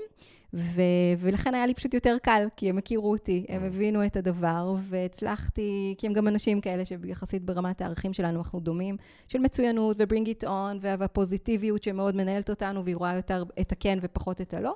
ו- 0.53 0.81
ולכן 1.17 1.53
היה 1.53 1.65
לי 1.65 1.73
פשוט 1.73 1.93
יותר 1.93 2.17
קל, 2.23 2.47
כי 2.55 2.69
הם 2.69 2.77
הכירו 2.77 3.11
אותי, 3.11 3.45
הם 3.49 3.63
הבינו 3.63 4.05
את 4.05 4.15
הדבר, 4.15 4.75
והצלחתי, 4.79 5.95
כי 5.97 6.07
הם 6.07 6.13
גם 6.13 6.27
אנשים 6.27 6.61
כאלה 6.61 6.85
שיחסית 6.85 7.43
ברמת 7.43 7.81
הערכים 7.81 8.13
שלנו 8.13 8.39
אנחנו 8.39 8.59
דומים, 8.59 8.97
של 9.27 9.39
מצוינות 9.39 9.97
ו-bring 9.99 10.27
it 10.27 10.47
on, 10.47 10.77
והפוזיטיביות 10.81 11.83
שמאוד 11.83 12.15
מנהלת 12.15 12.49
אותנו, 12.49 12.83
והיא 12.83 12.95
רואה 12.95 13.15
יותר 13.15 13.43
את 13.61 13.71
הכן 13.71 13.99
ופחות 14.01 14.41
את 14.41 14.53
הלא. 14.53 14.75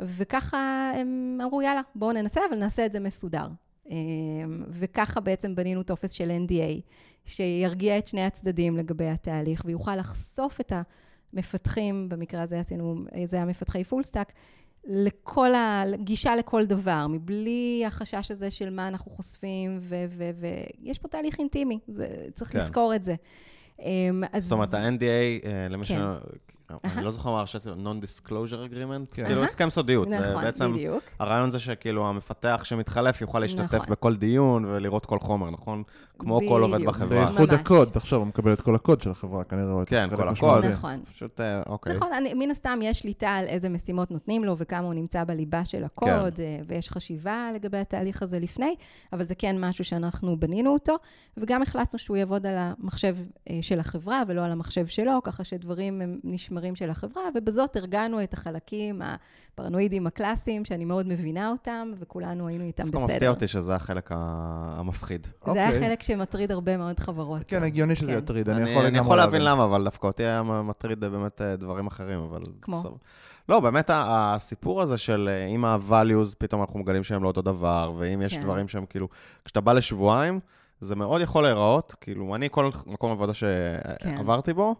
וככה 0.00 0.92
הם 0.96 1.38
אמרו, 1.44 1.62
יאללה, 1.62 1.80
בואו 1.94 2.12
ננסה, 2.12 2.40
אבל 2.48 2.56
נעשה 2.56 2.86
את 2.86 2.92
זה 2.92 3.00
מסודר. 3.00 3.46
אמ, 3.88 4.64
וככה 4.70 5.20
בעצם 5.20 5.54
בנינו 5.54 5.82
טופס 5.82 6.12
של 6.12 6.32
NDA, 6.46 6.80
שירגיע 7.24 7.98
את 7.98 8.06
שני 8.06 8.22
הצדדים 8.24 8.76
לגבי 8.76 9.08
התהליך, 9.08 9.62
ויוכל 9.66 9.96
לחשוף 9.96 10.60
את 10.60 10.72
המפתחים, 11.32 12.08
במקרה 12.08 12.42
הזה 12.42 12.60
עשינו, 12.60 13.04
זה 13.24 13.36
היה 13.36 13.44
מפתחי 13.44 13.84
full 13.84 14.02
stack, 14.02 14.32
לכל 14.84 15.54
ה... 15.54 15.84
גישה 15.94 16.36
לכל 16.36 16.66
דבר, 16.66 17.06
מבלי 17.06 17.82
החשש 17.86 18.30
הזה 18.30 18.50
של 18.50 18.70
מה 18.70 18.88
אנחנו 18.88 19.10
חושפים, 19.10 19.80
ויש 19.82 20.98
פה 20.98 21.08
תהליך 21.08 21.38
אינטימי, 21.38 21.78
זה, 21.88 22.08
צריך 22.34 22.52
כן. 22.52 22.58
לזכור 22.58 22.94
את 22.94 23.04
זה. 23.04 23.14
אמ, 23.80 24.22
אז... 24.32 24.42
זאת 24.42 24.52
אומרת, 24.52 24.74
ה-NDA, 24.74 25.46
אה, 25.46 25.68
למי 25.68 25.84
כן. 25.86 25.94
ש... 25.94 26.00
אני 26.84 27.04
לא 27.04 27.10
זוכר 27.10 27.30
מה 27.30 27.38
הרשת, 27.38 27.66
Non-Disclosure 27.66 28.72
Agreement, 28.72 29.14
כאילו 29.14 29.44
הסכם 29.44 29.70
סודיות. 29.70 30.08
נכון, 30.08 30.44
בעצם, 30.44 30.72
בדיוק. 30.72 31.04
הרעיון 31.18 31.50
זה 31.50 31.58
שכאילו 31.58 32.08
המפתח 32.08 32.60
שמתחלף 32.64 33.20
יוכל 33.20 33.38
להשתתף 33.38 33.74
נכון. 33.74 33.86
בכל 33.90 34.16
דיון 34.16 34.64
ולראות 34.64 35.06
כל 35.06 35.18
חומר, 35.18 35.50
נכון? 35.50 35.82
כמו 36.18 36.40
כל 36.48 36.62
עובד 36.62 36.84
בחברה. 36.84 37.26
בייחוד 37.26 37.52
הקוד, 37.52 37.88
תחשוב, 37.88 38.18
הוא 38.18 38.26
מקבל 38.26 38.52
את 38.52 38.60
כל 38.60 38.74
הקוד 38.74 39.02
של 39.02 39.10
החברה, 39.10 39.44
כנראה. 39.44 39.84
כן, 39.86 40.08
כל 40.16 40.28
הקוד. 40.28 40.64
נכון. 40.64 41.00
פשוט, 41.14 41.40
אה, 41.40 41.62
אוקיי. 41.66 41.96
נכון, 41.96 42.08
מן 42.36 42.50
הסתם 42.50 42.78
יש 42.82 42.98
שליטה 42.98 43.28
על 43.28 43.46
איזה 43.46 43.68
משימות 43.68 44.10
נותנים 44.10 44.44
לו 44.44 44.58
וכמה 44.58 44.86
הוא 44.86 44.94
נמצא 44.94 45.24
בליבה 45.24 45.64
של 45.64 45.84
הקוד, 45.84 46.34
כן. 46.36 46.42
אה, 46.42 46.58
ויש 46.66 46.90
חשיבה 46.90 47.50
לגבי 47.54 47.78
התהליך 47.78 48.22
הזה 48.22 48.38
לפני, 48.38 48.74
אבל 49.12 49.24
זה 49.24 49.34
כן 49.34 49.56
משהו 49.60 49.84
שאנחנו 49.84 50.36
בנינו 50.40 50.72
אותו, 50.72 50.96
וגם 51.36 51.62
החלטנו 51.62 51.98
שהוא 51.98 52.16
יעבוד 52.16 52.46
על 52.46 52.54
המחשב 52.58 53.16
אה, 53.50 53.58
של 53.62 53.80
החברה 53.80 54.22
ולא 54.28 54.44
על 54.44 54.52
המחשב 54.52 54.86
שלו, 54.86 55.22
ככה 55.24 55.44
שדברים 55.44 56.00
הם 56.00 56.18
נשמרים. 56.24 56.59
הדברים 56.60 56.76
של 56.76 56.90
החברה, 56.90 57.22
ובזאת 57.34 57.76
הרגענו 57.76 58.22
את 58.22 58.32
החלקים 58.32 59.02
הפרנואידים 59.54 60.06
הקלאסיים, 60.06 60.64
שאני 60.64 60.84
מאוד 60.84 61.06
מבינה 61.08 61.50
אותם, 61.50 61.92
וכולנו 61.98 62.48
היינו 62.48 62.64
איתם 62.64 62.82
בסדר. 62.82 62.98
דווקא 62.98 63.12
מפתיע 63.12 63.30
אותי 63.30 63.48
שזה 63.48 63.74
החלק 63.74 64.10
המפחיד. 64.12 65.26
זה. 65.26 65.52
היה 65.52 65.66
אוקיי. 65.66 65.80
חלק 65.80 66.02
שמטריד 66.02 66.52
הרבה 66.52 66.76
מאוד 66.76 67.00
חברות. 67.00 67.42
כן, 67.48 67.62
הגיוני 67.62 67.96
שזה 67.96 68.12
כן. 68.12 68.18
יטריד, 68.18 68.48
אני, 68.48 68.70
יכול 68.70 68.86
אני 68.86 68.98
יכול 68.98 69.16
להבין 69.16 69.44
למה, 69.44 69.64
אבל 69.64 69.84
דווקא 69.84 70.06
אותי 70.06 70.22
היה 70.22 70.42
מטריד 70.42 71.00
באמת 71.00 71.42
אה, 71.42 71.56
דברים 71.56 71.86
אחרים, 71.86 72.20
אבל... 72.20 72.42
כמו? 72.62 72.78
בסדר. 72.78 72.92
לא, 73.48 73.60
באמת 73.60 73.90
הסיפור 73.94 74.82
הזה 74.82 74.98
של 74.98 75.28
אה, 75.32 75.46
אם 75.46 75.64
ה-values, 75.64 76.34
פתאום 76.38 76.60
אנחנו 76.60 76.80
מגלים 76.80 77.04
שהם 77.04 77.22
לא 77.22 77.28
אותו 77.28 77.42
דבר, 77.42 77.92
ואם 77.98 78.22
יש 78.22 78.34
כן. 78.34 78.42
דברים 78.42 78.68
שהם 78.68 78.86
כאילו, 78.86 79.08
כשאתה 79.44 79.60
בא 79.60 79.72
לשבועיים, 79.72 80.40
זה 80.80 80.96
מאוד 80.96 81.20
יכול 81.20 81.42
להיראות, 81.42 81.94
כאילו, 82.00 82.34
אני, 82.34 82.48
כל 82.50 82.70
מקום 82.86 83.10
עבודה 83.10 83.32
כן. 83.32 83.38
שעברתי 84.16 84.50
כן. 84.50 84.56
בו, 84.56 84.74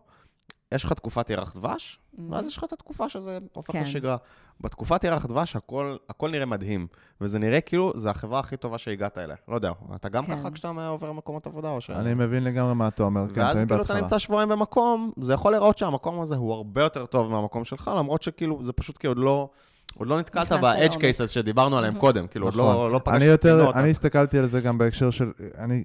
יש 0.75 0.85
לך 0.85 0.93
תקופת 0.93 1.31
ירח 1.31 1.57
דבש, 1.57 1.99
mm-hmm. 1.99 2.21
ואז 2.31 2.47
יש 2.47 2.57
לך 2.57 2.65
את 2.65 2.73
התקופה 2.73 3.09
שזה 3.09 3.39
הופך 3.53 3.73
כן. 3.73 3.83
לשגרה. 3.83 4.17
בתקופת 4.61 5.05
ירח 5.05 5.27
דבש 5.27 5.57
הכל, 5.57 5.97
הכל 6.09 6.31
נראה 6.31 6.47
מדהים, 6.47 6.87
וזה 7.21 7.39
נראה 7.39 7.61
כאילו 7.61 7.93
זה 7.95 8.11
החברה 8.11 8.41
הכי 8.41 8.57
טובה 8.57 8.79
שהגעת 8.79 9.19
אליה. 9.19 9.37
לא 9.49 9.55
יודע, 9.55 9.73
אתה 9.95 10.09
גם 10.09 10.27
כן. 10.27 10.37
ככה 10.37 10.51
כשאתה 10.51 10.89
עובר 10.89 11.13
מקומות 11.13 11.47
עבודה 11.47 11.71
או 11.71 11.81
ש... 11.81 11.91
אני 11.91 12.15
מבין 12.15 12.45
לגמרי 12.45 12.75
מה 12.75 12.89
אתה 12.89 13.03
אומר, 13.03 13.27
כן, 13.35 13.41
ואז 13.41 13.65
כאילו 13.69 13.83
אתה 13.83 14.01
נמצא 14.01 14.19
שבועיים 14.19 14.49
במקום, 14.49 15.13
זה 15.21 15.33
יכול 15.33 15.53
להיראות 15.53 15.79
שהמקום 15.79 16.21
הזה 16.21 16.37
הוא 16.37 16.53
הרבה 16.55 16.83
יותר 16.83 17.07
טוב 17.07 17.31
מהמקום 17.31 17.65
שלך, 17.65 17.91
למרות 17.97 18.23
שכאילו 18.23 18.65
זה 18.65 18.73
פשוט 18.73 18.99
כי 18.99 19.07
עוד 19.07 19.19
לא... 19.19 19.51
עוד 19.95 20.09
לא 20.09 20.19
נתקלת 20.19 20.53
ב-edge 20.53 20.95
cases 20.95 21.27
שדיברנו 21.27 21.79
עליהם 21.79 21.95
קודם, 22.05 22.27
כאילו 22.27 22.47
עוד 22.47 22.55
לא, 22.55 22.71
נכון. 22.71 22.93
לא 22.93 23.01
פגשתי 23.05 23.39
פינות. 23.49 23.77
אני 23.77 23.91
הסתכלתי 23.91 24.39
על 24.39 24.47
זה 24.47 24.61
גם 24.61 24.79
בהקשר 24.79 25.11
של, 25.11 25.33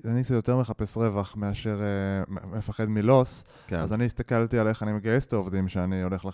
אני 0.05 0.23
קצת 0.23 0.33
יותר 0.33 0.57
מחפש 0.57 0.97
רווח 0.97 1.35
מאשר 1.37 1.79
אה, 1.81 2.35
מפחד 2.57 2.89
מלוס, 2.89 3.43
כן. 3.67 3.79
אז 3.79 3.93
אני 3.93 4.05
הסתכלתי 4.05 4.59
על 4.59 4.67
איך 4.67 4.83
אני 4.83 4.93
מגייס 4.93 5.25
את 5.25 5.33
העובדים 5.33 5.67
שאני 5.67 6.01
הולך 6.01 6.25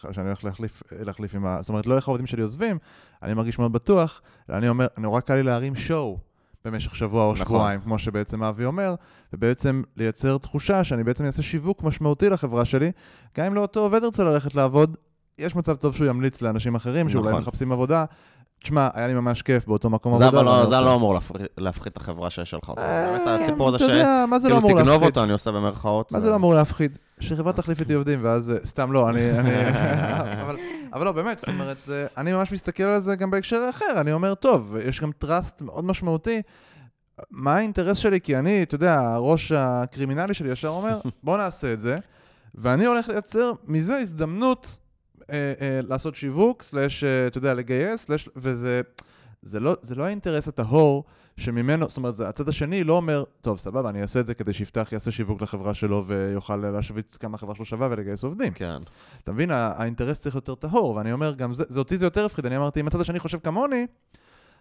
להחליף 0.92 1.36
עם 1.36 1.46
ה... 1.46 1.58
זאת 1.62 1.70
אומרת, 1.70 1.88
לא 1.88 1.96
איך 1.96 2.08
העובדים 2.08 2.28
שלי 2.28 2.42
עוזבים, 2.42 2.78
אני 3.24 3.34
מרגיש 3.34 3.60
מאוד 3.60 3.74
בטוח, 3.74 4.22
אני 4.50 4.70
אומר, 4.70 4.88
נורא 4.98 5.20
קל 5.20 5.36
לי 5.36 5.44
להרים 5.44 5.76
שואו. 5.76 6.18
במשך 6.66 6.96
שבוע 6.96 7.26
או 7.26 7.34
נכון. 7.34 7.46
שבועיים, 7.46 7.82
כמו 7.82 8.00
שבעצם 8.00 8.44
אבי 8.44 8.66
אומר, 8.66 8.96
ובעצם 9.34 9.82
לייצר 9.98 10.38
תחושה 10.38 10.84
שאני 10.84 11.04
בעצם 11.04 11.26
אעשה 11.26 11.42
שיווק 11.42 11.84
משמעותי 11.84 12.30
לחברה 12.30 12.66
שלי, 12.66 12.92
גם 13.38 13.46
אם 13.46 13.56
לאותו 13.56 13.80
עובד 13.80 14.04
ירצה 14.04 14.24
ללכת 14.24 14.56
לעבוד, 14.56 14.98
יש 15.42 15.56
מצב 15.56 15.76
טוב 15.76 15.96
שהוא 15.96 16.08
ימליץ 16.08 16.42
לאנשים 16.42 16.76
אחרים 16.76 17.10
שאולי 17.10 17.30
נכון. 17.30 17.42
מחפשים 17.42 17.72
עבודה. 17.72 18.06
תשמע, 18.64 18.90
היה 18.94 19.08
לי 19.08 19.14
ממש 19.14 19.42
כיף 19.42 19.68
באותו 19.68 19.90
מקום 19.90 20.14
עבודה. 20.14 20.30
זה 20.30 20.44
לא, 20.44 20.66
זה 20.66 20.82
לא 20.82 20.96
אמור 20.96 21.20
להפחית 21.58 21.92
את 21.92 21.98
החברה 21.98 22.30
שיש 22.30 22.54
לך 22.54 22.70
אותה. 22.70 22.82
אה, 22.82 23.12
באמת 23.12 23.42
הסיפור 23.42 23.68
הזה 23.68 23.80
שכאילו 23.80 24.60
לא 24.62 24.68
תגנוב 24.68 25.04
אותו, 25.04 25.24
אני 25.24 25.32
עושה 25.32 25.52
במרכאות. 25.52 26.12
מה 26.12 26.20
זה 26.20 26.30
לא 26.30 26.36
אמור 26.36 26.54
להפחיד? 26.54 26.98
שחברה 27.20 27.54
תחליף 27.54 27.80
איתי 27.80 27.94
עובדים, 27.94 28.20
ואז... 28.24 28.54
סתם 28.66 28.92
לא, 28.92 29.10
אני... 29.10 29.20
אבל 30.94 31.06
לא, 31.06 31.12
באמת, 31.12 31.40
זאת 31.40 31.50
אומרת, 31.50 31.90
אני 32.18 32.34
ממש 32.34 32.52
מסתכל 32.52 32.84
על 32.84 33.00
זה 33.00 33.16
גם 33.16 33.32
בהקשר 33.32 33.68
אחר. 33.70 34.02
אני 34.02 34.14
אומר, 34.14 34.36
טוב, 34.36 34.76
יש 34.86 35.02
גם 35.02 35.12
trust 35.12 35.62
מאוד 35.62 35.86
משמעותי. 35.86 36.42
מה 37.32 37.56
האינטרס 37.56 37.98
שלי? 37.98 38.22
כי 38.22 38.38
אני, 38.38 38.64
אתה 38.64 38.76
יודע, 38.76 39.00
הראש 39.00 39.52
הקרימינלי 39.52 40.34
שלי 40.34 40.52
ישר 40.52 40.68
אומר, 40.68 41.00
בוא 41.24 41.38
נעשה 41.38 41.74
את 41.74 41.80
זה, 41.80 41.98
ואני 42.56 42.86
הולך 42.86 43.10
לייצר 43.10 43.52
מזה 43.68 43.98
הזדמנות 43.98 44.78
אה, 45.32 45.54
אה, 45.62 45.80
לעשות 45.88 46.16
שיווק, 46.16 46.64
slash, 46.64 47.04
אה, 47.04 47.28
אתה 47.28 47.38
יודע, 47.38 47.54
לגייס, 47.54 48.02
slash, 48.06 48.30
וזה 48.36 48.82
זה 49.42 49.60
לא, 49.60 49.76
זה 49.82 49.96
לא 49.96 50.04
האינטרס 50.04 50.48
הטהור 50.48 51.04
שממנו, 51.38 51.90
זאת 51.90 51.98
אומרת, 51.98 52.20
הצד 52.20 52.50
השני 52.50 52.84
לא 52.84 52.94
אומר, 52.94 53.24
טוב, 53.42 53.60
סבבה, 53.60 53.90
אני 53.90 54.02
אעשה 54.02 54.20
את 54.20 54.26
זה 54.26 54.34
כדי 54.34 54.54
שיפתח 54.54 54.90
יעשה 54.92 55.12
שיווק 55.12 55.42
לחברה 55.42 55.74
שלו 55.74 56.04
ויוכל 56.08 56.56
להשוויץ 56.56 57.18
כמה 57.18 57.36
החברה 57.36 57.56
שלו 57.56 57.66
שווה 57.66 57.88
ולגייס 57.92 58.24
עובדים. 58.24 58.54
כן. 58.54 58.78
אתה 59.24 59.32
מבין, 59.32 59.52
האינטרס 59.52 60.20
צריך 60.20 60.36
יותר 60.36 60.56
טהור, 60.56 60.96
ואני 60.96 61.12
אומר, 61.12 61.34
גם 61.34 61.54
זה, 61.54 61.64
זה 61.70 61.80
אותי 61.80 61.98
זה 61.98 62.06
יותר 62.06 62.26
הפחיד, 62.26 62.46
אני 62.46 62.58
אמרתי, 62.58 62.80
אם 62.80 62.88
הצד 62.88 63.02
השני 63.02 63.20
חושב 63.20 63.40
כמוני, 63.40 63.86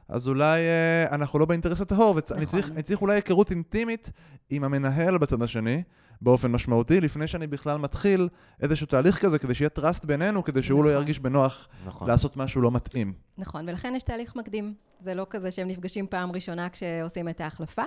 אז 0.08 0.28
אולי 0.28 0.60
אה, 0.60 1.14
אנחנו 1.14 1.38
לא 1.38 1.44
באינטרס 1.44 1.80
הטהור, 1.80 2.08
ואני 2.30 2.42
נכון. 2.42 2.60
צריך, 2.60 2.80
צריך 2.80 3.02
אולי 3.02 3.14
היכרות 3.14 3.50
אינטימית 3.50 4.10
עם 4.50 4.64
המנהל 4.64 5.18
בצד 5.18 5.42
השני, 5.42 5.82
באופן 6.22 6.52
משמעותי, 6.52 7.00
לפני 7.00 7.26
שאני 7.26 7.46
בכלל 7.46 7.78
מתחיל 7.78 8.28
איזשהו 8.62 8.86
תהליך 8.86 9.18
כזה, 9.18 9.38
כדי 9.38 9.54
שיהיה 9.54 9.70
trust 9.78 10.06
בינינו, 10.06 10.44
כדי 10.44 10.62
שהוא 10.62 10.84
לא 10.84 10.90
נכון. 10.90 11.00
ירגיש 11.00 11.18
בנוח 11.18 11.68
נכון. 11.86 12.08
לעשות 12.08 12.36
משהו 12.36 12.62
לא 12.62 12.70
מתאים. 12.70 13.12
נכון, 13.38 13.68
ולכן 13.68 13.92
יש 13.96 14.02
תהליך 14.02 14.36
מקדים. 14.36 14.74
זה 15.04 15.14
לא 15.14 15.26
כזה 15.30 15.50
שהם 15.50 15.68
נפגשים 15.68 16.06
פעם 16.06 16.32
ראשונה 16.32 16.68
כשעושים 16.68 17.28
את 17.28 17.40
ההחלפה, 17.40 17.82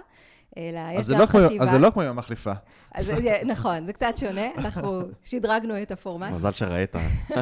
אלא 0.57 0.79
אז 0.79 1.09
יש 1.09 1.15
גם 1.15 1.19
לא 1.21 1.25
כמו- 1.25 1.39
חשיבה. 1.47 1.63
אז 1.65 1.69
זה 1.71 1.79
לא 1.79 1.89
כמו 1.89 2.03
יום 2.03 2.17
מחליפה. 2.17 2.51
אז 2.95 3.11
נכון, 3.45 3.85
זה 3.85 3.93
קצת 3.93 4.17
שונה, 4.17 4.45
אנחנו 4.57 5.01
שדרגנו 5.29 5.81
את 5.81 5.91
הפורמט. 5.91 6.31
מזל 6.31 6.51
שראית. 6.51 6.95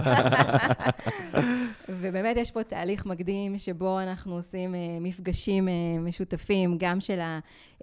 ובאמת 1.89 2.38
יש 2.38 2.51
פה 2.51 2.63
תהליך 2.63 3.06
מקדים 3.06 3.58
שבו 3.58 3.99
אנחנו 3.99 4.36
עושים 4.36 4.75
אה, 4.75 4.80
מפגשים 5.01 5.67
אה, 5.67 5.73
משותפים, 5.99 6.77
גם 6.80 7.01
של 7.01 7.19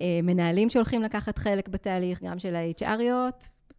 המנהלים 0.01 0.71
שהולכים 0.71 1.03
לקחת 1.03 1.39
חלק 1.39 1.69
בתהליך, 1.69 2.23
גם 2.23 2.39
של 2.39 2.55
ה-HRיות. 2.57 2.98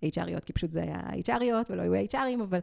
HRיות, 0.05 0.45
כי 0.45 0.53
פשוט 0.53 0.71
זה 0.71 0.81
היה 0.81 0.99
HRיות 1.25 1.65
ולא 1.69 1.81
היו 1.81 2.07
HRים, 2.11 2.41
אבל... 2.43 2.59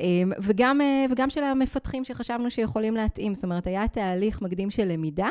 אה, 0.00 0.06
וגם, 0.42 0.80
אה, 0.80 1.06
וגם 1.10 1.30
של 1.30 1.44
המפתחים 1.44 2.04
שחשבנו 2.04 2.50
שיכולים 2.50 2.94
להתאים. 2.94 3.34
זאת 3.34 3.44
אומרת, 3.44 3.66
היה 3.66 3.88
תהליך 3.88 4.42
מקדים 4.42 4.70
של 4.70 4.84
למידה, 4.84 5.28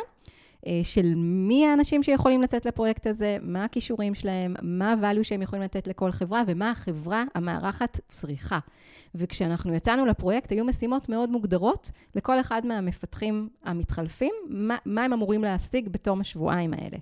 אה, 0.68 0.80
של 0.84 1.14
מי 1.16 1.68
האנשים 1.68 2.04
שיכולים 2.04 2.42
לצאת 2.42 2.66
לפרויקט 2.66 3.08
הזה, 3.08 3.38
מה 3.42 3.64
הכישורים 3.64 4.16
שלהם, 4.16 4.56
מה 4.62 4.92
ה-value 4.94 5.24
שהם 5.24 5.42
יכולים 5.42 5.64
לתת 5.64 5.88
לכל 5.88 6.12
חברה, 6.12 6.44
ומה 6.48 6.72
החברה 6.72 7.24
המארחת 7.36 8.00
צריכה. 8.08 8.60
וכשאנחנו 9.16 9.74
יצאנו 9.74 10.06
לפרויקט, 10.06 10.52
היו 10.52 10.66
משימות 10.66 11.10
מאוד 11.10 11.30
מוגדרות 11.30 11.92
לכל 12.16 12.40
אחד 12.40 12.62
מהמפתחים 12.66 13.50
המתחלפים, 13.64 14.34
מה, 14.50 14.78
מה 14.86 15.04
הם 15.04 15.14
אמורים 15.14 15.44
להשיג 15.44 15.90
בתום 15.90 16.22
השבועיים 16.22 16.74
האלה, 16.74 16.98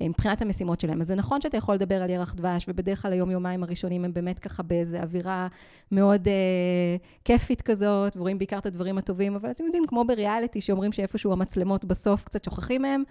מבחינת 0.00 0.42
המשימות 0.42 0.80
שלהם. 0.80 1.00
אז 1.00 1.06
זה 1.06 1.14
נכון 1.14 1.40
שאתה 1.40 1.56
יכול 1.56 1.74
לדבר 1.74 2.02
על 2.02 2.10
ירח 2.10 2.34
דבש, 2.34 2.64
ובדרך 2.68 3.02
כלל 3.02 3.12
היום-יומיים 3.12 3.62
הראשונים 3.62 4.04
הם 4.04 4.12
באמת 4.12 4.38
ככה 4.38 4.62
באיזו 4.62 4.96
אווירה 4.96 5.48
מאוד 5.92 6.28
אה, 6.28 6.96
כיפית 7.24 7.62
כזאת, 7.62 8.16
ורואים 8.16 8.38
בעיקר 8.38 8.58
את 8.58 8.66
הדברים 8.66 8.98
הטובים, 8.98 9.34
אבל 9.34 9.50
אתם 9.50 9.64
יודעים, 9.64 9.84
כמו 9.86 10.04
בריאליטי, 10.04 10.60
שאומרים 10.60 10.92
שאיפשהו 10.92 11.32
המצלמות 11.32 11.84
בסוף 11.84 12.24
קצת 12.24 12.44
שוכחים 12.44 12.82
מהם, 12.82 13.02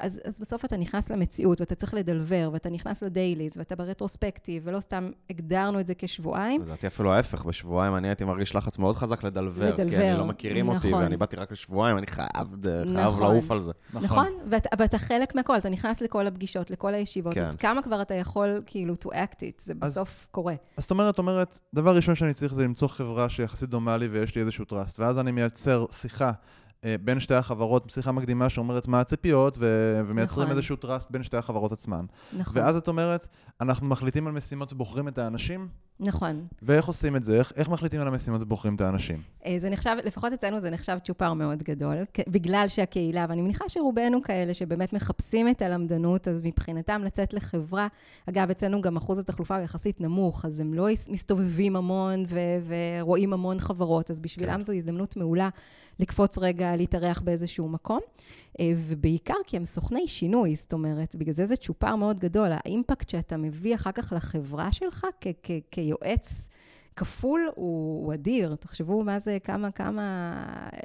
אז, 0.00 0.20
אז 0.24 0.40
בסוף 0.40 0.64
אתה 0.64 0.76
נכנס 0.76 1.10
למציאות, 1.10 1.60
ואתה 1.60 1.74
צריך 1.74 1.94
לדלבר, 1.94 2.50
ואתה 2.52 2.70
נכנס 2.70 3.02
לדייליז, 3.02 3.52
ואתה 3.58 3.76
ברטרוספקטיב, 3.76 4.62
ולא 4.66 4.80
סתם 4.80 5.08
הגדרנו 5.30 5.80
את 5.80 5.86
זה 5.86 5.92
כשבועיים. 5.98 6.62
לדעתי 6.62 6.86
אפילו 6.86 7.12
ההפך, 7.12 7.44
בשבועיים 7.44 7.94
אני 7.96 8.08
הייתי 8.08 8.24
מרגיש 8.24 8.54
לחץ 8.54 8.78
מאוד 8.78 8.96
חזק 8.96 9.24
לדלבר, 9.24 9.76
כי 9.76 9.82
לדלבר, 9.84 10.10
אני 10.10 10.18
לא 10.18 10.24
מכירים 10.26 10.68
אותי, 10.68 10.88
נכון. 10.88 11.02
ואני 11.02 11.16
באתי 11.16 11.36
רק 11.36 11.52
לשבועיים, 11.52 11.98
אני 11.98 12.06
חייב 12.06 12.28
חייב 12.64 12.86
נכון. 12.86 13.20
לעוף 13.22 13.50
על 13.50 13.60
זה. 13.60 13.72
נכון, 13.92 14.28
ואתה, 14.50 14.68
ואתה 14.78 14.98
חלק 14.98 15.34
מהכל, 15.34 15.56
אתה 15.58 15.68
נכנס 15.68 16.00
לכל 16.00 16.26
הפגישות, 16.26 16.70
לכל 16.70 16.94
הישיבות, 16.94 17.34
כן. 17.34 17.42
אז 17.42 17.56
כמה 17.56 17.82
כבר 17.82 18.02
אתה 18.02 18.14
יכול 18.14 18.62
כאילו 18.66 18.94
to 19.04 19.08
act 19.08 19.36
it, 19.40 19.62
זה 19.62 19.72
אז- 19.82 19.92
בסוף 19.92 20.26
קורה. 20.30 20.54
אז 20.76 20.82
זאת 20.84 20.90
אומרת, 20.90 21.18
אומרת, 21.18 21.58
דבר 21.74 21.96
ראשון 21.96 22.14
שאני 22.14 22.34
צריך 22.34 22.54
זה 22.54 22.62
למצוא 22.62 22.88
חברה 22.88 23.28
שיחסית 23.28 23.68
דומה 23.68 23.96
לי 23.96 24.06
ויש 24.06 24.34
לי 24.34 24.40
איזשהו 24.40 24.64
trust, 24.70 24.94
ואז 24.98 25.18
אני 25.18 25.32
מייצר 25.32 25.86
שיחה 26.00 26.32
בין 27.00 27.20
שתי 27.20 27.34
החברות, 27.34 27.90
שיחה 27.90 28.12
מקדימה 28.12 28.48
שאומרת 28.48 28.88
מה 28.88 29.00
הציפיות, 29.00 29.56
ו- 29.60 30.00
ומייצרים 30.06 30.44
נכון. 30.44 30.56
איזשהו 30.56 30.76
trust 30.82 31.06
בין 31.10 31.22
שתי 31.22 31.36
החברות 31.36 31.72
עצמן. 31.72 32.04
נכון, 32.38 32.58
ואז 32.58 32.76
את 32.76 32.88
אומרת, 32.88 33.26
אנחנו 33.60 33.86
מחליטים 33.86 34.26
על 34.26 34.32
משימות 34.32 34.72
ובוחרים 34.72 35.08
את 35.08 35.18
האנשים, 35.18 35.68
נכון. 36.00 36.46
ואיך 36.62 36.86
עושים 36.86 37.16
את 37.16 37.24
זה? 37.24 37.38
איך, 37.38 37.52
איך 37.56 37.68
מחליטים 37.68 38.00
על 38.00 38.06
המשימות 38.06 38.42
ובוחרים 38.42 38.74
את 38.74 38.80
האנשים? 38.80 39.18
אה, 39.46 39.56
זה 39.58 39.70
נחשב, 39.70 39.96
לפחות 40.04 40.32
אצלנו 40.32 40.60
זה 40.60 40.70
נחשב 40.70 40.98
צ'ופר 41.04 41.32
מאוד 41.32 41.62
גדול, 41.62 41.96
בגלל 42.28 42.64
שהקהילה, 42.68 43.26
ואני 43.28 43.42
מניחה 43.42 43.64
שרובנו 43.68 44.22
כאלה 44.22 44.54
שבאמת 44.54 44.92
מחפשים 44.92 45.48
את 45.48 45.62
הלמדנות, 45.62 46.28
אז 46.28 46.42
מבחינתם 46.42 47.02
לצאת 47.04 47.34
לחברה, 47.34 47.86
אגב, 48.28 48.50
אצלנו 48.50 48.80
גם 48.80 48.96
אחוז 48.96 49.18
התחלופה 49.18 49.56
הוא 49.56 49.64
יחסית 49.64 50.00
נמוך, 50.00 50.44
אז 50.44 50.60
הם 50.60 50.74
לא 50.74 50.86
מסתובבים 51.08 51.76
המון 51.76 52.24
ו- 52.28 52.74
ורואים 53.00 53.32
המון 53.32 53.60
חברות, 53.60 54.10
אז 54.10 54.20
בשבילם 54.20 54.56
כן. 54.56 54.62
זו 54.62 54.72
הזדמנות 54.72 55.16
מעולה 55.16 55.48
לקפוץ 55.98 56.38
רגע, 56.38 56.76
להתארח 56.76 57.20
באיזשהו 57.20 57.68
מקום. 57.68 58.00
אה, 58.60 58.72
ובעיקר 58.76 59.34
כי 59.46 59.56
הם 59.56 59.64
סוכני 59.64 60.08
שינוי, 60.08 60.56
זאת 60.56 60.72
אומרת, 60.72 61.16
בגלל 61.16 61.34
זה 61.34 61.46
זה 61.46 61.56
צ'ופר 61.56 61.96
מאוד 61.96 62.20
גדול. 62.20 62.48
האימפקט 62.50 63.08
שאתה 63.08 63.36
מביא 63.36 63.74
אחר 63.74 63.92
כך 63.92 64.12
לחברה 64.16 64.72
שלך 64.72 65.06
כ- 65.20 65.26
כ- 65.42 65.50
כיועץ 65.84 66.48
כפול 66.96 67.48
הוא, 67.54 68.06
הוא 68.06 68.14
אדיר. 68.14 68.54
תחשבו 68.60 69.04
מה 69.04 69.18
זה, 69.18 69.38
כמה, 69.44 69.70
כמה 69.70 70.02
אה, 70.74 70.80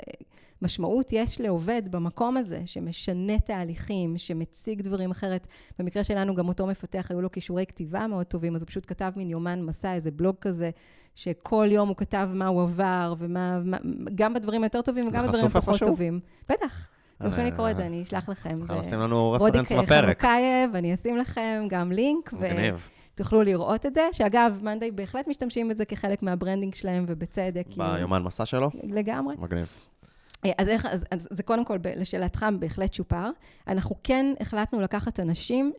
משמעות 0.62 1.14
יש 1.14 1.42
לעובד 1.42 1.82
במקום 1.92 2.38
הזה, 2.38 2.62
שמשנה 2.66 3.40
תהליכים, 3.40 4.18
שמציג 4.18 4.82
דברים 4.82 5.12
אחרת. 5.12 5.48
במקרה 5.80 6.04
שלנו, 6.04 6.36
גם 6.36 6.48
אותו 6.48 6.68
מפתח, 6.68 7.08
היו 7.10 7.22
לו 7.22 7.32
כישורי 7.32 7.66
כתיבה 7.66 8.08
מאוד 8.08 8.26
טובים, 8.26 8.56
אז 8.56 8.62
הוא 8.62 8.68
פשוט 8.68 8.86
כתב 8.88 9.12
מין 9.16 9.30
יומן 9.30 9.62
מסע, 9.62 9.94
איזה 9.94 10.12
בלוג 10.12 10.36
כזה, 10.42 10.70
שכל 11.16 11.68
יום 11.72 11.88
הוא 11.90 11.96
כתב 11.96 12.30
מה 12.34 12.48
הוא 12.48 12.62
עבר, 12.62 13.14
ומה, 13.18 13.60
מה, 13.64 13.78
גם 14.16 14.34
בדברים 14.34 14.64
היותר 14.64 14.82
טובים 14.82 15.08
וגם 15.08 15.28
בדברים 15.28 15.46
הפחות? 15.46 15.80
טובים. 15.80 16.20
בטח. 16.50 16.88
אתם 17.18 17.28
יכולים 17.28 17.46
אה, 17.46 17.52
לקרוא 17.52 17.70
את 17.70 17.78
זה, 17.78 17.86
אני 17.86 18.04
אשלח 18.04 18.30
לכם. 18.30 18.56
צריכה 18.56 18.80
לשים 18.80 19.00
לנו 19.00 19.36
רודיק 19.40 19.62
reference 19.62 19.72
בפרק. 19.72 20.22
חנוכייב, 20.22 20.76
אני 20.76 20.94
אשים 20.94 21.18
לכם 21.18 21.68
גם 21.70 21.92
לינק, 21.92 22.34
מגניב. 22.34 22.90
ותוכלו 23.20 23.44
לראות 23.44 23.86
את 23.86 23.94
זה, 23.94 24.10
שאגב, 24.12 24.60
Monday 24.63 24.92
בהחלט 24.92 25.28
משתמשים 25.28 25.68
בזה 25.70 25.86
כחלק 25.86 26.24
מה 26.24 26.34
branding 26.34 26.76
שלהם, 26.76 27.06
ובצדק. 27.08 27.66
ביומן 27.78 28.24
מסע 28.24 28.46
שלו? 28.46 28.70
לגמרי. 28.84 29.36
מגניב. 29.40 29.68
אה, 30.46 30.52
אז, 30.58 30.68
איך, 30.68 30.86
אז, 30.86 31.06
אז 31.12 31.28
זה 31.32 31.44
קודם 31.44 31.66
כל, 31.66 31.78
לשאלתך, 31.96 32.46
בהחלט 32.60 32.94
שופר. 32.94 33.30
אנחנו 33.68 33.96
כן 34.04 34.26
החלטנו 34.40 34.82
לקחת 34.82 35.20
אנשים 35.20 35.74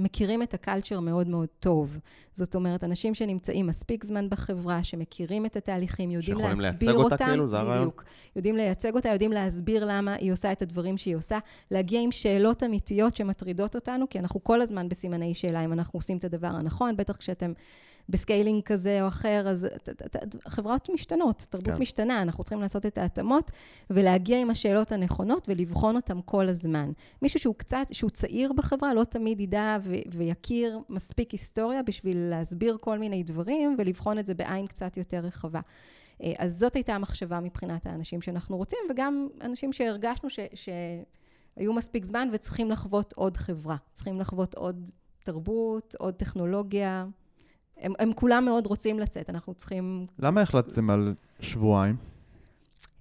שמכירים 0.00 0.42
את 0.42 0.54
ה 0.54 0.60
culture 0.60 1.00
מאוד 1.00 1.28
מאוד 1.28 1.48
טוב. 1.60 1.98
זאת 2.32 2.54
אומרת, 2.54 2.84
אנשים 2.84 3.14
שנמצאים 3.14 3.66
מספיק 3.66 4.04
זמן 4.04 4.28
בחברה, 4.30 4.84
שמכירים 4.84 5.46
את 5.46 5.56
התהליכים, 5.56 6.10
יודעים 6.10 6.36
שיכולים 6.36 6.60
להסביר 6.60 6.88
לייצג 6.88 7.04
אותה, 7.04 7.14
אותם. 7.14 7.26
כאילו? 7.26 7.46
זה 7.46 7.58
הרעיון? 7.58 7.88
בדיוק. 7.88 8.04
יודעים 8.36 8.56
לייצג 8.56 8.94
אותה, 8.94 9.08
יודעים 9.08 9.32
להסביר 9.32 9.84
למה 9.84 10.14
היא 10.14 10.32
עושה 10.32 10.52
את 10.52 10.62
הדברים 10.62 10.98
שהיא 10.98 11.16
עושה, 11.16 11.38
להגיע 11.70 12.00
עם 12.00 12.12
שאלות 12.12 12.62
אמיתיות 12.62 13.16
שמטרידות 13.16 13.74
אותנו, 13.74 14.08
כי 14.10 14.18
אנחנו 14.18 14.44
כל 14.44 14.60
הזמן 14.60 14.88
בסימני 14.88 15.34
שאלה 15.34 15.64
אם 15.64 15.72
אנחנו 15.72 15.96
עושים 15.98 16.16
את 16.16 16.24
הדבר 16.24 16.46
הנכון, 16.46 16.96
בטח 16.96 17.16
כשאתם 17.16 17.52
ב 18.08 18.15
scaling 18.15 18.62
כזה 18.62 19.02
או 19.02 19.08
אחר, 19.08 19.48
אז 19.48 19.66
חברות 20.48 20.88
משתנות, 20.94 21.46
תרבות 21.50 21.74
כן. 21.74 21.80
משתנה, 21.80 22.22
אנחנו 22.22 22.44
צריכים 22.44 22.60
לעשות 22.60 22.86
את 22.86 22.98
ההתאמות 22.98 23.50
ולהגיע 23.90 24.40
עם 24.40 24.50
השאלות 24.50 24.92
הנכונות 24.92 25.48
ולבחון 25.48 25.96
אותן 25.96 26.18
כל 26.24 26.48
הזמן. 26.48 26.92
מישהו 27.22 27.40
שהוא 27.40 27.54
קצת, 27.54 27.86
שהוא 27.92 28.10
צעיר 28.10 28.52
בחברה, 28.52 28.94
לא 28.94 29.04
תמיד 29.04 29.40
ידע 29.40 29.78
ו- 29.82 29.94
ויכיר 30.12 30.80
מספיק 30.88 31.30
היסטוריה 31.30 31.82
בשביל 31.82 32.16
להסביר 32.18 32.76
כל 32.80 32.98
מיני 32.98 33.22
דברים 33.22 33.76
ולבחון 33.78 34.18
את 34.18 34.26
זה 34.26 34.34
בעין 34.34 34.66
קצת 34.66 34.96
יותר 34.96 35.18
רחבה. 35.18 35.60
אה, 36.22 36.32
אז 36.38 36.58
זאת 36.58 36.74
הייתה 36.74 36.94
המחשבה 36.94 37.40
מבחינת 37.40 37.86
האנשים 37.86 38.22
שאנחנו 38.22 38.56
רוצים, 38.56 38.78
וגם 38.90 39.28
אנשים 39.40 39.72
שהרגשנו 39.72 40.30
ש... 40.30 40.38
שהיו 40.54 41.72
מספיק 41.72 42.04
זמן 42.04 42.28
וצריכים 42.32 42.70
לחוות 42.70 43.12
עוד 43.12 43.36
חברה, 43.36 43.76
צריכים 43.92 44.20
לחוות 44.20 44.54
עוד 44.54 44.90
תרבות, 45.24 45.94
עוד 45.98 46.14
טכנולוגיה. 46.14 47.06
הם, 47.80 47.92
הם 47.98 48.12
כולם 48.12 48.44
מאוד 48.44 48.66
רוצים 48.66 48.98
לצאת, 48.98 49.30
אנחנו 49.30 49.54
צריכים... 49.54 50.06
למה 50.18 50.40
החלטתם 50.40 50.90
על 50.90 51.14
שבועיים? 51.40 51.96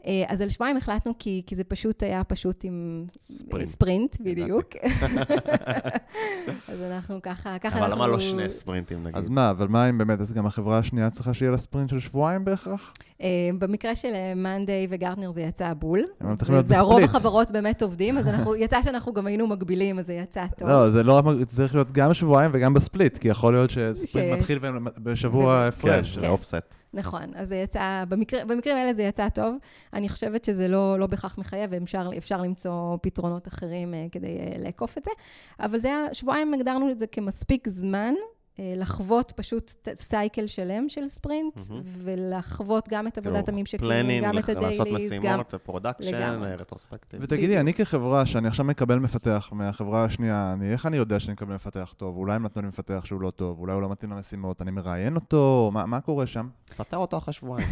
אה, 0.08 0.24
אז 0.28 0.42
על 0.42 0.50
שבועיים 0.50 0.78
החלטנו 0.78 1.14
כי, 1.20 1.44
כי 1.48 1.56
זה 1.56 1.64
פשוט 1.64 2.04
היה 2.04 2.24
פשוט 2.24 2.64
עם 2.64 3.06
ספרינט. 3.22 3.68
ספרינט 3.68 4.18
בדיוק. 4.22 4.66
אז 6.68 6.82
אנחנו 6.92 7.22
ככה, 7.22 7.60
ככה 7.60 7.78
אבל 7.80 7.86
אנחנו... 7.86 7.96
למה 8.04 8.08
לא 8.08 8.20
שני 8.20 8.50
ספרינטים 8.50 9.04
נגיד? 9.04 9.16
אז 9.18 9.30
מה, 9.30 9.52
אבל 9.52 9.68
מה 9.68 9.90
אם 9.90 9.98
באמת, 9.98 10.22
אז 10.22 10.34
גם 10.34 10.46
החברה 10.46 10.78
השנייה 10.78 11.10
צריכה 11.10 11.34
שיהיה 11.34 11.52
לה 11.52 11.58
ספרינט 11.58 11.90
של 11.90 12.00
שבועיים 12.00 12.46
בהכרח? 12.46 12.94
אה, 13.22 13.28
במקרה 13.60 13.96
של 13.96 14.14
מאנדיי 14.36 14.88
וגרטנר 14.90 15.32
זה 15.32 15.42
יצא 15.42 15.74
בול. 15.74 16.02
הם 16.20 16.36
צריכים 16.36 16.56
להיות 16.56 16.66
והרוב 16.70 16.94
בספליט. 16.94 17.10
החברות 17.10 17.52
באמת 17.52 17.82
עובדים, 17.82 18.18
אז 18.18 18.28
אנחנו, 18.28 18.56
יצא 18.56 18.82
שאנחנו 18.84 19.14
גם 19.14 19.28
היינו 19.28 19.48
מגבילים, 19.48 20.00
אז 20.00 20.06
זה 20.06 20.14
יצא 20.14 20.46
טוב. 20.58 20.68
לא, 20.70 20.90
זה 20.90 21.04
לא 21.04 21.14
רק, 21.14 21.26
זה 21.40 21.46
צריך 21.46 21.76
להיות 21.76 21.92
גם 21.92 22.14
שבועיים 22.14 22.52
וגם 22.54 22.74
בספליט, 22.74 23.18
כי 23.18 23.28
יכול 23.28 23.54
להיות 23.54 23.70
שספרינט 23.70 24.36
ש- 24.36 24.40
מתחיל 24.40 24.60
בשבוע 24.98 25.62
כן, 25.62 25.68
הפרש. 25.68 26.18
כן, 26.18 26.28
אופסט. 26.28 26.76
נכון, 26.96 27.24
אז 27.36 27.48
זה 27.48 27.56
יצא, 27.56 28.04
במקרה, 28.10 28.46
במקרים 28.46 28.78
האלה 28.78 28.94
זה 28.94 29.04
יצא 29.04 29.30
טוב. 29.30 29.56
אני 29.94 30.10
חושבת 30.10 30.46
שזה 30.46 30.68
לא, 30.68 31.00
לא 31.00 31.08
בהכרח 31.08 31.38
מחייב, 31.38 31.70
ואפשר 31.74 32.10
אפשר 32.18 32.42
למצוא 32.42 32.98
פתרונות 33.02 33.48
אחרים 33.48 33.94
uh, 33.94 34.12
כדי 34.12 34.38
uh, 34.38 34.60
לעקוף 34.60 34.98
את 34.98 35.06
זה. 35.06 35.12
אבל 35.60 35.80
זה 35.80 35.88
היה, 35.88 36.14
שבועיים 36.14 36.54
הגדרנו 36.54 36.92
את 36.92 37.00
זה 37.00 37.08
כמספיק 37.08 37.70
זמן. 37.70 38.14
Uh, 38.56 38.60
לחוות 38.78 39.32
פשוט 39.36 39.88
cycle 39.96 40.48
שלם 40.48 40.90
של 40.90 41.10
ספרינט, 41.10 41.58
מהמם. 41.70 41.82
ולחוות 42.04 42.90
גם 42.90 43.08
את 43.08 43.18
עבודת 43.18 43.50
הממשקים, 43.50 43.80
planning, 43.80 44.28
גם 44.28 44.38
את 44.38 44.50
לעשות 44.50 44.88
ה 44.88 44.90
dailies, 44.90 45.12
גם... 45.12 45.40
משימות, 45.40 45.54
production. 45.64 46.44
retrospective. 46.60 47.20
ותגידי. 47.24 47.60
אני 47.60 47.74
כחברה, 47.74 48.26
שאני 48.26 48.48
עכשיו 48.48 48.66
מקבל 48.66 49.00
מפתח 49.00 49.50
מהחברה 49.52 50.06
השנייה, 50.06 50.54
אני, 50.54 50.72
איך 50.72 50.86
אני 50.86 50.98
יודע 50.98 51.20
שאני 51.20 51.34
מקבל 51.34 51.56
מפתח 51.56 51.94
טוב? 51.98 52.18
אולי 52.18 52.36
הם 52.36 52.44
נתנו 52.44 52.62
לי 52.62 52.68
מפתח 52.68 53.06
שהוא 53.06 53.22
לא 53.22 53.30
טוב, 53.30 53.60
אולי 53.60 53.74
הוא 53.74 53.82
לא 53.82 53.90
מתאים 53.90 54.12
למשימות, 54.12 54.62
אני 54.62 54.72
מראיין 54.72 55.16
אותו, 55.16 55.72
מה, 55.74 55.86
מה 55.86 56.02
קורה 56.02 56.28
שם? 56.28 56.48
תפטר 56.66 56.98
אותו 56.98 57.18
אחרי 57.18 57.34
שבועיים. 57.34 57.68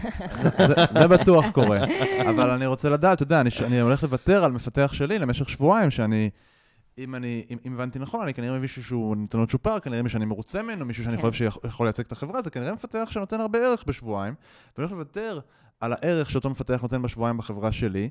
זה, 0.67 0.73
זה 0.99 1.07
בטוח 1.07 1.45
קורה. 1.51 1.79
אבל 2.29 2.49
אני 2.49 2.65
רוצה 2.65 2.89
לדעת, 2.89 3.15
אתה 3.15 3.23
יודע, 3.23 3.41
אני, 3.41 3.49
אני 3.65 3.79
הולך 3.79 4.03
לוותר 4.03 4.43
על 4.43 4.51
מפתח 4.51 4.93
שלי 4.93 5.19
למשך 5.19 5.49
שבועיים, 5.49 5.91
שאני 5.91 6.29
אם 6.97 7.15
אני, 7.15 7.45
אם, 7.51 7.57
אם 7.65 7.73
הבנתי 7.73 7.99
נכון, 7.99 8.23
אני 8.23 8.33
כנראה 8.33 8.59
מישהו 8.59 8.83
שהוא 8.83 9.17
נותן 9.17 9.39
לו 9.39 9.47
צ'ופר, 9.47 9.79
כנראה 9.79 10.01
מישהו 10.01 10.13
שאני 10.13 10.25
מרוצה 10.25 10.61
ממנו, 10.61 10.85
מישהו 10.85 11.03
שאני 11.03 11.17
כן. 11.17 11.21
חושב 11.21 11.49
שיכול 11.61 11.85
לייצג 11.85 12.03
את 12.05 12.11
החברה, 12.11 12.41
זה 12.41 12.49
כנראה 12.49 12.73
מפתח 12.73 13.07
שנותן 13.11 13.41
הרבה 13.41 13.59
ערך 13.59 13.83
בשבועיים, 13.87 14.33
ואני 14.77 14.87
הולך 14.87 14.91
לוותר 14.91 15.39
על 15.79 15.93
הערך 15.93 16.31
שאותו 16.31 16.49
מפתח 16.49 16.81
נותן 16.81 17.01
בשבועיים 17.01 17.37
בחברה 17.37 17.71
שלי. 17.71 18.09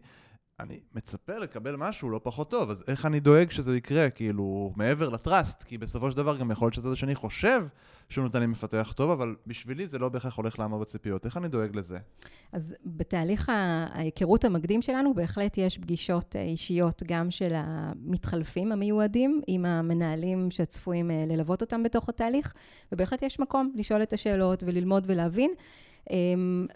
אני 0.61 0.81
מצפה 0.95 1.39
לקבל 1.39 1.77
משהו 1.77 2.11
לא 2.11 2.21
פחות 2.23 2.51
טוב, 2.51 2.71
אז 2.71 2.85
איך 2.89 3.07
אני 3.07 3.21
דואג 3.21 3.51
שזה 3.51 3.77
יקרה, 3.77 4.11
כאילו, 4.11 4.73
מעבר 4.77 5.09
לטראסט, 5.09 5.63
כי 5.63 5.79
בסופו 5.79 6.11
של 6.11 6.17
דבר 6.17 6.37
גם 6.37 6.51
יכול 6.51 6.67
להיות 6.67 6.75
שזה 6.75 6.97
שאני 6.97 7.15
חושב 7.15 7.63
שהוא 8.13 8.23
נותן 8.23 8.41
לי 8.41 8.47
מפתח 8.47 8.93
טוב, 8.97 9.11
אבל 9.11 9.35
בשבילי 9.47 9.87
זה 9.87 9.99
לא 9.99 10.09
בהכרח 10.09 10.37
הולך 10.37 10.59
לעמוד 10.59 10.81
בציפיות. 10.81 11.25
איך 11.27 11.37
אני 11.37 11.49
דואג 11.49 11.77
לזה? 11.77 11.99
אז 12.53 12.75
בתהליך 12.85 13.49
ההיכרות 13.49 14.45
המקדים 14.45 14.83
שלנו, 14.83 15.15
בהחלט 15.15 15.59
יש 15.59 15.79
פגישות 15.79 16.37
אה, 16.37 16.43
אישיות 16.43 17.03
גם 17.07 17.31
של 17.31 17.53
המתחלפים 17.55 18.73
המיועדים, 18.73 19.41
עם 19.47 19.65
המנהלים 19.65 20.51
שצפויים 20.51 21.11
אה, 21.11 21.25
ללוות 21.29 21.61
אותם 21.61 21.83
בתוך 21.83 22.09
התהליך, 22.09 22.55
ובהחלט 22.93 23.23
יש 23.23 23.41
מקום 23.41 23.73
לשאול 23.75 24.03
את 24.03 24.13
השאלות 24.13 24.63
וללמוד 24.67 25.05
ולהבין. 25.07 25.51
אמ, 26.11 26.67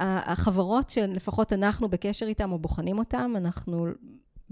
החברות 0.00 0.90
שלפחות 0.90 1.52
אנחנו 1.52 1.88
בקשר 1.88 2.26
איתן 2.26 2.50
או 2.50 2.58
בוחנים 2.58 2.98
אותן, 2.98 3.32
אנחנו 3.36 3.86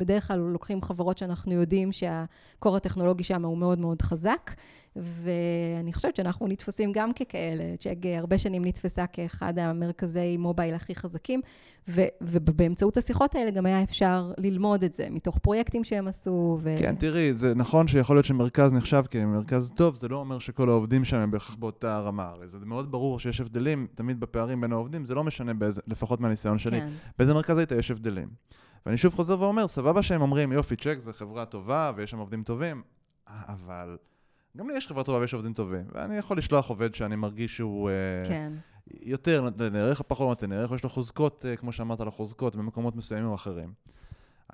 בדרך 0.01 0.29
כלל 0.29 0.39
לוקחים 0.39 0.83
חברות 0.83 1.19
שאנחנו 1.19 1.53
יודעים 1.53 1.93
שהקור 1.93 2.77
הטכנולוגי 2.77 3.25
שם 3.25 3.45
הוא 3.45 3.59
מאוד 3.59 3.79
מאוד 3.79 4.03
חזק, 4.03 4.51
ואני 4.97 5.93
חושבת 5.93 6.17
שאנחנו 6.17 6.49
נתפסים 6.49 6.93
גם 6.93 7.13
ככאלה. 7.13 7.65
צ'אג 7.79 8.07
הרבה 8.07 8.39
שנים 8.39 8.65
נתפסה 8.65 9.07
כאחד 9.07 9.59
המרכזי 9.59 10.37
מובייל 10.37 10.75
הכי 10.75 10.95
חזקים, 10.95 11.41
ו- 11.89 12.07
ובאמצעות 12.21 12.97
השיחות 12.97 13.35
האלה 13.35 13.51
גם 13.51 13.67
היה 13.67 13.83
אפשר 13.83 14.33
ללמוד 14.39 14.85
את 14.85 14.95
זה, 14.95 15.07
מתוך 15.11 15.39
פרויקטים 15.39 15.85
שהם 15.85 16.09
עשו. 16.09 16.59
ו... 16.63 16.75
כן, 16.79 16.95
תראי, 16.95 17.35
זה 17.35 17.55
נכון 17.55 17.89
שיכול 17.89 18.17
להיות 18.17 18.27
שמרכז 18.27 18.73
נחשב 18.73 19.05
כמרכז 19.11 19.73
טוב, 19.75 19.95
זה 19.95 20.09
לא 20.09 20.17
אומר 20.17 20.39
שכל 20.39 20.69
העובדים 20.69 21.05
שם 21.05 21.17
הם 21.17 21.31
בהכרח 21.31 21.55
באותה 21.55 21.99
רמה. 21.99 22.25
הרי 22.29 22.49
זה 22.49 22.59
מאוד 22.67 22.91
ברור 22.91 23.21
שיש 23.21 23.41
הבדלים 23.41 23.87
תמיד 23.95 24.21
בפערים 24.21 24.61
בין 24.61 24.73
העובדים, 24.73 25.05
זה 25.05 25.15
לא 25.15 25.25
משנה 25.25 25.55
באיזה, 25.55 25.81
לפחות 25.87 26.21
מהניסיון 26.21 26.59
שלי. 26.59 26.81
כן. 26.81 26.89
באיזה 27.19 27.35
מרכז 27.35 27.59
היית 27.59 27.73
יש 27.73 27.91
הבדלים. 27.91 28.29
ואני 28.87 28.97
שוב 28.97 29.15
חוזר 29.15 29.41
ואומר, 29.41 29.67
סבבה 29.67 30.03
שהם 30.03 30.23
אומרים, 30.23 30.53
יופי, 30.53 30.77
צ'ק 30.77 30.97
זה 30.99 31.13
חברה 31.13 31.45
טובה 31.45 31.93
ויש 31.97 32.11
שם 32.11 32.19
עובדים 32.19 32.43
טובים, 32.43 32.83
אבל 33.27 33.97
גם 34.57 34.69
לי 34.69 34.77
יש 34.77 34.87
חברה 34.87 35.05
טובה 35.05 35.19
ויש 35.19 35.35
עובדים 35.35 35.53
טובים. 35.53 35.85
ואני 35.93 36.17
יכול 36.17 36.39
לשלוח 36.39 36.69
עובד 36.69 36.95
שאני 36.95 37.17
מרגיש 37.17 37.57
שהוא 37.57 37.91
אה, 37.91 38.29
כן. 38.29 38.53
יותר 39.01 39.43
נותן 39.43 39.77
ערך 39.77 40.03
פחות 40.03 40.29
נותן 40.29 40.53
ערך, 40.53 40.73
יש 40.73 40.83
לו 40.83 40.89
חוזקות, 40.89 41.47
אה, 41.49 41.57
כמו 41.57 41.73
שאמרת, 41.73 42.01
לו 42.01 42.11
חוזקות 42.11 42.57
במקומות 42.57 42.97
מסוימים 42.97 43.29
או 43.29 43.35
אחרים. 43.35 43.73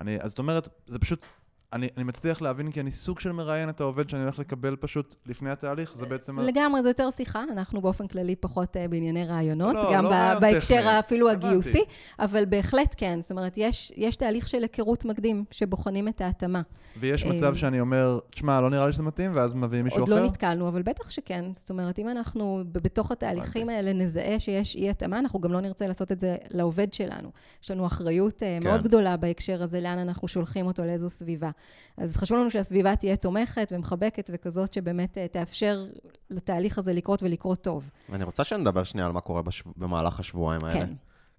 אני, 0.01 0.19
אז 0.21 0.29
זאת 0.29 0.39
אומרת, 0.39 0.67
זה 0.87 0.99
פשוט, 0.99 1.25
אני, 1.73 1.89
אני 1.97 2.03
מצליח 2.03 2.41
להבין 2.41 2.71
כי 2.71 2.79
אני 2.81 2.91
סוג 2.91 3.19
של 3.19 3.31
מראיין 3.31 3.69
את 3.69 3.81
העובד 3.81 4.09
שאני 4.09 4.21
הולך 4.21 4.39
לקבל 4.39 4.75
פשוט 4.75 5.15
לפני 5.25 5.49
התהליך, 5.49 5.95
זה 5.95 6.05
בעצם... 6.05 6.39
לגמרי, 6.39 6.81
זו 6.83 6.87
יותר 6.87 7.09
שיחה, 7.11 7.43
אנחנו 7.51 7.81
באופן 7.81 8.07
כללי 8.07 8.35
פחות 8.35 8.77
אה, 8.77 8.87
בענייני 8.87 9.25
רעיונות, 9.25 9.75
לא, 9.75 9.91
גם 9.93 10.03
לא 10.03 10.09
ב- 10.09 10.37
בהקשר 10.41 10.77
טכני. 10.77 10.99
אפילו. 10.99 11.29
הגיוסי, 11.29 11.83
אבל 12.19 12.45
בהחלט 12.45 12.95
כן, 12.97 13.19
זאת 13.21 13.31
אומרת, 13.31 13.53
יש, 13.57 13.91
יש 13.95 14.15
תהליך 14.15 14.47
של 14.47 14.61
היכרות 14.61 15.05
מקדים, 15.05 15.45
שבוחנים 15.51 16.07
את 16.07 16.21
ההתאמה. 16.21 16.61
ויש 16.99 17.23
אה, 17.23 17.31
מצב 17.31 17.55
שאני 17.55 17.79
אומר, 17.79 18.19
תשמע, 18.29 18.61
לא 18.61 18.69
נראה 18.69 18.85
לי 18.85 18.91
שזה 18.91 19.03
מתאים, 19.03 19.31
ואז 19.35 19.53
מביאים 19.53 19.83
מישהו 19.83 19.99
עוד 19.99 20.09
אחר? 20.09 20.19
לא 20.19 20.25
נתקלנו, 20.25 20.67
אבל 20.67 20.81
בטח 20.81 21.09
שכן. 21.09 21.45
זאת 21.53 21.69
אומרת, 21.69 21.99
אם 21.99 22.09
אנחנו 22.09 22.63
בתוך 22.71 23.11
התהליכים 23.11 23.69
האלה 23.69 23.93
נזהה 23.93 24.39
שיש 24.39 24.75
אי-התאמה, 24.75 25.19
אנחנו 25.19 25.39
גם 25.39 25.53
לא 25.53 25.61
נרצה 25.61 25.87
לעשות 25.87 26.11
את 26.11 26.19
זה 26.19 26.35
לעובד 26.49 26.93
שלנו. 26.93 27.29
יש 27.63 27.71
לנו 27.71 27.85
אחריות 27.85 28.43
אה, 28.43 28.57
כן. 28.61 28.67
מאוד 28.67 28.83
גדולה 28.83 29.17
בהקשר 29.17 29.63
הזה, 29.63 29.79
לאן 29.79 29.99
אנחנו 29.99 30.27
שולחים 30.27 30.67
אותו, 30.67 30.83
לאיזו 30.85 31.09
סביבה. 31.09 31.49
אז 31.97 32.17
חשוב 32.17 32.37
לנו 32.37 32.51
שהסביבה 32.51 32.95
תהיה 32.95 33.15
תומכת 33.15 33.71
ומחבקת 33.75 34.29
וכזאת 34.33 34.73
שבאמת 34.73 35.17
אה, 35.17 35.27
תאפשר 35.27 35.85
לתהליך 36.29 36.77
הזה 36.77 36.93
לקרות 36.93 37.23
ולקרות 37.23 37.61
טוב. 37.61 37.89
ואני 38.09 38.23
רוצה 38.23 38.43
שנדבר 38.43 38.83
שנייה 38.83 39.07
על 39.07 39.13
מה 39.13 39.21
קורה 39.21 39.41
בשב... 39.41 39.65
במהלך 39.77 40.19
השבועיים 40.19 40.63
האלה. 40.63 40.85
כן. 40.85 40.93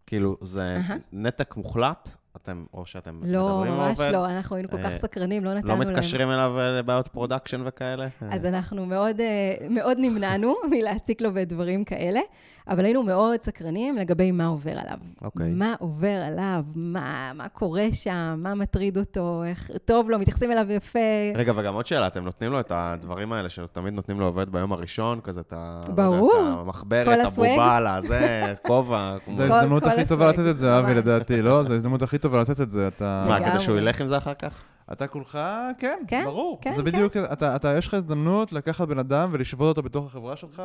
כאילו, 0.06 0.36
זה 0.40 0.66
אהה. 0.66 0.96
נתק 1.12 1.56
מוחלט, 1.56 2.14
אתם, 2.42 2.64
או 2.74 2.86
שאתם 2.86 3.20
לא, 3.24 3.48
מדברים 3.48 3.72
עם 3.72 3.78
ממש 3.78 4.00
העובד, 4.00 4.12
לא, 4.14 4.26
אנחנו 4.26 4.56
היינו 4.56 4.68
כל 4.70 4.78
כך 4.78 4.92
אה, 4.92 4.98
סקרנים, 4.98 5.44
לא 5.44 5.54
נתנו 5.54 5.68
לא 5.72 5.78
להם. 5.78 5.88
מתקשרים 5.88 6.30
אליו 6.30 6.58
אה, 6.58 6.68
לבעיות 6.68 7.08
production 7.08 7.62
וכאלה? 7.64 8.06
אז 8.30 8.44
אנחנו 8.46 8.86
מאוד, 8.86 9.20
אה, 9.20 9.26
מאוד 9.70 9.96
נמנענו 10.00 10.54
מלהציק 10.70 11.20
לו 11.20 11.34
בדברים 11.34 11.84
כאלה, 11.84 12.20
אבל 12.68 12.84
היינו 12.84 13.02
מאוד 13.02 13.42
סקרנים 13.42 13.96
לגבי 13.96 14.30
מה 14.30 14.46
עובר 14.46 14.70
עליו. 14.70 14.98
אוקיי. 15.22 15.50
מה 15.54 15.74
עובר 15.78 16.22
עליו, 16.26 16.64
מה, 16.74 17.32
מה 17.34 17.48
קורה 17.48 17.86
שם, 17.92 18.40
מה 18.42 18.54
מטריד 18.54 18.98
אותו, 18.98 19.42
איך 19.44 19.70
טוב 19.84 20.10
לו, 20.10 20.18
מתייחסים 20.18 20.52
אליו 20.52 20.72
יפה. 20.72 20.98
רגע, 21.34 21.52
וגם 21.56 21.74
עוד 21.74 21.86
שאלה, 21.86 22.06
אתם 22.06 22.24
נותנים 22.24 22.50
לו 22.52 22.60
את 22.60 22.72
הדברים 22.74 23.32
האלה 23.32 23.48
שתמיד 23.48 23.94
נותנים 23.94 24.20
לעובד 24.20 24.48
ביום 24.52 24.72
הראשון, 24.72 25.20
כזה 25.20 25.40
את 25.40 25.52
ה... 25.56 25.80
לא 25.86 25.90
יודע, 25.90 25.94
ברור. 26.02 26.32
את 26.54 26.60
המחברת. 26.60 27.18
הבובלה, 27.26 28.00
זה, 28.02 28.42
כובע. 28.66 29.16
זו 29.32 29.42
כל- 29.48 29.52
ההזדמנות 29.52 29.82
הכי 29.86 30.06
טובה 30.08 30.28
לתת 30.28 30.46
את 30.50 30.56
זה, 30.58 30.78
אבי, 30.78 30.86
ממש. 30.86 30.96
לדעתי, 30.96 31.42
לא? 31.42 31.62
זו 31.62 31.72
ההזדמנות 31.72 32.02
הכי 32.02 32.18
טובה 32.28 32.40
לתת 32.40 32.60
את 32.60 32.70
זה. 32.70 32.88
אתה... 32.88 33.24
מה. 33.28 33.50
כדי 33.50 33.60
שהוא 33.60 33.78
ילך 33.78 34.00
עם 34.00 34.06
זה 34.06 34.18
אחר 34.18 34.34
כך? 34.34 34.62
אתה 34.92 35.06
כולך, 35.06 35.38
כן, 35.78 35.98
כן, 36.06 36.24
ברור. 36.24 36.58
כן, 36.60 36.72
זה 36.72 36.82
כן. 36.82 36.84
בדיוק, 36.84 37.16
אתה, 37.16 37.56
אתה, 37.56 37.74
יש 37.78 37.86
לך 37.86 37.94
הזדמנות 37.94 38.52
לקחת 38.52 38.88
בן 38.88 38.98
אדם 38.98 39.30
ולשבות 39.32 39.68
אותו 39.68 39.82
בתוך 39.82 40.06
החברה 40.06 40.36
שלך, 40.36 40.62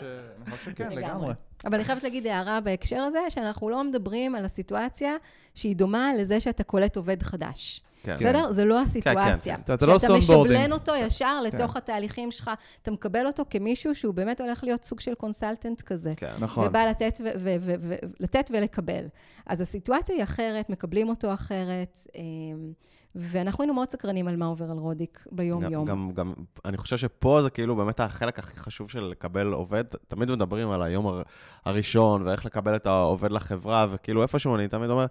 ש... 0.00 0.04
אני 0.42 0.50
חושב 0.50 0.70
שכן, 0.70 0.92
לגמרי. 0.92 1.32
אבל 1.64 1.74
אני 1.74 1.84
חייבת 1.84 2.02
להגיד 2.02 2.26
הערה 2.26 2.60
בהקשר 2.60 2.96
הזה, 2.96 3.18
שאנחנו 3.28 3.70
לא 3.70 3.84
מדברים 3.84 4.34
על 4.34 4.44
הסיטואציה 4.44 5.12
שהיא 5.54 5.76
דומה 5.76 6.10
לזה 6.18 6.40
שאתה 6.40 6.64
קולט 6.64 6.96
עובד 6.96 7.22
חדש. 7.22 7.82
כן. 8.02 8.16
בסדר? 8.16 8.52
זה 8.52 8.64
לא 8.64 8.80
הסיטואציה. 8.80 9.54
אתה- 9.54 9.74
אתה 9.74 9.86
לא 9.86 9.94
עושה 9.94 10.06
שאתה. 10.06 10.18
משבלן 10.18 10.72
אותו 10.72 10.92
ישר 10.94 11.26
כן. 11.50 11.56
לתוך 11.56 11.76
התהליכים 11.76 12.30
שלך, 12.32 12.50
אתה 12.82 12.90
מקבל 12.90 13.26
אותו 13.26 13.44
כמישהו 13.50 13.94
שהוא 13.94 14.14
באמת 14.14 14.40
הולך 14.40 14.64
להיות 14.64 14.84
סוג 14.84 15.00
של 15.00 15.14
קונסלטנט 15.14 15.80
כזה. 15.82 16.12
כן. 16.16 16.32
נכון. 16.40 16.66
ובא 16.68 16.84
לתת, 16.86 17.20
ו- 17.24 17.28
ו- 17.38 17.56
ו- 17.60 17.74
ו- 17.80 17.94
לתת 18.20 18.50
ולקבל. 18.54 19.04
אז 19.46 19.60
הסיטואציה 19.60 20.14
היא 20.16 20.22
אחרת, 20.24 20.70
מקבלים 20.70 21.08
אותו 21.08 21.34
אחרת, 21.34 21.98
אמ, 22.14 22.72
ואנחנו 23.14 23.62
היינו 23.62 23.74
מאוד 23.74 23.90
סקרנים 23.90 24.28
על 24.28 24.36
מה 24.36 24.46
עובר 24.46 24.70
על 24.70 24.78
רודיק 24.78 25.24
ביום-יום. 25.32 25.84
גם, 25.86 26.10
גם, 26.14 26.32
גם, 26.34 26.44
אני 26.64 26.76
חושב 26.76 26.96
שפה 26.96 27.38
זה 27.42 27.50
כאילו 27.50 27.76
באמת 27.76 28.00
החלק 28.00 28.38
הכי 28.38 28.56
חשוב 28.56 28.90
של 28.90 29.00
לקבל 29.00 29.46
עובד. 29.52 29.84
תמיד 30.08 30.30
מדברים 30.30 30.70
על 30.70 30.82
היום 30.82 31.06
הר, 31.06 31.22
הראשון, 31.64 32.22
ואיך 32.26 32.44
לקבל 32.46 32.76
את 32.76 32.86
העובד 32.86 33.32
לחברה, 33.32 33.86
וכאילו 33.90 34.22
איפשהו 34.22 34.54
אני 34.56 34.68
תמיד 34.68 34.90
אומר, 34.90 35.06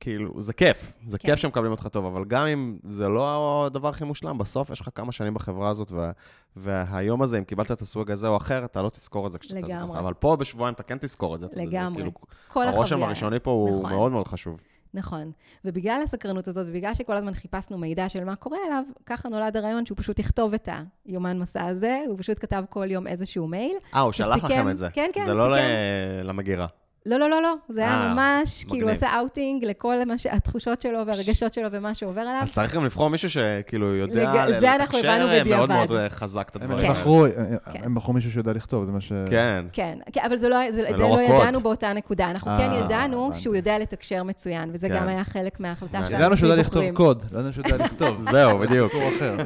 כאילו, 0.00 0.40
זה 0.40 0.52
כיף, 0.52 0.92
זה 1.06 1.18
כן. 1.18 1.28
כיף 1.28 1.38
שמקבלים 1.38 1.70
אותך 1.70 1.86
טוב, 1.86 2.04
אבל 2.04 2.24
גם 2.24 2.46
אם 2.46 2.78
זה 2.88 3.08
לא 3.08 3.64
הדבר 3.66 3.88
הכי 3.88 4.04
מושלם, 4.04 4.38
בסוף 4.38 4.70
יש 4.70 4.80
לך 4.80 4.88
כמה 4.94 5.12
שנים 5.12 5.34
בחברה 5.34 5.68
הזאת, 5.68 5.92
ו, 5.92 6.10
והיום 6.56 7.22
הזה, 7.22 7.38
אם 7.38 7.44
קיבלת 7.44 7.72
את 7.72 7.80
ה 7.80 7.86
swag 7.86 8.10
הזה 8.10 8.28
או 8.28 8.36
אחר, 8.36 8.64
אתה 8.64 8.82
לא 8.82 8.88
תזכור 8.88 9.26
את 9.26 9.32
זה 9.32 9.38
כשאתה 9.38 9.60
לגמרי. 9.60 9.92
ככה. 9.92 9.98
אבל 10.00 10.14
פה 10.14 10.36
בשבועיים 10.36 10.74
אתה 10.74 10.82
כן 10.82 10.98
תזכור 11.00 11.34
את 11.34 11.40
זה. 11.40 11.46
זה 11.54 11.62
לגמרי. 11.62 11.94
כאילו, 11.96 12.10
כל 12.48 12.68
הרושם 12.68 12.94
החוויה. 12.94 13.06
הראשוני 13.06 13.40
פה 13.40 13.50
הוא 13.50 13.78
נכון. 13.78 13.90
מאוד 13.92 14.12
מאוד 14.12 14.28
חשוב. 14.28 14.60
נכון. 14.94 15.32
ובגלל 15.64 16.00
הסקרנות 16.04 16.48
הזאת, 16.48 16.66
ובגלל 16.68 16.94
שכל 16.94 17.16
הזמן 17.16 17.34
חיפשנו 17.34 17.78
מידע 17.78 18.08
של 18.08 18.24
מה 18.24 18.36
קורה 18.36 18.58
עליו, 18.66 18.84
ככה 19.06 19.28
נולד 19.28 19.56
הרעיון 19.56 19.86
שהוא 19.86 19.98
פשוט 19.98 20.18
יכתוב 20.18 20.54
את 20.54 20.68
היומן 21.06 21.38
מסע 21.38 21.66
הזה, 21.66 21.98
הוא 22.08 22.18
פשוט 22.18 22.38
כתב 22.40 22.64
כל 22.70 22.90
יום 22.90 23.06
איזשהו 23.06 23.48
מייל. 23.48 23.76
אה, 23.94 24.00
הוא 24.00 24.12
שלח 24.12 24.44
לכם 24.44 24.68
את 24.70 24.76
זה. 24.76 24.88
כן, 24.92 25.10
כן, 25.14 25.24
זה 25.24 25.34
לא 25.34 25.44
סיכם. 25.54 25.66
ל- 25.66 26.28
למגירה. 26.28 26.66
לא, 27.06 27.16
לא, 27.16 27.30
לא, 27.30 27.42
לא, 27.42 27.54
זה 27.68 27.80
היה 27.80 27.90
אה, 27.90 28.14
ממש, 28.14 28.58
מגניב. 28.64 28.70
כאילו, 28.72 28.88
הוא 28.88 28.96
עשה 28.96 29.18
אאוטינג 29.18 29.64
לכל 29.64 30.04
מה 30.06 30.18
ש- 30.18 30.26
התחושות 30.26 30.82
שלו 30.82 31.06
והרגשות 31.06 31.52
שלו 31.54 31.68
ומה 31.72 31.94
שעובר 31.94 32.20
עליו. 32.20 32.40
אז 32.42 32.52
צריך 32.52 32.74
גם 32.74 32.84
לבחור 32.84 33.10
מישהו 33.10 33.30
שכאילו 33.30 33.94
יודע 33.94 34.46
לג- 34.46 34.60
זה 34.60 34.74
אנחנו 34.74 34.98
הבנו 34.98 35.10
לתקשר 35.26 35.26
מאוד 35.26 35.40
בדיעבד. 35.40 35.68
מאוד 35.72 35.92
אה, 35.92 36.08
חזק 36.10 36.48
את 36.50 36.56
הם 36.56 36.62
הדברים. 36.62 36.80
כן. 36.80 36.86
האלה. 36.86 37.00
בחרו, 37.00 37.26
כן. 37.72 37.80
הם 37.84 37.94
בחרו 37.94 38.12
מישהו 38.12 38.30
שיודע 38.32 38.52
לכתוב, 38.52 38.84
זה 38.84 38.92
מה 38.92 39.00
ש... 39.00 39.12
כן. 39.30 39.64
כן, 39.72 39.98
כן, 40.12 40.20
אבל 40.26 40.36
זה 40.38 40.48
לא, 40.48 40.72
זה, 40.72 40.88
את 40.90 40.96
זה 40.96 41.02
לא. 41.02 41.20
ידענו 41.22 41.60
באותה 41.60 41.92
נקודה. 41.92 42.30
אנחנו 42.30 42.50
אה, 42.50 42.58
כן 42.58 42.70
ידענו 42.84 43.24
הבנתי. 43.26 43.40
שהוא 43.40 43.56
יודע 43.56 43.78
לתקשר 43.78 44.22
מצוין, 44.22 44.70
וזה 44.72 44.88
כן. 44.88 44.96
גם 44.96 45.08
היה 45.08 45.24
חלק 45.24 45.60
מההחלטה. 45.60 45.98
שלנו. 46.04 46.16
ידענו 46.16 46.36
שהוא 46.36 46.48
יודע 46.48 46.60
לכתוב. 46.60 46.82
קוד, 46.94 47.24
לא 47.32 47.38
ידענו 47.38 47.52
שהוא 47.52 47.64
יודע 47.66 47.84
לכתוב. 47.84 48.30
זהו, 48.30 48.58
בדיוק. 48.58 48.92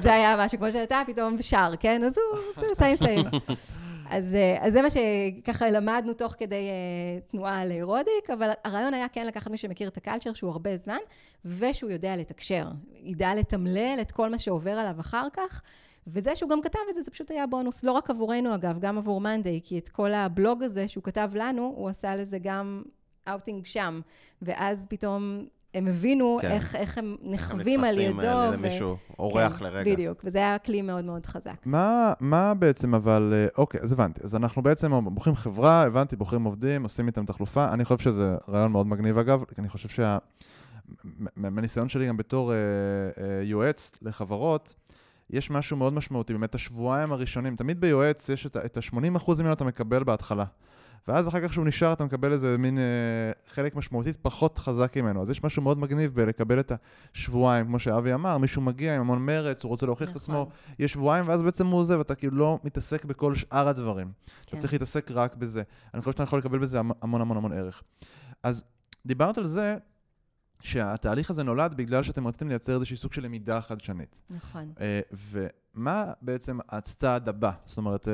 זה 0.02 0.12
היה 0.12 0.36
משהו, 0.44 0.58
כמו 0.58 0.72
שאתה 0.72 1.02
פתאום 1.06 1.36
שר, 1.40 1.72
כן? 1.80 2.02
אז 2.06 2.18
הוא 2.56 2.64
סיים 2.74 2.96
סיים. 2.96 3.24
אז, 4.16 4.34
אה, 4.34 4.66
אז 4.66 4.72
זה 4.72 4.82
מה 4.82 4.88
שככה 4.90 5.70
למדנו 5.70 6.14
תוך 6.14 6.34
כדי 6.38 6.68
uh, 6.68 7.30
תנועה 7.30 7.64
לרודיק, 7.64 8.30
אבל 8.32 8.50
הרעיון 8.64 8.94
היה 8.94 9.08
כן 9.08 9.26
לקחת 9.26 9.50
מי 9.50 9.56
שמכיר 9.56 9.88
את 9.88 9.96
הקלצ'ר, 9.96 10.32
שהוא 10.34 10.50
הרבה 10.50 10.76
זמן, 10.76 10.98
ושהוא 11.44 11.90
יודע 11.90 12.16
לתקשר. 12.16 12.68
ידע 13.02 13.34
לתמלל 13.34 13.98
את 14.00 14.12
כל 14.12 14.30
מה 14.30 14.38
שעובר 14.38 14.70
עליו 14.70 15.00
אחר 15.00 15.26
כך. 15.32 15.62
וזה 16.06 16.36
שהוא 16.36 16.50
גם 16.50 16.62
כתב 16.62 16.78
את 16.90 16.94
זה, 16.94 17.02
זה 17.02 17.10
פשוט 17.10 17.30
היה 17.30 17.46
בונוס, 17.46 17.82
לא 17.82 17.92
רק 17.92 18.10
עבורנו 18.10 18.54
אגב, 18.54 18.78
גם 18.80 18.98
עבור 18.98 19.20
Monday, 19.20 19.60
כי 19.64 19.78
את 19.78 19.88
כל 19.88 20.14
הבלוג 20.14 20.62
הזה 20.62 20.88
שהוא 20.88 21.04
כתב 21.04 21.30
לנו, 21.34 21.74
הוא 21.76 21.88
עשה 21.88 22.16
לזה 22.16 22.38
גם 22.42 22.82
אאוטינג 23.28 23.64
שם. 23.64 24.00
ואז 24.42 24.86
פתאום 24.88 25.46
הם 25.74 25.86
הבינו 25.86 26.38
כן. 26.42 26.50
איך, 26.50 26.76
איך 26.76 26.98
הם 26.98 27.16
נחווים 27.22 27.84
על 27.84 27.90
נתפסים, 27.90 28.10
ידו. 28.18 28.26
אה, 28.28 28.50
ו- 28.50 28.52
למישהו, 28.52 28.96
אורח 29.18 29.58
כן, 29.58 29.64
לרגע. 29.64 29.92
בדיוק, 29.92 30.20
וזה 30.24 30.38
היה 30.38 30.58
כלי 30.58 30.82
מאוד 30.82 31.04
מאוד 31.04 31.26
חזק. 31.26 31.56
מה, 31.64 32.12
מה 32.20 32.54
בעצם 32.54 32.94
אבל, 32.94 33.32
אה, 33.36 33.46
אוקיי, 33.58 33.80
אז 33.80 33.92
הבנתי. 33.92 34.20
אז 34.24 34.34
אנחנו 34.34 34.62
בעצם 34.62 35.04
בוחרים 35.04 35.36
חברה, 35.36 35.82
הבנתי, 35.82 36.16
בוחרים 36.16 36.44
עובדים, 36.44 36.82
עושים 36.82 37.06
איתם 37.06 37.24
תחלופה. 37.24 37.72
אני 37.72 37.84
חושב 37.84 37.98
שזה 37.98 38.36
רעיון 38.48 38.72
מאוד 38.72 38.86
מגניב 38.86 39.18
אגב, 39.18 39.44
כי 39.44 39.54
אני 39.60 39.68
חושב 39.68 40.18
מהניסיון 41.36 41.88
שלי 41.88 42.08
גם 42.08 42.16
בתור 42.16 42.52
uh, 42.52 42.54
uh, 43.18 43.20
יועץ 43.42 43.92
לחברות, 44.02 44.74
יש 45.30 45.50
משהו 45.50 45.76
מאוד 45.76 45.92
משמעותי, 45.92 46.32
באמת 46.32 46.54
השבועיים 46.54 47.12
הראשונים, 47.12 47.56
תמיד 47.56 47.80
ביועץ 47.80 48.28
יש 48.28 48.46
את 48.46 48.76
ה-80% 48.76 49.32
ממנו 49.38 49.52
אתה 49.52 49.64
מקבל 49.64 50.04
בהתחלה. 50.04 50.44
ואז 51.08 51.28
אחר 51.28 51.48
כך 51.48 51.52
שהוא 51.52 51.66
נשאר 51.66 51.92
אתה 51.92 52.04
מקבל 52.04 52.32
איזה 52.32 52.58
מין 52.58 52.78
אה, 52.78 52.82
חלק 53.46 53.74
משמעותית 53.74 54.16
פחות 54.22 54.58
חזק 54.58 54.96
ממנו. 54.96 55.22
אז 55.22 55.30
יש 55.30 55.44
משהו 55.44 55.62
מאוד 55.62 55.78
מגניב 55.78 56.14
בלקבל 56.14 56.60
את 56.60 56.72
השבועיים, 57.14 57.66
כמו 57.66 57.78
שאבי 57.78 58.14
אמר, 58.14 58.38
מישהו 58.38 58.62
מגיע 58.62 58.94
עם 58.94 59.00
המון 59.00 59.26
מרץ, 59.26 59.62
הוא 59.62 59.68
רוצה 59.68 59.86
להוכיח 59.86 60.08
נכון. 60.08 60.16
את 60.16 60.22
עצמו, 60.22 60.40
נכון. 60.40 60.74
יש 60.78 60.92
שבועיים 60.92 61.28
ואז 61.28 61.42
בעצם 61.42 61.66
הוא 61.66 61.80
עוזב, 61.80 62.00
אתה 62.00 62.14
כאילו 62.14 62.36
לא 62.36 62.58
מתעסק 62.64 63.04
בכל 63.04 63.34
שאר 63.34 63.68
הדברים. 63.68 64.06
כן. 64.06 64.48
אתה 64.48 64.56
צריך 64.56 64.72
להתעסק 64.72 65.10
רק 65.10 65.36
בזה. 65.36 65.62
אני 65.94 66.00
חושב 66.00 66.12
שאתה 66.12 66.22
יכול 66.22 66.38
לקבל 66.38 66.58
בזה 66.58 66.78
המון 66.78 67.20
המון 67.20 67.36
המון 67.36 67.52
ערך. 67.52 67.82
אז 68.42 68.64
דיברת 69.06 69.38
על 69.38 69.46
זה 69.46 69.76
שהתהליך 70.64 71.30
הזה 71.30 71.42
נולד 71.42 71.74
בגלל 71.76 72.02
שאתם 72.02 72.26
רציתם 72.26 72.48
לייצר 72.48 72.74
איזשהי 72.74 72.96
סוג 72.96 73.12
של 73.12 73.24
למידה 73.24 73.60
חדשנית. 73.60 74.16
נכון. 74.30 74.72
Uh, 74.76 74.80
ומה 75.76 76.12
בעצם 76.22 76.58
הצעד 76.68 77.28
הבא? 77.28 77.50
זאת 77.64 77.78
אומרת, 77.78 78.04
uh, 78.04 78.10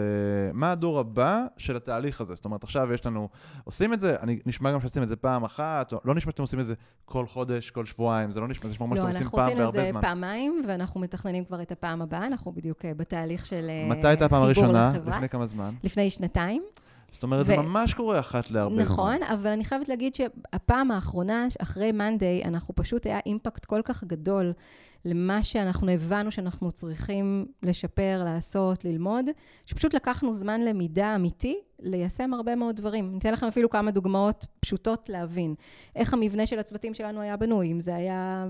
מה 0.52 0.72
הדור 0.72 0.98
הבא 0.98 1.44
של 1.56 1.76
התהליך 1.76 2.20
הזה? 2.20 2.34
זאת 2.34 2.44
אומרת, 2.44 2.64
עכשיו 2.64 2.92
יש 2.92 3.06
לנו, 3.06 3.28
עושים 3.64 3.92
את 3.92 4.00
זה, 4.00 4.16
אני 4.20 4.38
נשמע 4.46 4.72
גם 4.72 4.80
שעושים 4.80 5.02
את 5.02 5.08
זה 5.08 5.16
פעם 5.16 5.44
אחת, 5.44 5.92
לא 6.04 6.14
נשמע 6.14 6.32
שאתם 6.32 6.42
עושים 6.42 6.60
את 6.60 6.66
זה 6.66 6.74
כל 7.04 7.26
חודש, 7.26 7.70
כל 7.70 7.86
שבועיים, 7.86 8.32
זה 8.32 8.40
לא 8.40 8.48
נשמע, 8.48 8.66
זה 8.66 8.72
נשמע 8.74 8.86
ממש 8.86 8.98
שאתם 8.98 9.08
עושים 9.08 9.28
פעם 9.28 9.56
בהרבה 9.56 9.56
זמן. 9.56 9.60
לא, 9.60 9.68
אנחנו 9.68 9.78
עשינו 9.78 9.88
את 9.88 10.02
זה 10.02 10.08
פעמיים, 10.08 10.62
ואנחנו 10.68 11.00
מתכננים 11.00 11.44
כבר 11.44 11.62
את 11.62 11.72
הפעם 11.72 12.02
הבאה, 12.02 12.26
אנחנו 12.26 12.52
בדיוק 12.52 12.84
uh, 12.84 12.88
בתהליך 12.96 13.46
של 13.46 13.56
חיבור 13.56 13.80
לחברה. 13.82 13.98
מתי 13.98 14.08
הייתה 14.08 14.24
הפעם 14.24 14.42
הראשונה? 14.42 14.92
לפני 15.06 15.28
כמה 15.28 15.46
זמן? 15.46 15.70
לפני 15.84 16.10
שנתיים. 16.10 16.62
זאת 17.12 17.22
אומרת, 17.22 17.42
ו... 17.42 17.46
זה 17.46 17.56
ממש 17.56 17.94
קורה 17.94 18.20
אחת 18.20 18.50
להרבה 18.50 18.82
נכון, 18.82 18.86
זמן. 18.86 19.26
נכון, 19.26 19.38
אבל 19.38 19.50
אני 19.50 19.64
חייבת 19.64 19.88
להגיד 19.88 20.14
שהפעם 20.14 20.90
האחרונה, 20.90 21.46
אחרי 21.58 21.92
מאנדיי, 21.92 22.44
אנחנו 22.44 22.74
פשוט, 22.74 23.06
היה 23.06 23.18
אימפקט 23.26 23.64
כל 23.64 23.80
כך 23.84 24.04
גדול 24.04 24.52
למה 25.04 25.42
שאנחנו 25.42 25.90
הבנו 25.90 26.32
שאנחנו 26.32 26.72
צריכים 26.72 27.46
לשפר, 27.62 28.22
לעשות, 28.24 28.84
ללמוד, 28.84 29.24
שפשוט 29.66 29.94
לקחנו 29.94 30.32
זמן 30.32 30.60
למידה 30.60 31.14
אמיתי 31.16 31.58
ליישם 31.78 32.34
הרבה 32.34 32.56
מאוד 32.56 32.76
דברים. 32.76 33.08
אני 33.10 33.18
אתן 33.18 33.32
לכם 33.32 33.46
אפילו 33.46 33.70
כמה 33.70 33.90
דוגמאות 33.90 34.46
פשוטות 34.60 35.08
להבין. 35.08 35.54
איך 35.96 36.14
המבנה 36.14 36.46
של 36.46 36.58
הצוותים 36.58 36.94
שלנו 36.94 37.20
היה 37.20 37.36
בנוי, 37.36 37.72
אם 37.72 37.80
זה 37.80 37.94
היה 37.96 38.46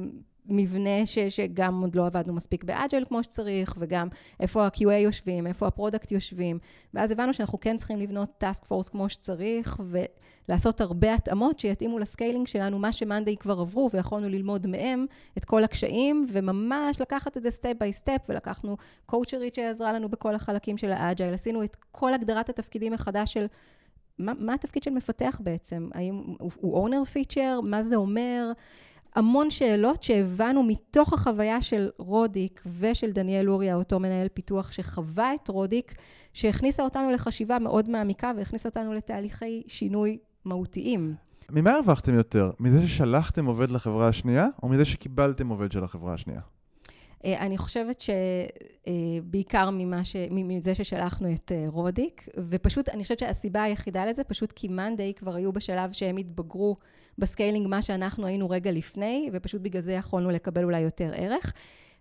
מבנה 0.46 1.06
ש, 1.06 1.18
שגם 1.18 1.80
עוד 1.80 1.96
לא 1.96 2.06
עבדנו 2.06 2.32
מספיק 2.32 2.64
באג'ל 2.64 3.04
כמו 3.08 3.24
שצריך, 3.24 3.74
וגם 3.78 4.08
איפה 4.40 4.64
ה-QA 4.64 4.92
יושבים, 4.92 5.46
איפה 5.46 5.66
ה 5.66 5.72
product 5.72 6.12
יושבים. 6.12 6.58
ואז 6.94 7.10
הבנו 7.10 7.34
שאנחנו 7.34 7.60
כן 7.60 7.76
צריכים 7.76 7.98
לבנות 7.98 8.30
task 8.38 8.64
force 8.64 8.88
כמו 8.88 9.08
שצריך, 9.08 9.80
ולעשות 10.48 10.80
הרבה 10.80 11.14
התאמות 11.14 11.58
שיתאימו 11.58 11.98
ל 11.98 12.04
scaling 12.04 12.46
שלנו, 12.46 12.78
מה 12.78 12.92
ש 12.92 13.03
Monday 13.03 13.36
כבר 13.36 13.60
עברו, 13.60 13.90
ויכולנו 13.92 14.28
ללמוד 14.28 14.66
מהם 14.66 15.06
את 15.38 15.44
כל 15.44 15.64
הקשיים, 15.64 16.26
וממש 16.30 17.00
לקחת 17.00 17.36
את 17.36 17.42
זה 17.42 17.50
step 17.50 17.74
by 17.78 17.92
step, 17.92 18.20
ולקחנו 18.28 18.76
קואוצ'רית 19.06 19.54
שעזרה 19.54 19.92
לנו 19.92 20.08
בכל 20.08 20.34
החלקים 20.34 20.78
של 20.78 20.92
ה 20.92 20.98
agile. 20.98 21.34
עשינו 21.34 21.64
את 21.64 21.76
כל 21.92 22.14
הגדרת 22.14 22.48
התפקידים 22.48 22.92
מחדש 22.92 23.32
של... 23.32 23.46
מה, 24.18 24.32
מה 24.38 24.54
התפקיד 24.54 24.82
של 24.82 24.90
מפתח 24.90 25.40
בעצם? 25.44 25.88
האם 25.94 26.22
הוא 26.38 26.74
owner 26.74 27.04
feature? 27.04 27.60
מה 27.60 27.82
זה 27.82 27.96
אומר? 27.96 28.52
המון 29.14 29.50
שאלות 29.50 30.02
שהבנו 30.02 30.62
מתוך 30.62 31.12
החוויה 31.12 31.62
של 31.62 31.88
רודיק 31.98 32.62
ושל 32.78 33.12
דניאל 33.12 33.50
אוריה, 33.50 33.74
אותו 33.74 34.00
מנהל 34.00 34.28
פיתוח 34.34 34.72
שחווה 34.72 35.34
את 35.34 35.48
רודיק, 35.48 35.94
שהכניסה 36.32 36.82
אותנו 36.82 37.10
לחשיבה 37.10 37.58
מאוד 37.58 37.90
מעמיקה 37.90 38.32
והכניסה 38.36 38.68
אותנו 38.68 38.94
לתהליכי 38.94 39.62
שינוי 39.66 40.18
מהותיים. 40.44 41.14
ממה 41.50 41.70
הרווחתם 41.72 42.14
יותר? 42.14 42.50
מזה 42.60 42.88
ששלחתם 42.88 43.46
עובד 43.46 43.70
לחברה 43.70 44.08
השנייה, 44.08 44.46
או 44.62 44.68
מזה 44.68 44.84
שקיבלתם 44.84 45.48
עובד 45.48 45.72
של 45.72 45.84
החברה 45.84 46.14
השנייה? 46.14 46.40
אה, 47.24 47.46
אני 47.46 47.58
חושבת 47.58 48.00
שבעיקר 48.00 49.68
אה, 49.94 50.04
ש... 50.04 50.16
מזה 50.30 50.74
ששלחנו 50.74 51.32
את 51.34 51.52
אה, 51.54 51.64
רודיק, 51.68 52.28
ופשוט, 52.48 52.88
אני 52.88 53.02
חושבת 53.02 53.18
שהסיבה 53.18 53.62
היחידה 53.62 54.06
לזה, 54.06 54.24
פשוט 54.24 54.52
כי 54.52 54.68
Monday 54.68 55.14
כבר 55.14 55.34
היו 55.34 55.52
בשלב 55.52 55.92
שהם 55.92 56.16
התבגרו 56.16 56.76
ב 57.18 57.24
scaling 57.24 57.66
מה 57.66 57.82
שאנחנו 57.82 58.26
היינו 58.26 58.50
רגע 58.50 58.70
לפני, 58.70 59.30
ופשוט 59.32 59.62
בגלל 59.62 59.82
זה 59.82 59.92
יכולנו 59.92 60.30
לקבל 60.30 60.64
אולי 60.64 60.80
יותר 60.80 61.12
ערך. 61.14 61.52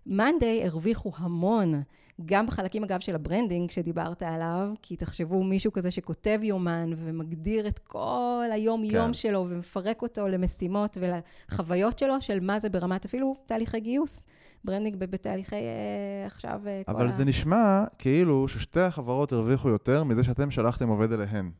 monday 0.06 0.64
הרוויחו 0.64 1.12
המון, 1.16 1.82
גם 2.24 2.46
בחלקים 2.46 2.84
אגב 2.84 3.00
של 3.00 3.14
ה 3.14 3.20
branding 3.20 3.70
שדיברת 3.70 4.22
עליו, 4.22 4.68
כי 4.82 4.96
תחשבו 4.96 5.42
מישהו 5.42 5.72
כזה 5.72 5.90
שכותב 5.90 6.40
יומן 6.42 6.90
ומגדיר 6.96 7.68
את 7.68 7.78
כל 7.78 8.44
היום-יום 8.52 9.06
כן. 9.06 9.14
שלו 9.14 9.46
ומפרק 9.50 10.02
אותו 10.02 10.28
למשימות 10.28 10.96
ולחוויות 11.00 11.98
שלו 11.98 12.20
של 12.20 12.40
מה 12.40 12.58
זה 12.58 12.68
ברמת 12.68 13.04
אפילו 13.04 13.36
תהליכי 13.46 13.80
גיוס. 13.80 14.26
branding 14.64 14.96
בתהליכי 14.96 15.54
אה, 15.56 16.26
עכשיו... 16.26 16.60
אה, 16.66 16.82
אבל 16.88 17.12
זה. 17.12 17.24
נשמע 17.24 17.84
כאילו 17.98 18.48
ששתי 18.48 18.80
החברות 18.80 19.32
הרוויחו 19.32 19.68
יותר 19.68 20.04
מזה 20.04 20.24
שאתם 20.24 20.50
שלחתם 20.50 20.88
עובד 20.88 21.12
אליהן. 21.12 21.50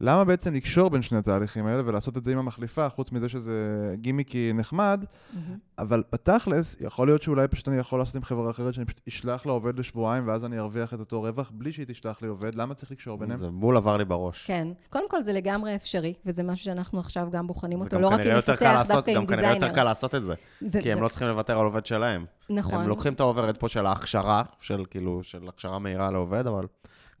למה 0.00 0.24
בעצם 0.24 0.54
לקשור 0.54 0.90
בין 0.90 1.02
שני 1.02 1.18
התהליכים 1.18 1.66
האלה 1.66 1.82
ולעשות 1.86 2.16
את 2.16 2.24
זה 2.24 2.32
עם 2.32 2.38
המחליפה, 2.38 2.88
חוץ 2.88 3.12
מזה 3.12 3.28
שזה 3.28 3.54
גימיקי 3.94 4.52
נחמד, 4.54 5.04
mm-hmm. 5.04 5.38
אבל 5.78 6.02
בתכלס, 6.12 6.76
יכול 6.80 7.08
להיות 7.08 7.22
שאולי 7.22 7.48
פשוט 7.48 7.68
אני 7.68 7.76
יכול 7.76 7.98
לעשות 7.98 8.14
עם 8.14 8.22
חברה 8.22 8.50
אחרת 8.50 8.74
שאני 8.74 8.86
פשוט 8.86 9.00
אשלח 9.08 9.46
לה 9.46 9.52
עובד 9.52 9.78
לשבועיים 9.78 10.28
ואז 10.28 10.44
אני 10.44 10.58
ארוויח 10.58 10.94
את 10.94 11.00
אותו 11.00 11.22
רווח 11.22 11.52
בלי 11.54 11.72
שהיא 11.72 11.86
תשלח 11.88 12.22
לי 12.22 12.28
עובד, 12.28 12.54
למה 12.54 12.74
צריך 12.74 12.92
לקשור 12.92 13.18
ביניהם? 13.18 13.38
זה 13.38 13.48
בול 13.48 13.76
עבר 13.76 13.96
לי 13.96 14.04
בראש. 14.04 14.46
כן, 14.46 14.68
קודם 14.90 15.10
כל 15.10 15.22
זה 15.22 15.32
לגמרי 15.32 15.76
אפשרי, 15.76 16.14
וזה 16.26 16.42
משהו 16.42 16.64
שאנחנו 16.64 17.00
עכשיו 17.00 17.28
גם 17.30 17.46
בוחנים 17.46 17.80
אותו, 17.80 17.98
לא 17.98 18.08
רק 18.08 18.20
עם 18.20 18.38
מפתח, 18.38 18.82
דווקא 18.88 18.94
עם 18.94 19.00
דיזיינר. 19.04 19.20
גם 19.20 19.26
כנראה 19.26 19.54
יותר 19.54 19.68
קל 19.68 19.84
לעשות 19.84 20.14
את 20.14 20.24
זה, 20.24 20.34
זה 20.60 20.78
כי 20.80 20.88
זה... 20.88 20.92
הם 20.92 21.02
לא 21.02 21.08
צריכים 21.08 21.28
לוותר 21.28 21.58
על 21.58 21.64
עובד 21.64 21.86
שלהם. 21.86 22.24
נכון. 22.50 22.80
הם 22.80 22.88
לוקחים 22.88 23.12
את 23.12 23.20
העובד 23.20 23.56
פה 23.56 23.68
של 23.68 23.86
ההכשרה, 23.86 24.42
של 24.60 24.84
כאילו, 24.90 25.22
של 25.22 25.48
הכשרה 25.48 25.78
מהירה 25.78 26.10
לעובד, 26.10 26.46
אבל... 26.46 26.66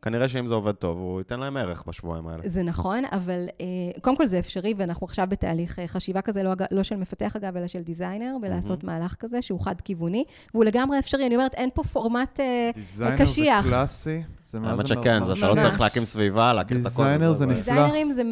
כנראה 0.06 0.28
שאם 0.28 0.46
זה 0.46 0.54
עובד 0.54 0.72
טוב, 0.72 0.98
הוא 0.98 1.20
ייתן 1.20 1.40
להם 1.40 1.56
ערך 1.56 1.84
בשבועיים 1.86 2.28
האלה. 2.28 2.42
זה 2.44 2.62
נכון, 2.62 3.04
אבל 3.12 3.46
uh, 3.48 4.00
קודם 4.00 4.16
כל 4.16 4.26
זה 4.26 4.38
אפשרי, 4.38 4.74
ואנחנו 4.76 5.04
עכשיו 5.04 5.26
בתהליך 5.30 5.78
uh, 5.78 5.82
חשיבה 5.86 6.20
כזה, 6.20 6.42
לא, 6.42 6.52
לא 6.70 6.82
של 6.82 6.96
מפתח 6.96 7.36
אגב, 7.36 7.56
אלא 7.56 7.66
של 7.66 7.82
designer, 7.82 8.36
ולעשות 8.42 8.82
mm-hmm. 8.82 8.86
מהלך 8.86 9.14
כזה 9.14 9.42
שהוא 9.42 9.60
חד-כיווני, 9.60 10.24
והוא 10.54 10.64
לגמרי 10.64 10.98
אפשרי. 10.98 11.26
אני 11.26 11.34
אומרת, 11.36 11.54
אין 11.54 11.70
פה 11.74 11.84
פורמט 11.84 12.40
designer 12.74 13.16
קשיח. 13.16 13.26
designer 13.26 13.62
זה 13.62 13.70
קלאסי. 13.70 14.22
האמת 14.54 14.86
שכן, 14.86 15.22
אתה 15.22 15.34
לא 15.34 15.54
צריך 15.54 15.80
להקים 15.80 16.04
סביבה, 16.04 16.52
להקים 16.52 16.80
את 16.80 16.86
הכל. 16.86 17.02
designer 17.02 17.32
זה 17.32 17.46
נפלא. 17.46 17.74
דיזיינרים 17.74 18.10
זה 18.10 18.22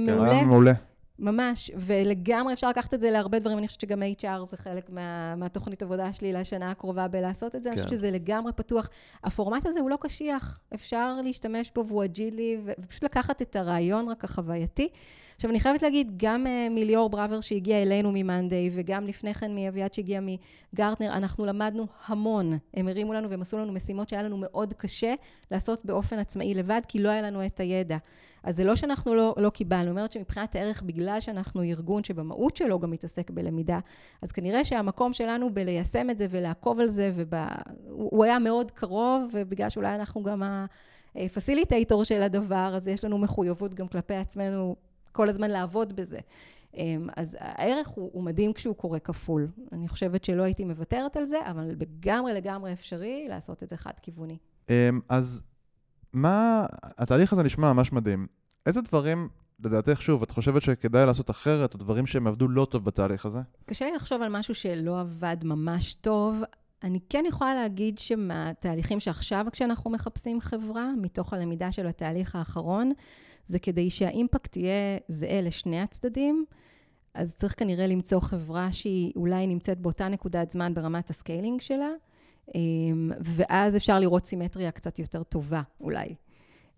מעולה. 0.47 0.73
ממש, 1.19 1.71
ולגמרי 1.77 2.53
אפשר 2.53 2.69
לקחת 2.69 2.95
את 2.95 3.01
זה 3.01 3.11
להרבה 3.11 3.39
דברים, 3.39 3.59
אני 3.59 3.67
חושבת 3.67 3.81
שגם 3.81 4.03
HR 4.03 4.45
זה 4.45 4.57
חלק 4.57 4.91
מה, 4.91 5.37
מהתוכנית 5.37 5.83
עבודה 5.83 6.13
שלי 6.13 6.33
לשנה 6.33 6.71
הקרובה 6.71 7.09
בלעשות 7.09 7.55
את 7.55 7.63
זה, 7.63 7.71
כן. 7.71 7.77
אני 7.77 7.85
חושבת 7.85 7.99
שזה 7.99 8.11
לגמרי 8.11 8.53
פתוח. 8.53 8.91
הפורמט 9.25 9.67
הזה 9.67 9.81
הוא 9.81 9.91
לא 9.91 9.99
קשיח, 10.01 10.61
אפשר 10.75 11.17
להשתמש 11.25 11.71
בו 11.75 11.87
והוא 11.87 12.05
אג'ילי, 12.05 12.59
ופשוט 12.65 13.05
לקחת 13.05 13.43
את 13.43 13.57
הרעיון 13.57 14.09
רק 14.09 14.25
החווייתי. 14.25 14.89
עכשיו, 15.45 15.51
אני 15.51 15.61
חייבת 15.61 15.83
להגיד, 15.83 16.13
גם 16.17 16.47
uh, 16.47 16.49
מליאור 16.71 17.11
בראבר 17.11 17.41
שהגיע 17.41 17.83
אלינו 17.83 18.11
ממאנדיי, 18.15 18.71
וגם 18.73 19.07
לפני 19.07 19.35
כן 19.35 19.55
מאביעד 19.55 19.95
שהגיע 19.95 20.21
מגרטנר, 20.21 21.13
אנחנו 21.13 21.47
למדנו 21.47 21.87
המון. 22.07 22.59
הם 22.75 22.89
הרימו 22.89 23.13
לנו 23.13 23.31
והם 23.31 23.43
עשו 23.43 23.59
לנו 23.59 23.73
משימות 23.73 24.09
שהיה 24.09 24.23
לנו 24.23 24.37
מאוד 24.37 24.73
קשה 24.73 25.15
לעשות 25.51 25.85
באופן 25.85 26.19
עצמאי 26.19 26.55
לבד, 26.55 26.81
כי 26.89 26.99
לא 26.99 27.09
היה 27.09 27.23
לנו 27.23 27.47
את 27.47 27.61
הידע. 27.61 27.97
אז 28.43 28.57
זה 28.57 28.65
לא 28.65 28.77
שאנחנו 28.77 29.15
לא, 29.15 29.35
לא 29.37 29.51
קיבלנו, 29.51 29.83
אני 29.83 29.91
אומרת 29.91 30.13
שמבחינת 30.13 30.55
הערך, 30.55 30.83
בגלל 30.83 31.21
שאנחנו 31.21 31.63
ארגון 31.63 32.05
שבמהות 32.05 32.57
שלו 32.57 32.81
גם 32.81 32.91
מתעסק 32.91 33.31
בלמידה, 33.31 33.79
אז 34.23 34.33
כנראה 34.33 34.65
שהמקום 34.65 35.13
שלנו 35.13 35.55
בליישם 35.55 36.11
את 36.11 36.19
זה 36.19 36.27
ולעקוב 36.31 36.81
על 36.81 36.87
זה, 36.87 37.11
ובא, 37.15 37.49
הוא 37.89 38.25
היה 38.25 38.39
מאוד 38.39 38.71
קרוב, 38.71 39.23
ובגלל 39.33 39.69
שאולי 39.69 39.95
אנחנו 39.95 40.23
גם 40.23 40.43
הפסיליטייטור 41.17 42.05
של 42.05 42.23
הדבר, 42.23 42.73
אז 42.77 42.89
יש 42.89 43.05
לנו 43.05 43.19
מחויבות 43.19 43.75
גם 43.75 43.89
כלפי 43.89 44.15
עצמנו 44.15 44.77
כל 45.15 45.29
הזמן 45.29 45.51
לעבוד 45.51 45.97
בזה. 45.97 46.19
אמ, 46.77 47.09
אז 47.17 47.37
הערך 47.41 47.89
הוא, 47.89 48.11
הוא 48.13 48.23
מדהים 48.23 48.53
כשהוא 48.53 48.77
קורה 48.77 48.99
כפול. 48.99 49.49
אני 49.73 49.89
חושבת 49.89 50.25
שלא 50.25 50.43
הייתי 50.43 50.65
מוותרת 50.65 51.17
על 51.17 51.27
זה, 51.27 51.39
אבל 51.51 51.71
לגמרי 51.81 52.35
לגמרי 52.35 52.73
אפשרי 52.73 53.27
לעשות 53.29 53.63
את 53.63 53.69
זה 53.69 53.77
חד-כיווני. 53.77 54.39
אמ, 54.69 55.01
אז 55.09 55.43
מה, 56.13 56.67
התהליך 56.83 57.33
הזה 57.33 57.43
נשמע 57.43 57.73
ממש 57.73 57.93
מדהים. 57.93 58.27
איזה 58.67 58.81
דברים, 58.81 59.29
לדעתך, 59.65 60.03
שוב, 60.03 60.23
את 60.23 60.31
חושבת 60.31 60.63
שכדאי 60.63 61.07
לעשות 61.07 61.31
אחרת, 61.31 61.75
או 61.75 61.79
דברים 61.79 62.07
שהם 62.07 62.27
עבדו 62.27 62.49
לא 62.49 62.67
טוב 62.71 62.85
בתהליך 62.85 63.27
הזה? 63.27 63.41
קשה 63.67 63.85
לי 63.85 63.93
לחשוב 63.93 64.23
על 64.23 64.29
משהו 64.29 64.55
שלא 64.55 65.01
עבד 65.01 65.37
ממש 65.45 65.95
טוב. 65.95 66.43
אני 66.83 66.99
כן 67.09 67.25
יכולה 67.29 67.55
להגיד 67.55 67.99
שמהתהליכים 67.99 69.01
שעכשיו, 69.01 69.47
כשאנחנו 69.53 69.91
מחפשים 69.91 70.41
חברה, 70.41 70.91
מתוך 71.03 71.33
הלמידה 71.33 71.73
של 71.73 71.87
התהליך 71.87 72.37
האחרון, 72.37 72.93
זה 73.47 73.59
כדי 73.59 73.91
שה 73.91 74.13
impact 74.13 74.57
יהיה 74.57 74.99
זהה 75.09 75.41
לשני 75.41 75.81
הצדדים. 75.81 76.45
אז 77.15 77.35
צריך 77.35 77.55
כנראה 77.59 77.87
למצוא 77.87 78.21
חברה 78.21 78.73
שהיא 78.73 79.13
אולי 79.17 79.47
נמצאת 79.47 79.79
באותה 79.79 80.09
נקודת 80.09 80.51
זמן 80.51 80.75
ברמת 80.75 81.11
ה 81.11 81.17
scaling 81.17 81.61
שלה, 81.61 81.91
אמ, 82.55 83.11
ואז 83.21 83.77
אפשר 83.77 83.99
לראות 84.01 84.27
סימטריה 84.27 84.71
קצת 84.71 84.99
יותר 84.99 85.23
טובה, 85.23 85.63
אולי. 85.81 86.15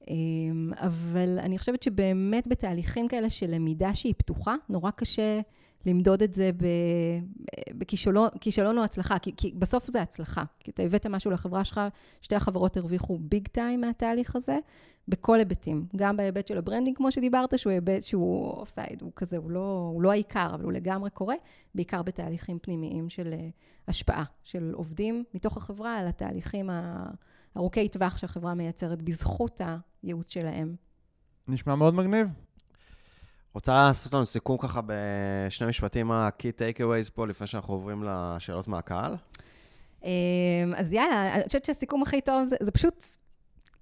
אמ, 0.09 0.71
אבל 0.75 1.39
אני 1.43 1.59
חושבת 1.59 1.83
שבאמת 1.83 2.49
בתהליכים 2.49 3.09
כאלה 3.09 3.31
של 3.31 3.51
למידה 3.51 3.95
שהיא 3.95 4.15
פתוחה, 4.19 4.55
נורא 4.69 4.91
קשה 4.91 5.41
למדוד 5.87 6.23
את 6.23 6.35
זה 6.35 6.51
בכישלון 7.75 8.79
או 8.79 8.85
הצלחה, 8.85 9.19
כי, 9.19 9.33
כי 9.37 9.53
בסוף 9.59 9.91
זה 9.91 10.03
הצלחה. 10.03 10.45
כי 10.61 10.71
אתה 10.71 10.83
הבאת 10.83 11.07
משהו 11.07 11.31
לחברה 11.31 11.65
שלך, 11.65 11.81
שתי 12.21 12.35
החברות 12.35 12.77
הרוויחו 12.77 13.19
big 13.19 13.49
time 13.49 13.81
מהתהליך 13.81 14.37
הזה, 14.37 14.59
בכל 15.09 15.39
היבטים. 15.39 15.87
גם 15.97 16.17
בהיבט 16.17 16.47
של 16.47 16.59
ה 16.59 16.63
branding, 16.63 16.97
כמו 16.97 17.13
שדיברת, 17.13 17.59
שהוא 17.59 17.71
היבט 17.71 18.03
שהוא 18.03 18.51
off 18.51 18.69
side, 18.69 19.03
הוא 19.03 19.13
כזה, 19.17 19.37
הוא 19.37 19.51
לא, 19.51 19.91
הוא 19.93 20.03
לא 20.03 20.11
העיקר, 20.11 20.55
אבל 20.55 20.65
הוא 20.65 20.73
לגמרי 20.73 21.11
קורה, 21.11 21.35
בעיקר 21.75 22.03
בתהליכים 22.03 22.59
פנימיים 22.59 23.09
של 23.09 23.33
uh, 23.33 23.53
השפעה, 23.89 24.25
של 24.45 24.73
עובדים 24.75 25.25
מתוך 25.35 25.57
החברה 25.57 25.97
על 25.99 26.07
התהליכים 26.07 26.71
ארוכי 27.57 27.89
טווח 27.89 28.19
שהחברה 28.19 28.55
מייצרת 28.55 29.03
בזכות 29.03 29.61
הייעוץ 30.03 30.31
שלהם. 30.31 30.77
נשמע 31.49 31.75
מאוד 31.75 31.95
מגניב. 31.95 32.46
רוצה 33.57 33.73
לעשות 33.73 34.15
לנו 34.15 34.27
סיכום 34.27 34.57
ככה 34.59 34.81
בשני 34.87 35.69
משפטים, 35.69 36.11
ה-key 36.11 36.61
takeaways 36.61 37.11
פה, 37.15 37.27
לפני 37.27 37.47
שאנחנו 37.47 37.75
עוברים 37.75 38.05
לשאלות 38.07 38.69
מהקהל? 38.69 39.17
אמ, 40.05 40.11
אז 40.77 40.93
יאללה, 40.93 41.35
אני 41.35 41.45
חושבת 41.47 41.65
שהסיכום 41.65 42.03
הכי 42.03 42.21
טוב 42.21 42.45
זה, 42.45 42.57
זה 42.61 42.71
פשוט, 42.71 43.05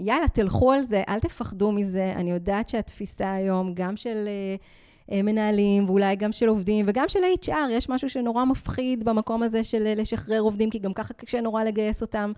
יאללה, 0.00 0.28
תלכו 0.28 0.72
על 0.72 0.82
זה, 0.82 1.02
אל 1.08 1.20
תפחדו 1.20 1.72
מזה. 1.72 2.12
אני 2.16 2.30
יודעת 2.30 2.68
שהתפיסה 2.68 3.32
היום, 3.32 3.74
גם 3.74 3.96
של 3.96 4.28
uh, 5.08 5.12
מנהלים, 5.22 5.84
ואולי 5.84 6.16
גם 6.16 6.32
של 6.32 6.48
עובדים, 6.48 6.86
וגם 6.88 7.08
של 7.08 7.20
HR, 7.44 7.70
יש 7.70 7.88
משהו 7.88 8.10
שנורא 8.10 8.44
מפחיד 8.44 9.04
במקום 9.04 9.42
הזה 9.42 9.64
של 9.64 9.92
לשחרר 9.96 10.40
עובדים, 10.40 10.70
כי 10.70 10.78
גם 10.78 10.92
ככה 10.92 11.14
קשה 11.14 11.40
נורא 11.40 11.64
לגייס 11.64 12.02
אותם. 12.02 12.32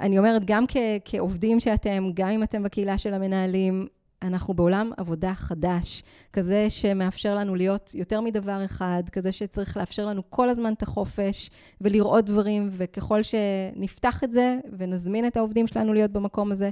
אני 0.00 0.18
אומרת, 0.18 0.44
גם 0.44 0.64
כ- 0.68 0.76
כעובדים 1.04 1.60
שאתם, 1.60 2.10
גם 2.14 2.28
אם 2.28 2.42
אתם 2.42 2.62
בקהילה 2.62 2.98
של 2.98 3.14
המנהלים, 3.14 3.86
אנחנו 4.22 4.54
בעולם 4.54 4.90
עבודה 4.96 5.34
חדש, 5.34 6.02
כזה 6.32 6.70
שמאפשר 6.70 7.34
לנו 7.34 7.54
להיות 7.54 7.90
יותר 7.94 8.20
מדבר 8.20 8.64
אחד, 8.64 9.02
כזה 9.12 9.32
שצריך 9.32 9.76
לאפשר 9.76 10.06
לנו 10.06 10.22
כל 10.30 10.48
הזמן 10.48 10.72
את 10.72 10.82
החופש 10.82 11.50
ולראות 11.80 12.24
דברים, 12.24 12.68
וככל 12.72 13.20
שנפתח 13.22 14.24
את 14.24 14.32
זה 14.32 14.58
ונזמין 14.78 15.26
את 15.26 15.36
העובדים 15.36 15.66
שלנו 15.66 15.92
להיות 15.92 16.10
במקום 16.10 16.52
הזה, 16.52 16.70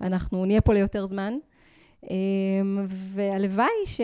אנחנו 0.00 0.44
נהיה 0.44 0.60
פה 0.60 0.74
ליותר 0.74 1.06
זמן. 1.06 1.34
אמ, 2.10 2.86
והלוואי 2.88 3.86
ש... 3.86 4.00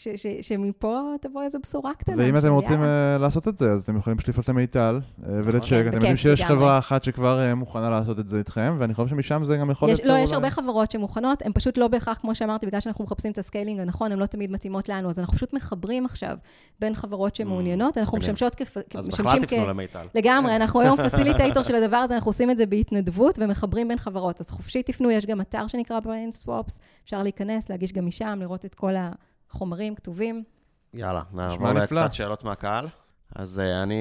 ש, 0.00 0.08
ש, 0.08 0.26
שמפה 0.40 1.00
תבוא 1.20 1.42
איזו 1.42 1.58
בשורה 1.62 1.94
קטנה. 1.94 2.16
ואם 2.18 2.36
אתם 2.36 2.52
רוצים 2.52 2.82
uh, 2.82 3.18
לעשות 3.20 3.48
את 3.48 3.58
זה, 3.58 3.72
אז 3.72 3.82
אתם 3.82 3.96
יכולים 3.96 4.16
פשוט 4.16 4.28
לפנות 4.28 4.48
למיטל 4.48 5.00
uh, 5.00 5.24
ולצ'ק. 5.28 5.68
כן, 5.68 5.86
אתם 5.86 5.94
יודעים 5.94 6.16
שיש 6.16 6.42
חברה 6.42 6.78
אחת 6.78 7.04
שכבר 7.04 7.38
uh, 7.52 7.54
מוכנה 7.54 7.90
לעשות 7.90 8.18
את 8.18 8.28
זה 8.28 8.38
איתכם, 8.38 8.76
ואני 8.78 8.94
חושב 8.94 9.08
שמשם 9.08 9.44
זה 9.44 9.56
גם 9.56 9.70
יכול 9.70 9.88
לייצר... 9.88 10.08
לא, 10.12 10.18
יש 10.18 10.32
הרבה 10.32 10.50
חברות 10.50 10.90
שמוכנות, 10.90 11.42
הן 11.42 11.52
פשוט 11.52 11.78
לא 11.78 11.88
בהכרח, 11.88 12.18
כמו 12.18 12.34
שאמרתי, 12.34 12.66
בגלל 12.66 12.80
שאנחנו 12.80 13.04
מחפשים 13.04 13.32
את 13.32 13.38
ה 13.38 13.43
scaling 13.43 13.80
הנכון, 13.80 14.12
הן 14.12 14.18
לא 14.18 14.26
תמיד 14.26 14.50
מתאימות 14.50 14.88
לנו, 14.88 15.10
אז 15.10 15.18
אנחנו 15.18 15.34
פשוט 15.34 15.52
מחברים 15.52 16.04
עכשיו 16.04 16.36
בין 16.78 16.94
חברות 16.94 17.36
שמעוניינות, 17.36 17.98
אנחנו 17.98 18.18
משמשות 18.18 18.54
כ... 18.54 18.76
אז 18.94 19.08
בכלל 19.08 19.40
תפנו 19.46 19.66
למיטל. 19.66 20.06
לגמרי, 20.14 20.56
אנחנו 20.60 20.80
היום 20.80 20.96
facilitator 20.96 21.62
של 21.62 21.74
הדבר 21.74 21.96
הזה, 21.96 22.14
אנחנו 22.14 22.28
עושים 22.28 22.50
את 22.50 22.56
זה 22.56 22.66
בהתנדבות 22.66 23.38
ומחברים 23.38 23.88
בין 23.88 23.98
חברות. 23.98 24.40
אז 24.40 24.50
חופשי 24.50 24.82
תפנו, 24.82 25.10
יש 25.10 25.26
גם 25.26 25.40
אתר 25.40 25.66
שנקרא 25.66 25.98
Brain 25.98 26.46
Swaps, 26.46 26.78
אפשר 27.04 27.22
להיכנס, 27.22 27.70
להגיש 27.70 27.92
גם 27.92 28.06
משם, 28.06 28.38
לראות 28.40 28.64
את 28.64 28.74
כל 28.74 28.96
ה... 28.96 29.10
חומרים 29.50 29.94
כתובים. 29.94 30.44
יאללה, 30.94 31.22
נעבור 31.32 31.72
לקצת 31.72 32.12
שאלות 32.12 32.44
מהקהל. 32.44 32.88
אז 33.34 33.62
uh, 33.64 33.82
אני, 33.82 33.94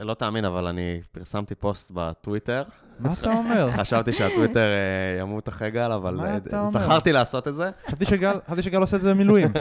לא 0.00 0.14
תאמין, 0.14 0.44
אבל 0.44 0.66
אני 0.66 1.00
פרסמתי 1.12 1.54
פוסט 1.54 1.90
בטוויטר. 1.94 2.62
מה 2.98 3.12
אתה 3.12 3.32
אומר? 3.32 3.70
חשבתי 3.80 4.12
שהטוויטר 4.12 4.66
uh, 4.66 5.20
ימות 5.20 5.48
אחרי 5.48 5.70
גל, 5.70 5.92
אבל 5.92 6.20
uh, 6.20 6.56
זכרתי 6.66 7.12
לעשות 7.12 7.48
את 7.48 7.54
זה. 7.54 7.70
חשבתי 7.86 8.62
שגל 8.62 8.80
עושה 8.80 8.96
את 8.96 9.02
זה 9.02 9.14
במילואים. 9.14 9.52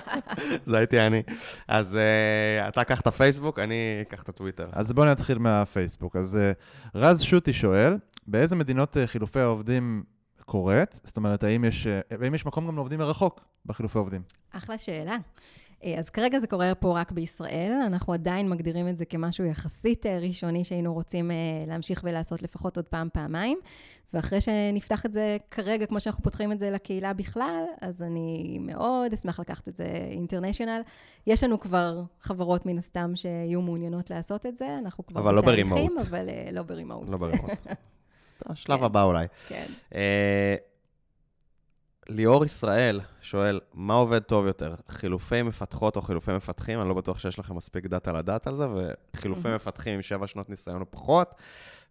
זה 0.64 0.76
הייתי 0.76 1.00
אני. 1.00 1.22
אז 1.68 1.98
uh, 1.98 2.68
אתה 2.68 2.84
קח 2.84 3.00
את 3.00 3.06
הפייסבוק, 3.06 3.58
אני 3.58 3.74
אקח 4.02 4.22
את 4.22 4.28
הטוויטר. 4.28 4.66
אז 4.72 4.92
בואו 4.92 5.06
נתחיל 5.06 5.38
מהפייסבוק. 5.38 6.16
אז 6.16 6.38
uh, 6.38 6.98
רז 6.98 7.20
שוטי 7.22 7.52
שואל, 7.52 7.96
באיזה 8.26 8.56
מדינות 8.56 8.96
uh, 8.96 9.06
חילופי 9.06 9.40
העובדים 9.40 10.02
קורית? 10.48 11.00
זאת 11.04 11.16
אומרת, 11.16 11.44
האם 11.44 11.64
יש, 11.64 11.86
האם 12.22 12.34
יש 12.34 12.46
מקום 12.46 12.66
גם 12.66 12.76
לעובדים 12.76 12.98
מרחוק 12.98 13.40
בחילופי 13.66 13.98
עובדים? 13.98 14.22
אחלה 14.52 14.78
שאלה. 14.78 15.16
אה, 15.84 15.98
אז 15.98 16.10
כרגע 16.10 16.38
זה 16.38 16.46
קורה 16.46 16.74
פה 16.74 17.00
רק 17.00 17.12
בישראל, 17.12 17.72
אנחנו 17.86 18.12
עדיין 18.12 18.50
מגדירים 18.50 18.88
את 18.88 18.96
זה 18.96 19.04
כמשהו 19.04 19.44
יחסית 19.44 20.06
אה, 20.06 20.18
ראשוני 20.18 20.64
שהיינו 20.64 20.94
רוצים 20.94 21.30
אה, 21.30 21.36
להמשיך 21.66 22.00
ולעשות 22.04 22.42
לפחות 22.42 22.76
עוד 22.76 22.86
פעם, 22.86 23.08
פעמיים. 23.12 23.58
ואחרי 24.12 24.40
שנפתח 24.40 25.06
את 25.06 25.12
זה 25.12 25.36
כרגע, 25.50 25.86
כמו 25.86 26.00
שאנחנו 26.00 26.24
פותחים 26.24 26.52
את 26.52 26.58
זה 26.58 26.70
לקהילה 26.70 27.12
בכלל, 27.12 27.64
אז 27.80 28.02
אני 28.02 28.58
מאוד 28.60 29.12
אשמח 29.12 29.40
לקחת 29.40 29.68
את 29.68 29.76
זה 29.76 29.84
אינטרנשיונל. 30.10 30.80
יש 31.26 31.44
לנו 31.44 31.60
כבר 31.60 32.02
חברות 32.20 32.66
מן 32.66 32.78
הסתם 32.78 33.12
שיהיו 33.14 33.62
מעוניינות 33.62 34.10
לעשות 34.10 34.46
את 34.46 34.56
זה, 34.56 34.78
אנחנו 34.78 35.06
כבר 35.06 35.20
אבל 35.20 35.34
לא 35.34 35.40
ברימוט. 35.40 35.78
אבל 36.08 36.28
לא 36.52 36.62
ב 36.62 36.68
remote. 36.68 37.10
לא 37.10 37.16
ב 37.16 37.20
remote. 37.20 37.50
השלב. 38.46 38.84
הבא 38.84 39.02
אולי. 39.02 39.26
כן. 39.48 39.66
ליאור 42.08 42.44
ישראל 42.44 43.00
שואל, 43.20 43.60
מה 43.74 43.94
עובד 43.94 44.18
טוב 44.18 44.46
יותר, 44.46 44.74
חילופי 44.88 45.42
מפתחות 45.42 45.96
או 45.96 46.02
חילופי 46.02 46.32
מפתחים? 46.32 46.80
אני 46.80 46.88
לא 46.88 46.94
בטוח 46.94 47.18
שיש 47.18 47.38
לכם 47.38 47.56
מספיק 47.56 47.86
data 47.86 48.12
לדעת 48.12 48.46
על 48.46 48.54
זה, 48.54 48.66
וחילופי 48.74 49.48
מפתחים 49.48 49.94
עם 49.94 50.02
שבע 50.02 50.26
שנות 50.26 50.50
ניסיון 50.50 50.80
או 50.80 50.90
פחות. 50.90 51.34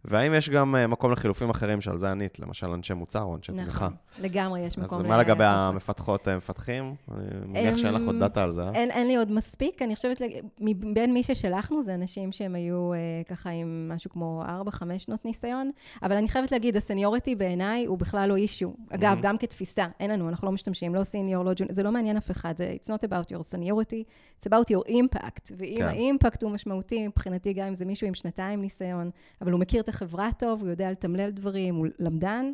והאם 0.04 0.34
יש 0.34 0.50
גם 0.50 0.76
אה, 0.76 0.86
מקום 0.86 1.12
לחילופים 1.12 1.50
אחרים 1.50 1.80
שעל 1.80 1.98
זה 1.98 2.10
ענית, 2.10 2.38
למשל 2.38 2.66
אנשי 2.66 2.94
מוצר 2.94 3.22
או 3.22 3.36
אנשי 3.36 3.52
תמיכה? 3.52 3.70
נכון, 3.70 3.92
לגמרי 4.20 4.60
יש 4.60 4.78
מקום. 4.78 5.00
אז 5.00 5.06
מה 5.06 5.18
לגבי 5.18 5.44
המפתחות 5.44 6.28
מפתחים? 6.28 6.94
אני 7.10 7.26
מניח 7.46 7.76
שאין 7.76 7.94
לך 7.94 8.02
עוד 8.06 8.14
אמ, 8.14 8.20
data 8.20 8.42
על 8.42 8.52
זה. 8.52 8.62
אה? 8.62 8.72
אין 8.74 9.06
לי 9.06 9.16
עוד 9.16 9.32
מספיק, 9.32 9.82
אני 9.82 9.96
חושבת, 9.96 10.22
מבין 10.60 11.14
מי 11.14 11.22
ששלחנו, 11.22 11.82
זה 11.82 11.94
אנשים 11.94 12.32
שהם 12.32 12.54
היו 12.54 12.92
אה, 12.92 12.98
ככה 13.28 13.50
עם 13.50 13.92
משהו 13.94 14.10
כמו 14.10 14.42
4-5 14.68 14.82
שנות 14.98 15.24
ניסיון, 15.24 15.70
אבל 16.02 16.16
אני 16.16 16.28
חייבת 16.28 16.52
להגיד, 16.52 16.76
הסניוריטי 16.76 17.34
בעיניי 17.34 17.84
הוא 17.84 17.98
בכלל 17.98 18.28
לא 18.28 18.36
אישיו. 18.36 18.70
אגב, 18.90 19.18
גם 19.22 19.38
כתפיסה, 19.38 19.86
אין 20.00 20.10
לנו, 20.10 20.28
אנחנו 20.28 20.46
לא 20.46 20.52
משתמשים, 20.52 20.94
לא 20.94 21.02
סיניור, 21.02 21.44
לא 21.44 21.52
ג'וניור, 21.56 21.74
זה 21.74 21.82
לא 21.82 21.92
מעניין 21.92 22.16
אף 22.16 22.30
אחד, 22.30 22.56
זה 22.56 22.76
it's 22.80 22.86
not 22.86 23.08
about 23.08 23.32
your 23.32 23.54
seniority, 23.54 24.04
it's 24.40 24.46
about 24.46 24.74
your 24.74 24.90
impact. 24.90 25.52
ואם 25.56 25.76
כן. 25.78 25.84
האימפקט 25.84 26.42
הוא 26.42 26.50
משמעותי, 26.50 27.08
מבחינתי 27.08 27.52
גם 27.52 27.66
אם 27.66 27.74
זה 27.74 27.84
מישהו 27.84 28.06
עם 28.06 28.14
שנתיים 28.14 28.60
ניסיון, 28.60 29.10
אבל 29.42 29.52
הוא 29.52 29.60
מכיר 29.60 29.80
את 29.80 29.87
החברה 29.88 30.32
טוב, 30.38 30.60
הוא 30.60 30.68
יודע 30.68 30.90
לתמלל 30.90 31.30
דברים, 31.30 31.74
הוא 31.74 31.86
למדן, 31.98 32.52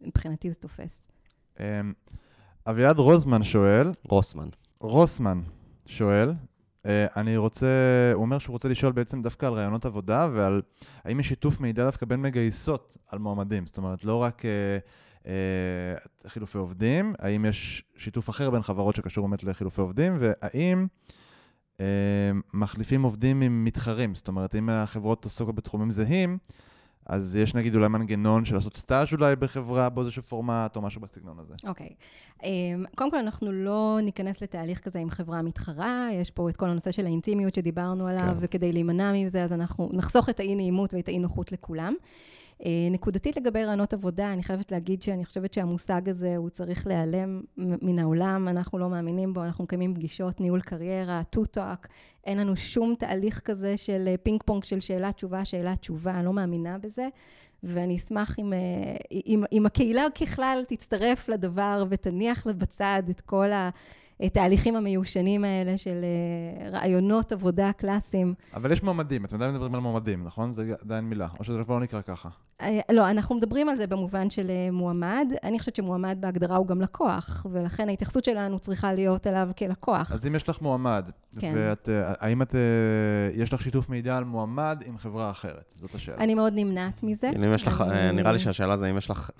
מבחינתי 0.00 0.50
זה 0.50 0.56
תופס. 0.56 1.08
אמ, 1.60 1.92
אביעד 2.66 2.98
רוזמן 2.98 3.42
שואל, 3.42 3.90
רוסמן. 4.04 4.48
רוסמן 4.80 5.42
שואל, 5.86 6.32
אה, 6.86 7.06
אני 7.16 7.36
רוצה, 7.36 7.66
הוא 8.14 8.22
אומר 8.22 8.38
שהוא 8.38 8.52
רוצה 8.52 8.68
לשאול 8.68 8.92
בעצם 8.92 9.22
דווקא 9.22 9.46
על 9.46 9.52
רעיונות 9.52 9.86
עבודה 9.86 10.28
ועל 10.32 10.62
האם 11.04 11.20
יש 11.20 11.28
שיתוף 11.28 11.60
מידע 11.60 11.84
דווקא 11.84 12.06
בין 12.06 12.22
מגייסות 12.22 12.96
על 13.08 13.18
מועמדים, 13.18 13.66
זאת 13.66 13.78
אומרת, 13.78 14.04
לא 14.04 14.16
רק 14.22 14.44
אה, 14.44 14.78
אה, 15.26 15.94
חילופי 16.26 16.58
עובדים, 16.58 17.14
האם 17.18 17.44
יש 17.44 17.84
שיתוף 17.96 18.30
אחר 18.30 18.50
בין 18.50 18.62
חברות 18.62 18.96
שקשור 18.96 19.28
באמת 19.28 19.44
לחילופי 19.44 19.80
עובדים, 19.80 20.18
והאם 20.20 20.86
מחליפים 22.54 23.02
עובדים 23.02 23.40
עם 23.40 23.64
מתחרים, 23.64 24.14
זאת 24.14 24.28
אומרת, 24.28 24.54
אם 24.54 24.68
החברות 24.68 25.24
עוסקות 25.24 25.54
בתחומים 25.54 25.90
זהים, 25.90 26.38
אז 27.08 27.36
יש 27.36 27.54
נגיד 27.54 27.74
אולי 27.74 27.88
מנגנון 27.88 28.44
של 28.44 28.54
לעשות 28.54 28.76
סטאז' 28.76 29.12
אולי 29.12 29.36
בחברה 29.36 29.88
באיזשהו 29.88 30.22
פורמט 30.22 30.76
או 30.76 30.82
משהו 30.82 31.00
בסגנון 31.00 31.38
הזה. 31.38 31.54
אוקיי. 31.66 31.86
Okay. 31.86 32.44
אמ, 32.44 32.84
um, 32.84 32.96
קודם 32.96 33.10
כל, 33.10 33.16
אנחנו 33.16 33.52
לא 33.52 33.98
ניכנס 34.02 34.42
לתהליך 34.42 34.80
כזה 34.80 34.98
עם 34.98 35.10
חברה 35.10 35.42
מתחרה, 35.42 36.08
יש 36.12 36.30
פה 36.30 36.48
את 36.48 36.56
כל 36.56 36.66
הנושא 36.66 36.90
של 36.90 37.06
האינטימיות 37.06 37.54
שדיברנו 37.54 38.06
עליו, 38.06 38.34
כן. 38.38 38.44
וכדי 38.44 38.72
להימנע 38.72 39.12
מזה, 39.12 39.44
אז 39.44 39.52
אנחנו 39.52 39.90
נחסוך 39.92 40.28
את 40.28 40.40
האי-נעימות 40.40 40.94
ואת 40.94 41.08
האי-נוחות 41.08 41.52
לכולם. 41.52 41.94
אה, 42.64 42.70
נקודתית 42.90 43.36
לגבי 43.36 43.64
ראיונות 43.64 43.92
עבודה, 43.92 44.32
אני 44.32 44.42
חייבת 44.42 44.72
להגיד 44.72 45.02
שאני 45.02 45.24
חושבת 45.24 45.54
שהמושג 45.54 46.08
הזה, 46.08 46.36
הוא 46.36 46.48
צריך 46.48 46.86
להיעלם 46.86 47.40
מן 47.56 47.98
העולם, 47.98 48.48
אנחנו 48.48 48.78
לא 48.78 48.88
מאמינים 48.88 49.34
בו, 49.34 49.44
אנחנו 49.44 49.64
מקיימים 49.64 49.94
פגישות, 49.94 50.40
ניהול 50.40 50.60
קריירה, 50.60 51.22
to 51.30 51.46
talk, 51.46 51.86
אין 52.24 52.38
לנו 52.38 52.56
שום 52.56 52.94
תהליך 52.98 53.40
כזה 53.40 53.76
של 53.76 54.14
פינג 54.22 54.40
אה, 54.40 54.46
פונג 54.46 54.64
של 54.64 54.80
שאלה 54.80 55.12
תשובה, 55.12 55.44
שאלה 55.44 55.76
תשובה, 55.76 56.14
אני 56.14 56.24
לא 56.24 56.32
מאמינה 56.32 56.78
בזה. 56.78 57.08
ואני 57.62 57.96
אשמח 57.96 58.38
אם, 58.38 58.52
אה, 58.52 58.58
אם, 59.26 59.44
אם 59.52 59.66
הקהילה 59.66 60.06
ככלל 60.20 60.64
תצטרף 60.68 61.28
לדבר 61.28 61.84
ותניח 61.90 62.46
בצד 62.46 63.02
את 63.10 63.20
כל. 63.20 63.50
התהליכים 64.20 64.76
המיושנים 64.76 65.44
האלה 65.44 65.78
של 65.78 66.04
רעיונות 66.72 67.32
עבודה 67.32 67.72
קלאסיים. 67.72 68.34
אבל 68.54 68.72
יש 68.72 68.82
מועמדים, 68.82 69.24
אתם 69.24 69.36
עדיין 69.36 69.54
מדברים 69.54 69.74
על 69.74 69.80
מועמדים, 69.80 70.24
נכון? 70.24 70.52
זה 70.52 70.74
עדיין 70.80 71.04
מילה, 71.04 71.28
או 71.38 71.44
שזה 71.44 71.58
לא 71.68 71.80
נקרא 71.80 72.00
ככה. 72.02 72.28
אה, 72.62 72.80
לא, 72.92 73.10
אנחנו 73.10 73.34
מדברים 73.34 73.68
על 73.68 73.76
זה 73.76 73.86
במובן 73.86 74.30
של 74.30 74.50
אה, 74.50 74.68
מועמד. 74.72 75.32
אני 75.44 75.58
חושבת 75.58 75.76
שמועמד 75.76 76.16
בהגדרה 76.20 76.56
הוא 76.56 76.66
גם 76.66 76.80
לקוח, 76.80 77.46
ולכן 77.52 77.88
ההתייחסות 77.88 78.24
שלנו 78.24 78.58
צריכה 78.58 78.92
להיות 78.94 79.26
אליו 79.26 79.48
כלקוח. 79.58 80.12
אז 80.12 80.26
אם 80.26 80.34
יש 80.34 80.48
לך 80.48 80.62
מועמד, 80.62 81.10
כן. 81.38 81.52
ואת, 81.56 81.88
אה, 81.88 82.12
האם 82.20 82.42
את, 82.42 82.54
יש 83.34 83.52
לך 83.52 83.62
שיתוף 83.62 83.88
מידע 83.88 84.16
על 84.16 84.24
מועמד 84.24 84.82
עם 84.86 84.98
חברה 84.98 85.30
אחרת? 85.30 85.74
זאת 85.76 85.94
השאלה. 85.94 86.16
אני 86.16 86.34
מאוד 86.34 86.52
נמנעת 86.56 87.02
מזה. 87.02 87.28
כאילו, 87.32 87.46
אם 87.46 87.54
יש 87.54 87.66
לך, 87.66 87.80
אני- 87.80 87.92
אה, 87.98 88.12
נראה 88.12 88.32
לי 88.32 88.38
שהשאלה 88.38 88.76
זה 88.76 88.90
אם 88.90 88.98
יש 88.98 89.10
לך, 89.10 89.30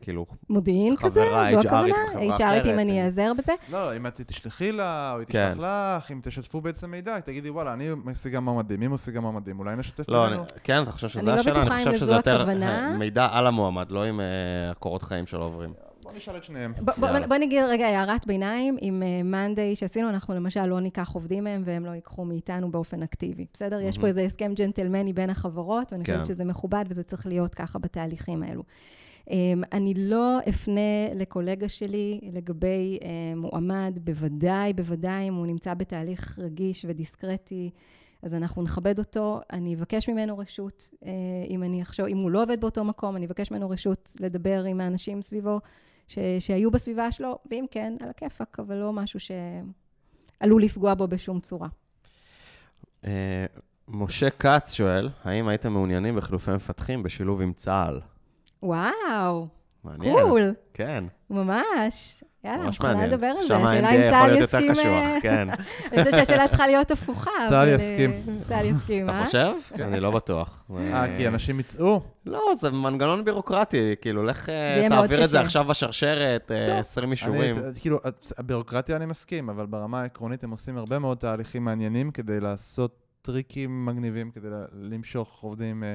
כאילו, 0.00 0.26
מודיעין 0.50 0.96
כזה, 0.96 1.10
זו 1.52 1.60
HRית 1.60 1.66
הכוונה? 1.66 1.94
HRית 2.36 2.66
אם 2.66 2.78
אני. 2.78 3.04
אעזר 3.04 3.32
בזה. 3.38 3.52
לא, 3.72 3.96
אם 3.96 4.06
את 4.06 4.20
תשלחי 4.26 4.72
לה, 4.72 5.12
או 5.14 5.18
היא 5.18 5.26
כן. 5.30 5.52
תשלח 5.54 5.64
לך, 6.04 6.10
אם 6.12 6.20
תשתפו 6.22 6.60
בעצם 6.60 6.90
מידע, 6.90 7.20
תגידי, 7.20 7.50
וואלה, 7.50 7.72
אני 7.72 7.88
משיגה 8.04 8.40
מועמדים, 8.40 8.80
מי 8.80 8.88
משיגה 8.88 9.20
מועמדים, 9.20 9.58
אולי 9.58 9.76
נשתף 9.76 10.04
לא, 10.08 10.24
בינינו. 10.24 10.42
אני- 10.42 10.50
כן, 10.62 10.82
אתה 10.82 10.92
חושב 10.92 11.08
שזה 11.08 11.30
לא 11.30 11.40
השאלה? 11.40 11.56
אני 11.56 11.64
בטוחה 11.64 11.78
אם 11.80 11.84
חושב 11.84 11.92
שזה 11.98 12.04
לזו 12.04 12.14
יותר 12.14 12.44
הכוונה. 12.56 12.90
אה, 12.92 12.98
מידע 12.98 13.28
על 13.32 13.46
המועמד, 13.46 13.90
לא 13.90 14.04
עם 14.04 14.20
אה, 14.20 14.26
הקורות 14.70 15.02
חיים 15.02 15.26
שלו 15.26 15.42
עוברים. 15.42 15.72
בוא 16.02 16.12
נשאל 16.16 16.36
את 16.36 16.44
שניהם. 16.44 16.72
בוא- 16.80 16.94
בוא. 16.98 17.08
בוא 17.28 17.36
נגיד 17.36 17.62
רגע 17.68 17.86
הערת 17.86 18.26
ביניים, 18.26 18.76
עם 18.80 19.02
מאנדיי 19.24 19.76
שעשינו, 19.76 20.08
אנחנו 20.08 20.34
למשל 20.34 20.66
לא 20.66 20.80
ניקח 20.80 21.10
עובדים 21.12 21.44
מהם 21.44 21.62
והם 21.64 21.84
לא 21.86 21.90
ייקחו 21.90 22.24
מאיתנו 22.24 22.70
באופן 22.70 23.02
אקטיבי, 23.02 23.46
בסדר? 23.54 23.80
יש 23.80 23.98
פה. 23.98 24.06
איזה 24.06 24.22
הסכם 24.22 24.52
ג'נטלמני 24.56 25.12
בין 25.12 25.30
החברות, 25.30 25.92
ואני 25.92 26.04
כן. 26.04 26.12
חושבת 26.12 26.26
שזה 26.26 26.44
מכובד 26.44 26.84
וזה 26.88 27.02
צריך 27.02 27.26
להיות 27.26 27.54
ככה 27.54 27.78
בתהליכים 27.78 28.42
האלו. 28.42 28.62
אמ, 29.30 29.62
אני 29.72 29.94
לא 29.96 30.38
אפנה 30.48 30.80
לקולגה 31.14 31.68
שלי 31.68 32.20
לגבי 32.32 32.98
אה, 33.02 33.08
מועמד, 33.36 33.98
בוודאי, 34.04 34.72
בוודאי, 34.72 35.28
אם 35.28 35.34
הוא 35.34 35.46
נמצא 35.46 35.74
בתהליך 35.74 36.38
רגיש 36.38 36.84
ודיסקרטי, 36.88 37.70
אז 38.22 38.34
אנחנו 38.34 38.62
נכבד 38.62 38.98
אותו. 38.98 39.40
אני 39.52 39.74
אבקש 39.74 40.08
ממנו 40.08 40.38
רשות, 40.38 40.88
אה, 41.04 41.10
אם 41.48 41.62
אני 41.62 41.82
אחשוב, 41.82 42.06
אם 42.06 42.18
הוא 42.18 42.30
לא 42.30 42.42
עובד 42.42 42.60
באותו 42.60 42.84
מקום, 42.84 43.16
אני 43.16 43.26
אבקש 43.26 43.50
ממנו 43.50 43.70
רשות 43.70 44.12
לדבר 44.20 44.64
עם 44.64 44.80
האנשים 44.80 45.22
סביבו, 45.22 45.60
ש, 46.08 46.18
שהיו 46.38 46.70
בסביבה 46.70 47.12
שלו, 47.12 47.38
ואם 47.50 47.64
כן, 47.70 47.94
על 48.00 48.08
הכיפאק, 48.08 48.60
אבל 48.60 48.76
לא 48.76 48.92
משהו 48.92 49.20
שעלול 50.40 50.62
לפגוע 50.62 50.94
בו 50.94 51.08
בשום 51.08 51.40
צורה. 51.40 51.68
אה, 53.04 53.46
משה 53.88 54.30
כץ 54.30 54.72
שואל, 54.72 55.08
האם 55.24 55.48
הייתם 55.48 55.72
מעוניינים 55.72 56.16
בחילופי 56.16 56.50
מפתחים 56.50 57.02
בשילוב 57.02 57.40
עם 57.40 57.52
צה"ל? 57.52 58.00
וואו, 58.62 59.48
מעניין. 59.84 60.28
קול, 60.28 60.54
כן, 60.74 61.04
ממש. 61.30 62.24
יאללה, 62.44 62.64
ממש 62.64 62.80
מעניין. 62.80 63.10
לדבר 63.10 63.26
על 63.26 63.42
זה. 63.42 63.48
שם 63.48 63.64
השאלה 63.64 63.90
אם 63.90 64.00
יכול 64.00 64.10
צה"ל 64.10 64.26
להיות 64.26 64.40
יותר 64.40 64.58
יסכים... 64.58 64.72
קשוח, 64.72 64.86
אה, 64.86 65.18
כן. 65.22 65.48
אני 65.92 66.04
חושבת 66.04 66.12
שהשאלה 66.12 66.48
צריכה 66.48 66.66
להיות 66.66 66.90
הפוכה. 66.90 67.30
צה"ל 67.48 67.68
אבל, 67.68 67.68
יסכים. 67.68 68.10
אה, 68.10 68.44
צה"ל 68.44 68.66
יסכים, 68.66 69.08
אתה 69.08 69.18
אה? 69.18 69.26
חושב? 69.26 69.52
אני 69.86 70.00
לא 70.00 70.10
בטוח. 70.10 70.64
אה, 70.76 71.16
כי 71.16 71.28
אנשים 71.28 71.60
יצאו? 71.60 72.00
לא, 72.26 72.40
זה 72.60 72.70
מנגנון 72.70 73.24
בירוקרטי, 73.24 73.94
כאילו, 74.00 74.22
לך 74.22 74.48
אה, 74.48 74.86
תעביר 74.88 75.24
את 75.24 75.28
זה. 75.28 75.40
עכשיו 75.40 75.64
בשרשרת, 75.64 76.50
אה, 76.52 76.66
טוב. 76.66 76.78
20 76.78 77.04
אני, 77.04 77.12
אישורים. 77.12 77.54
כאילו, 77.80 77.98
הבירוקרטיה 78.38 78.96
אני 78.96 79.06
מסכים, 79.06 79.48
אבל 79.48 79.66
ברמה 79.66 80.02
העקרונית 80.02 80.44
הם 80.44 80.50
עושים 80.50 80.76
הרבה 80.76 80.98
מאוד 80.98 81.18
תהליכים 81.18 81.64
מעניינים 81.64 82.10
כדי 82.10 82.40
לעשות 82.40 83.02
טריקים 83.22 83.86
מגניבים, 83.86 84.30
כדי 84.30 84.48
למשוך 84.72 85.38
עובדים 85.42 85.84
אה, 85.84 85.94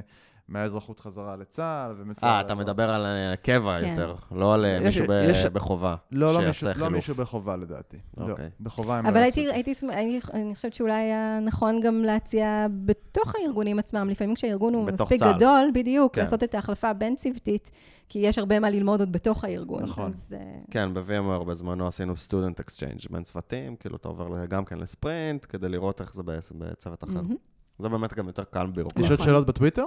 מהאזרחות 0.49 0.99
חזרה 0.99 1.35
לצה"ל 1.35 1.95
ומצה"ל. 1.97 2.29
אה, 2.29 2.41
אתה 2.41 2.55
מדבר 2.55 2.89
על 2.89 3.05
אה, 3.05 3.35
קבע 3.35 3.81
כן. 3.81 3.87
יותר, 3.89 4.15
לא 4.31 4.53
על 4.53 4.65
אה, 4.65 4.69
יש- 4.77 4.83
מישהו 4.83 5.05
ב- 5.07 5.21
יש- 5.29 5.45
בחובה. 5.45 5.95
לא, 6.11 6.33
לא 6.33 6.39
שיעשה 6.39 6.47
מישהו, 6.47 6.67
לא 6.67 6.73
חילוף. 6.73 6.91
מישהו 6.93 7.15
בחובה 7.15 7.55
לדעתי. 7.55 7.97
לא, 8.17 8.29
אוקיי. 8.31 8.49
בחובה 8.59 8.97
הם 8.97 9.05
לא 9.05 9.09
אבל 9.09 9.17
יעשו 9.19 9.39
הייתי. 9.39 9.53
הייתי, 9.69 9.87
אני, 9.93 10.19
אני 10.33 10.55
חושבת 10.55 10.73
שאולי 10.73 10.93
היה 10.93 11.39
נכון 11.45 11.79
גם 11.81 12.03
להציע 12.03 12.67
בתוך 12.85 13.35
הארגונים 13.35 13.79
עצמם, 13.79 14.07
לפעמים 14.11 14.35
כשהארגון 14.35 14.73
הוא 14.73 14.85
מספיק 14.85 15.19
צה"ל. 15.19 15.35
גדול, 15.35 15.71
בדיוק, 15.73 16.15
כן. 16.15 16.21
לעשות 16.21 16.43
את 16.43 16.55
ההחלפה 16.55 16.93
בין-צוותית, 16.93 17.71
כי 18.09 18.19
יש 18.19 18.37
הרבה 18.37 18.59
מה 18.59 18.69
ללמוד 18.69 18.99
עוד 18.99 19.11
בתוך 19.11 19.43
הארגון. 19.43 19.83
נכון. 19.83 20.11
אז, 20.13 20.35
אה, 20.39 20.59
כן, 20.71 20.93
ב-VMware 20.93 21.43
בזמנו 21.43 21.87
עשינו 21.87 22.13
student 22.13 22.59
exchange 22.61 23.07
בין 23.11 23.23
צוותים, 23.23 23.75
כאילו 23.75 23.95
אתה 23.95 24.07
עובר 24.07 24.45
גם 24.45 24.65
כן 24.65 24.77
לספרינט, 24.77 25.45
כדי 25.49 25.69
לראות 25.69 26.01
איך 26.01 26.13
זה 26.13 26.23
בצוות 26.57 27.03
אחר. 27.03 27.13
מהמם. 27.13 27.35
זה 27.79 27.89
באמת 27.89 28.13
גם 28.13 28.27
יותר 28.27 28.43
קל 28.43 28.67
בירוקרטי. 28.67 29.01
יש 29.05 29.11
עוד. 29.11 29.19
שאלות 29.21 29.47
בטוויטר? 29.47 29.85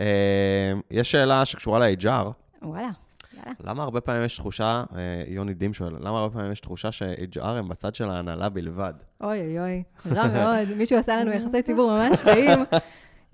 אה, 0.00 0.72
יש 0.90 1.12
שאלה 1.12 1.44
שקשורה 1.44 1.78
ל-HR, 1.78 2.06
וואלה, 2.62 2.88
יאללה. 3.36 3.52
למה 3.64 3.82
הרבה 3.82 4.00
פעמים 4.00 4.24
יש 4.24 4.36
תחושה, 4.36 4.84
אה, 4.96 5.22
יוני 5.26 5.54
דים 5.54 5.74
שואל, 5.74 5.92
למה 6.00 6.18
הרבה 6.18 6.34
פעמים 6.34 6.52
יש 6.52 6.60
תחושה 6.60 6.92
ש-HR 6.92 7.44
הם 7.44 7.68
בצד 7.68 7.94
של 7.94 8.10
ההנהלה 8.10 8.48
בלבד? 8.48 8.92
אוי 9.20 9.40
אוי 9.40 9.58
אוי, 9.58 9.82
רע 10.12 10.26
מאוד. 10.26 10.76
מישהו 10.76 10.98
עשה 10.98 11.16
לנו 11.16 11.32
יחסי 11.32 11.62
ציבור 11.62 11.90
ממש 11.90 12.24
רעים. 12.26 12.58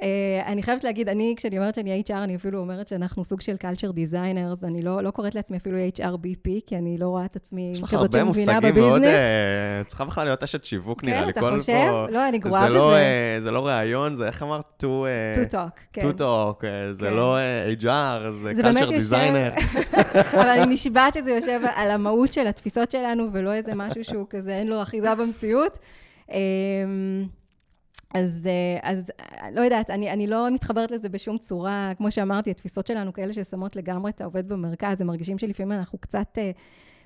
אה, 0.02 0.42
אני 0.46 0.62
חייבת 0.62 0.84
להגיד, 0.84 1.08
אני, 1.08 1.34
כשאני 1.36 1.58
אומרת 1.58 1.74
שאני 1.74 2.02
HR, 2.08 2.12
אני 2.12 2.36
אפילו 2.36 2.58
אומרת 2.58 2.88
שאנחנו 2.88 3.24
סוג 3.24 3.40
של 3.40 3.56
culture 3.62 3.92
designers, 3.92 4.66
אני 4.66 4.82
לא, 4.82 5.02
לא 5.02 5.10
קוראת 5.10 5.34
לעצמי 5.34 5.56
אפילו 5.56 5.78
HRBP, 5.96 6.48
כי 6.66 6.76
אני 6.76 6.98
לא 6.98 7.08
רואה 7.08 7.24
את 7.24 7.36
עצמי 7.36 7.70
יש 7.72 7.82
לך 7.82 7.90
כזאת 7.90 8.14
הרבה 8.14 8.18
שמבינה 8.18 8.52
מושגים 8.60 8.74
מאוד... 8.74 8.92
בביזנס. 8.92 9.14
אה, 9.14 9.82
צריכה 9.86 10.04
בכלל 10.04 10.24
להיות 10.24 10.42
אשת 10.42 10.64
שיווק, 10.64 11.04
נראה 11.04 11.18
כן, 11.18 11.24
לי. 11.24 11.30
אתה 11.30 11.40
כל 11.40 11.58
חושב? 11.58 11.72
פה- 11.72 12.06
לא, 12.10 12.28
אני 12.28 12.38
גרועה 12.38 12.68
לא, 12.68 12.88
בזה. 12.88 12.96
אה, 12.96 13.36
זה 13.40 13.50
לא 13.50 13.66
ראיון, 13.66 14.14
זה 14.14 14.26
איך 14.26 14.42
אמרת? 14.42 14.82
to... 14.82 14.86
אה, 14.86 15.42
to 15.42 15.52
talk, 15.52 15.80
כן. 15.92 16.02
to 16.10 16.18
talk, 16.18 16.64
אה, 16.64 16.92
זה 16.92 17.06
כן. 17.08 17.14
לא 17.14 17.36
אה, 17.36 17.72
HR, 17.80 18.30
זה 18.30 18.54
זה 18.54 18.62
culture 18.62 18.88
designer. 18.88 19.60
אבל 20.36 20.48
אני 20.48 20.74
נשבעת 20.74 21.14
שזה 21.14 21.30
יושב 21.30 21.60
על 21.74 21.90
המהות 21.90 22.32
של 22.32 22.46
התפיסות 22.46 22.90
שלנו, 22.90 23.28
ולא 23.32 23.52
איזה 23.52 23.74
משהו 23.74 24.04
שהוא 24.04 24.26
כזה, 24.30 24.52
אין 24.52 24.66
לו 24.66 24.82
אחיזה 24.82 25.14
במציאות. 25.14 25.78
אז, 28.14 28.46
אה, 28.46 28.90
אז 28.90 29.10
אה, 29.20 29.50
לא 29.50 29.60
יודעת, 29.60 29.90
אני, 29.90 30.10
אני 30.10 30.26
לא 30.26 30.50
מתחברת 30.50 30.90
לזה 30.90 31.08
בשום 31.08 31.38
צורה. 31.38 31.92
כמו 31.96 32.10
שאמרתי, 32.10 32.50
התפיסות 32.50 32.86
שלנו 32.86 33.12
כאלה 33.12 33.32
ששמות 33.32 33.76
לגמרי 33.76 34.10
את 34.10 34.20
העובד 34.20 34.48
במרכז, 34.48 35.00
הם 35.00 35.06
מרגישים 35.06 35.38
שלפעמים 35.38 35.72
אנחנו 35.72 35.98
קצת 35.98 36.38
אה, 36.38 36.50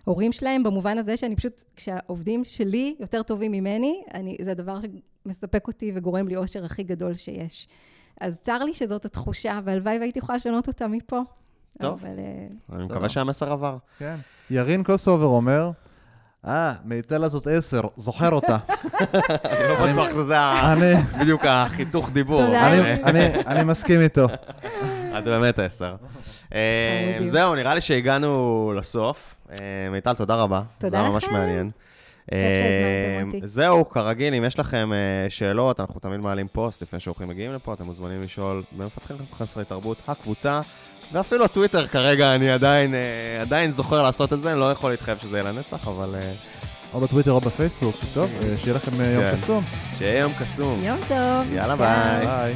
הורים 0.04 0.32
שלהם, 0.32 0.62
במובן 0.62 0.98
הזה 0.98 1.16
שאני 1.16 1.36
פשוט, 1.36 1.62
כשהעובדים 1.76 2.44
שלי 2.44 2.96
יותר 3.00 3.22
טובים 3.22 3.52
ממני, 3.52 4.02
אני, 4.14 4.36
זה 4.42 4.50
הדבר 4.50 4.78
שמספק 4.80 5.68
אותי 5.68 5.92
וגורם 5.94 6.28
לי 6.28 6.36
אושר 6.36 6.64
הכי 6.64 6.82
גדול 6.82 7.14
שיש. 7.14 7.68
אז 8.20 8.40
צר 8.40 8.58
לי 8.58 8.74
שזאת 8.74 9.04
התחושה, 9.04 9.60
והלוואי 9.64 9.98
והייתי 9.98 10.18
יכולה 10.18 10.36
לשנות 10.36 10.68
אותה 10.68 10.88
מפה. 10.88 11.20
טוב. 11.78 12.00
אבל, 12.04 12.18
אני 12.72 12.84
מקווה 12.84 13.08
שהמסר 13.08 13.52
עבר. 13.52 13.76
כן. 13.98 14.16
ירין 14.50 14.82
קוסובר 14.82 15.26
אומר, 15.26 15.70
אה, 16.46 16.72
מיטל 16.84 17.24
הזאת 17.24 17.46
עשר, 17.46 17.80
זוכר 17.96 18.32
אותה. 18.32 18.56
אני 19.44 19.68
לא 19.68 19.92
בטוח 19.92 20.10
שזה 20.10 20.36
בדיוק 21.20 21.44
החיתוך 21.44 22.10
דיבור. 22.10 22.44
אני, 23.06 23.20
אה, 23.46 23.64
מסכים 23.64 24.00
איתו. 24.00 24.26
את 25.18 25.24
באמת 25.24 25.58
עשר. 25.58 25.94
אה. 26.54 27.18
זהו, 27.24 27.54
נראה 27.54 27.74
לי 27.74 27.80
שהגענו 27.80 28.72
לסוף. 28.76 29.34
אה, 29.50 29.56
מיטל, 29.90 30.14
תודה 30.14 30.34
רבה. 30.34 30.62
תודה 30.78 30.90
זה 30.90 31.02
היה 31.02 31.10
ממש 31.10 31.24
לכם. 31.24 31.32
מעניין. 31.32 31.70
אה. 32.32 33.22
זהו, 33.44 33.88
כרגיל, 33.88 34.34
אם 34.34 34.44
יש 34.44 34.58
לכם 34.58 34.90
אה, 34.92 35.30
שאלות, 35.30 35.80
אנחנו 35.80 36.00
תמיד 36.00 36.20
מעלים 36.20 36.48
פוסט 36.52 36.82
לפני 36.82 37.00
שאורחים 37.00 37.28
מגיעים 37.28 37.54
לפה, 37.54 37.72
אתם 37.72 37.84
מוזמנים 37.84 38.22
לשאול 38.22 38.62
במפתחים 38.72 39.16
חסרי 39.38 39.64
תרבות, 39.64 39.98
הקבוצה, 40.08 40.60
ואפילו 41.12 41.44
הטוויטר 41.44 41.86
כרגע, 41.86 42.34
אני 42.34 42.50
עדיין, 42.50 42.94
אה, 42.94 43.40
עדיין 43.40 43.72
זוכר 43.72 44.02
לעשות 44.02 44.32
את 44.32 44.40
זה, 44.40 44.52
אני 44.52 44.60
לא 44.60 44.72
יכול 44.72 44.90
להתחייב 44.90 45.18
שזה 45.18 45.38
יהיה 45.38 45.50
לנצח, 45.52 45.88
אבל 45.88 46.14
אה, 46.14 46.32
או 46.94 47.00
בטוויטר 47.00 47.32
או 47.32 47.40
בפייסבוק. 47.40 47.96
טוב, 48.14 48.30
אה, 48.42 48.56
שיהיה 48.56 48.76
לכם 48.76 48.90
יום 49.00 49.22
כן. 49.22 49.36
קסום. 49.36 49.64
שיהיה 49.98 50.20
יום 50.20 50.32
קסום. 50.40 50.80
יום 50.82 50.98
טוב. 51.08 51.52
יאללה. 51.52 51.76
ביי. 51.76 52.26
ביי. 52.26 52.54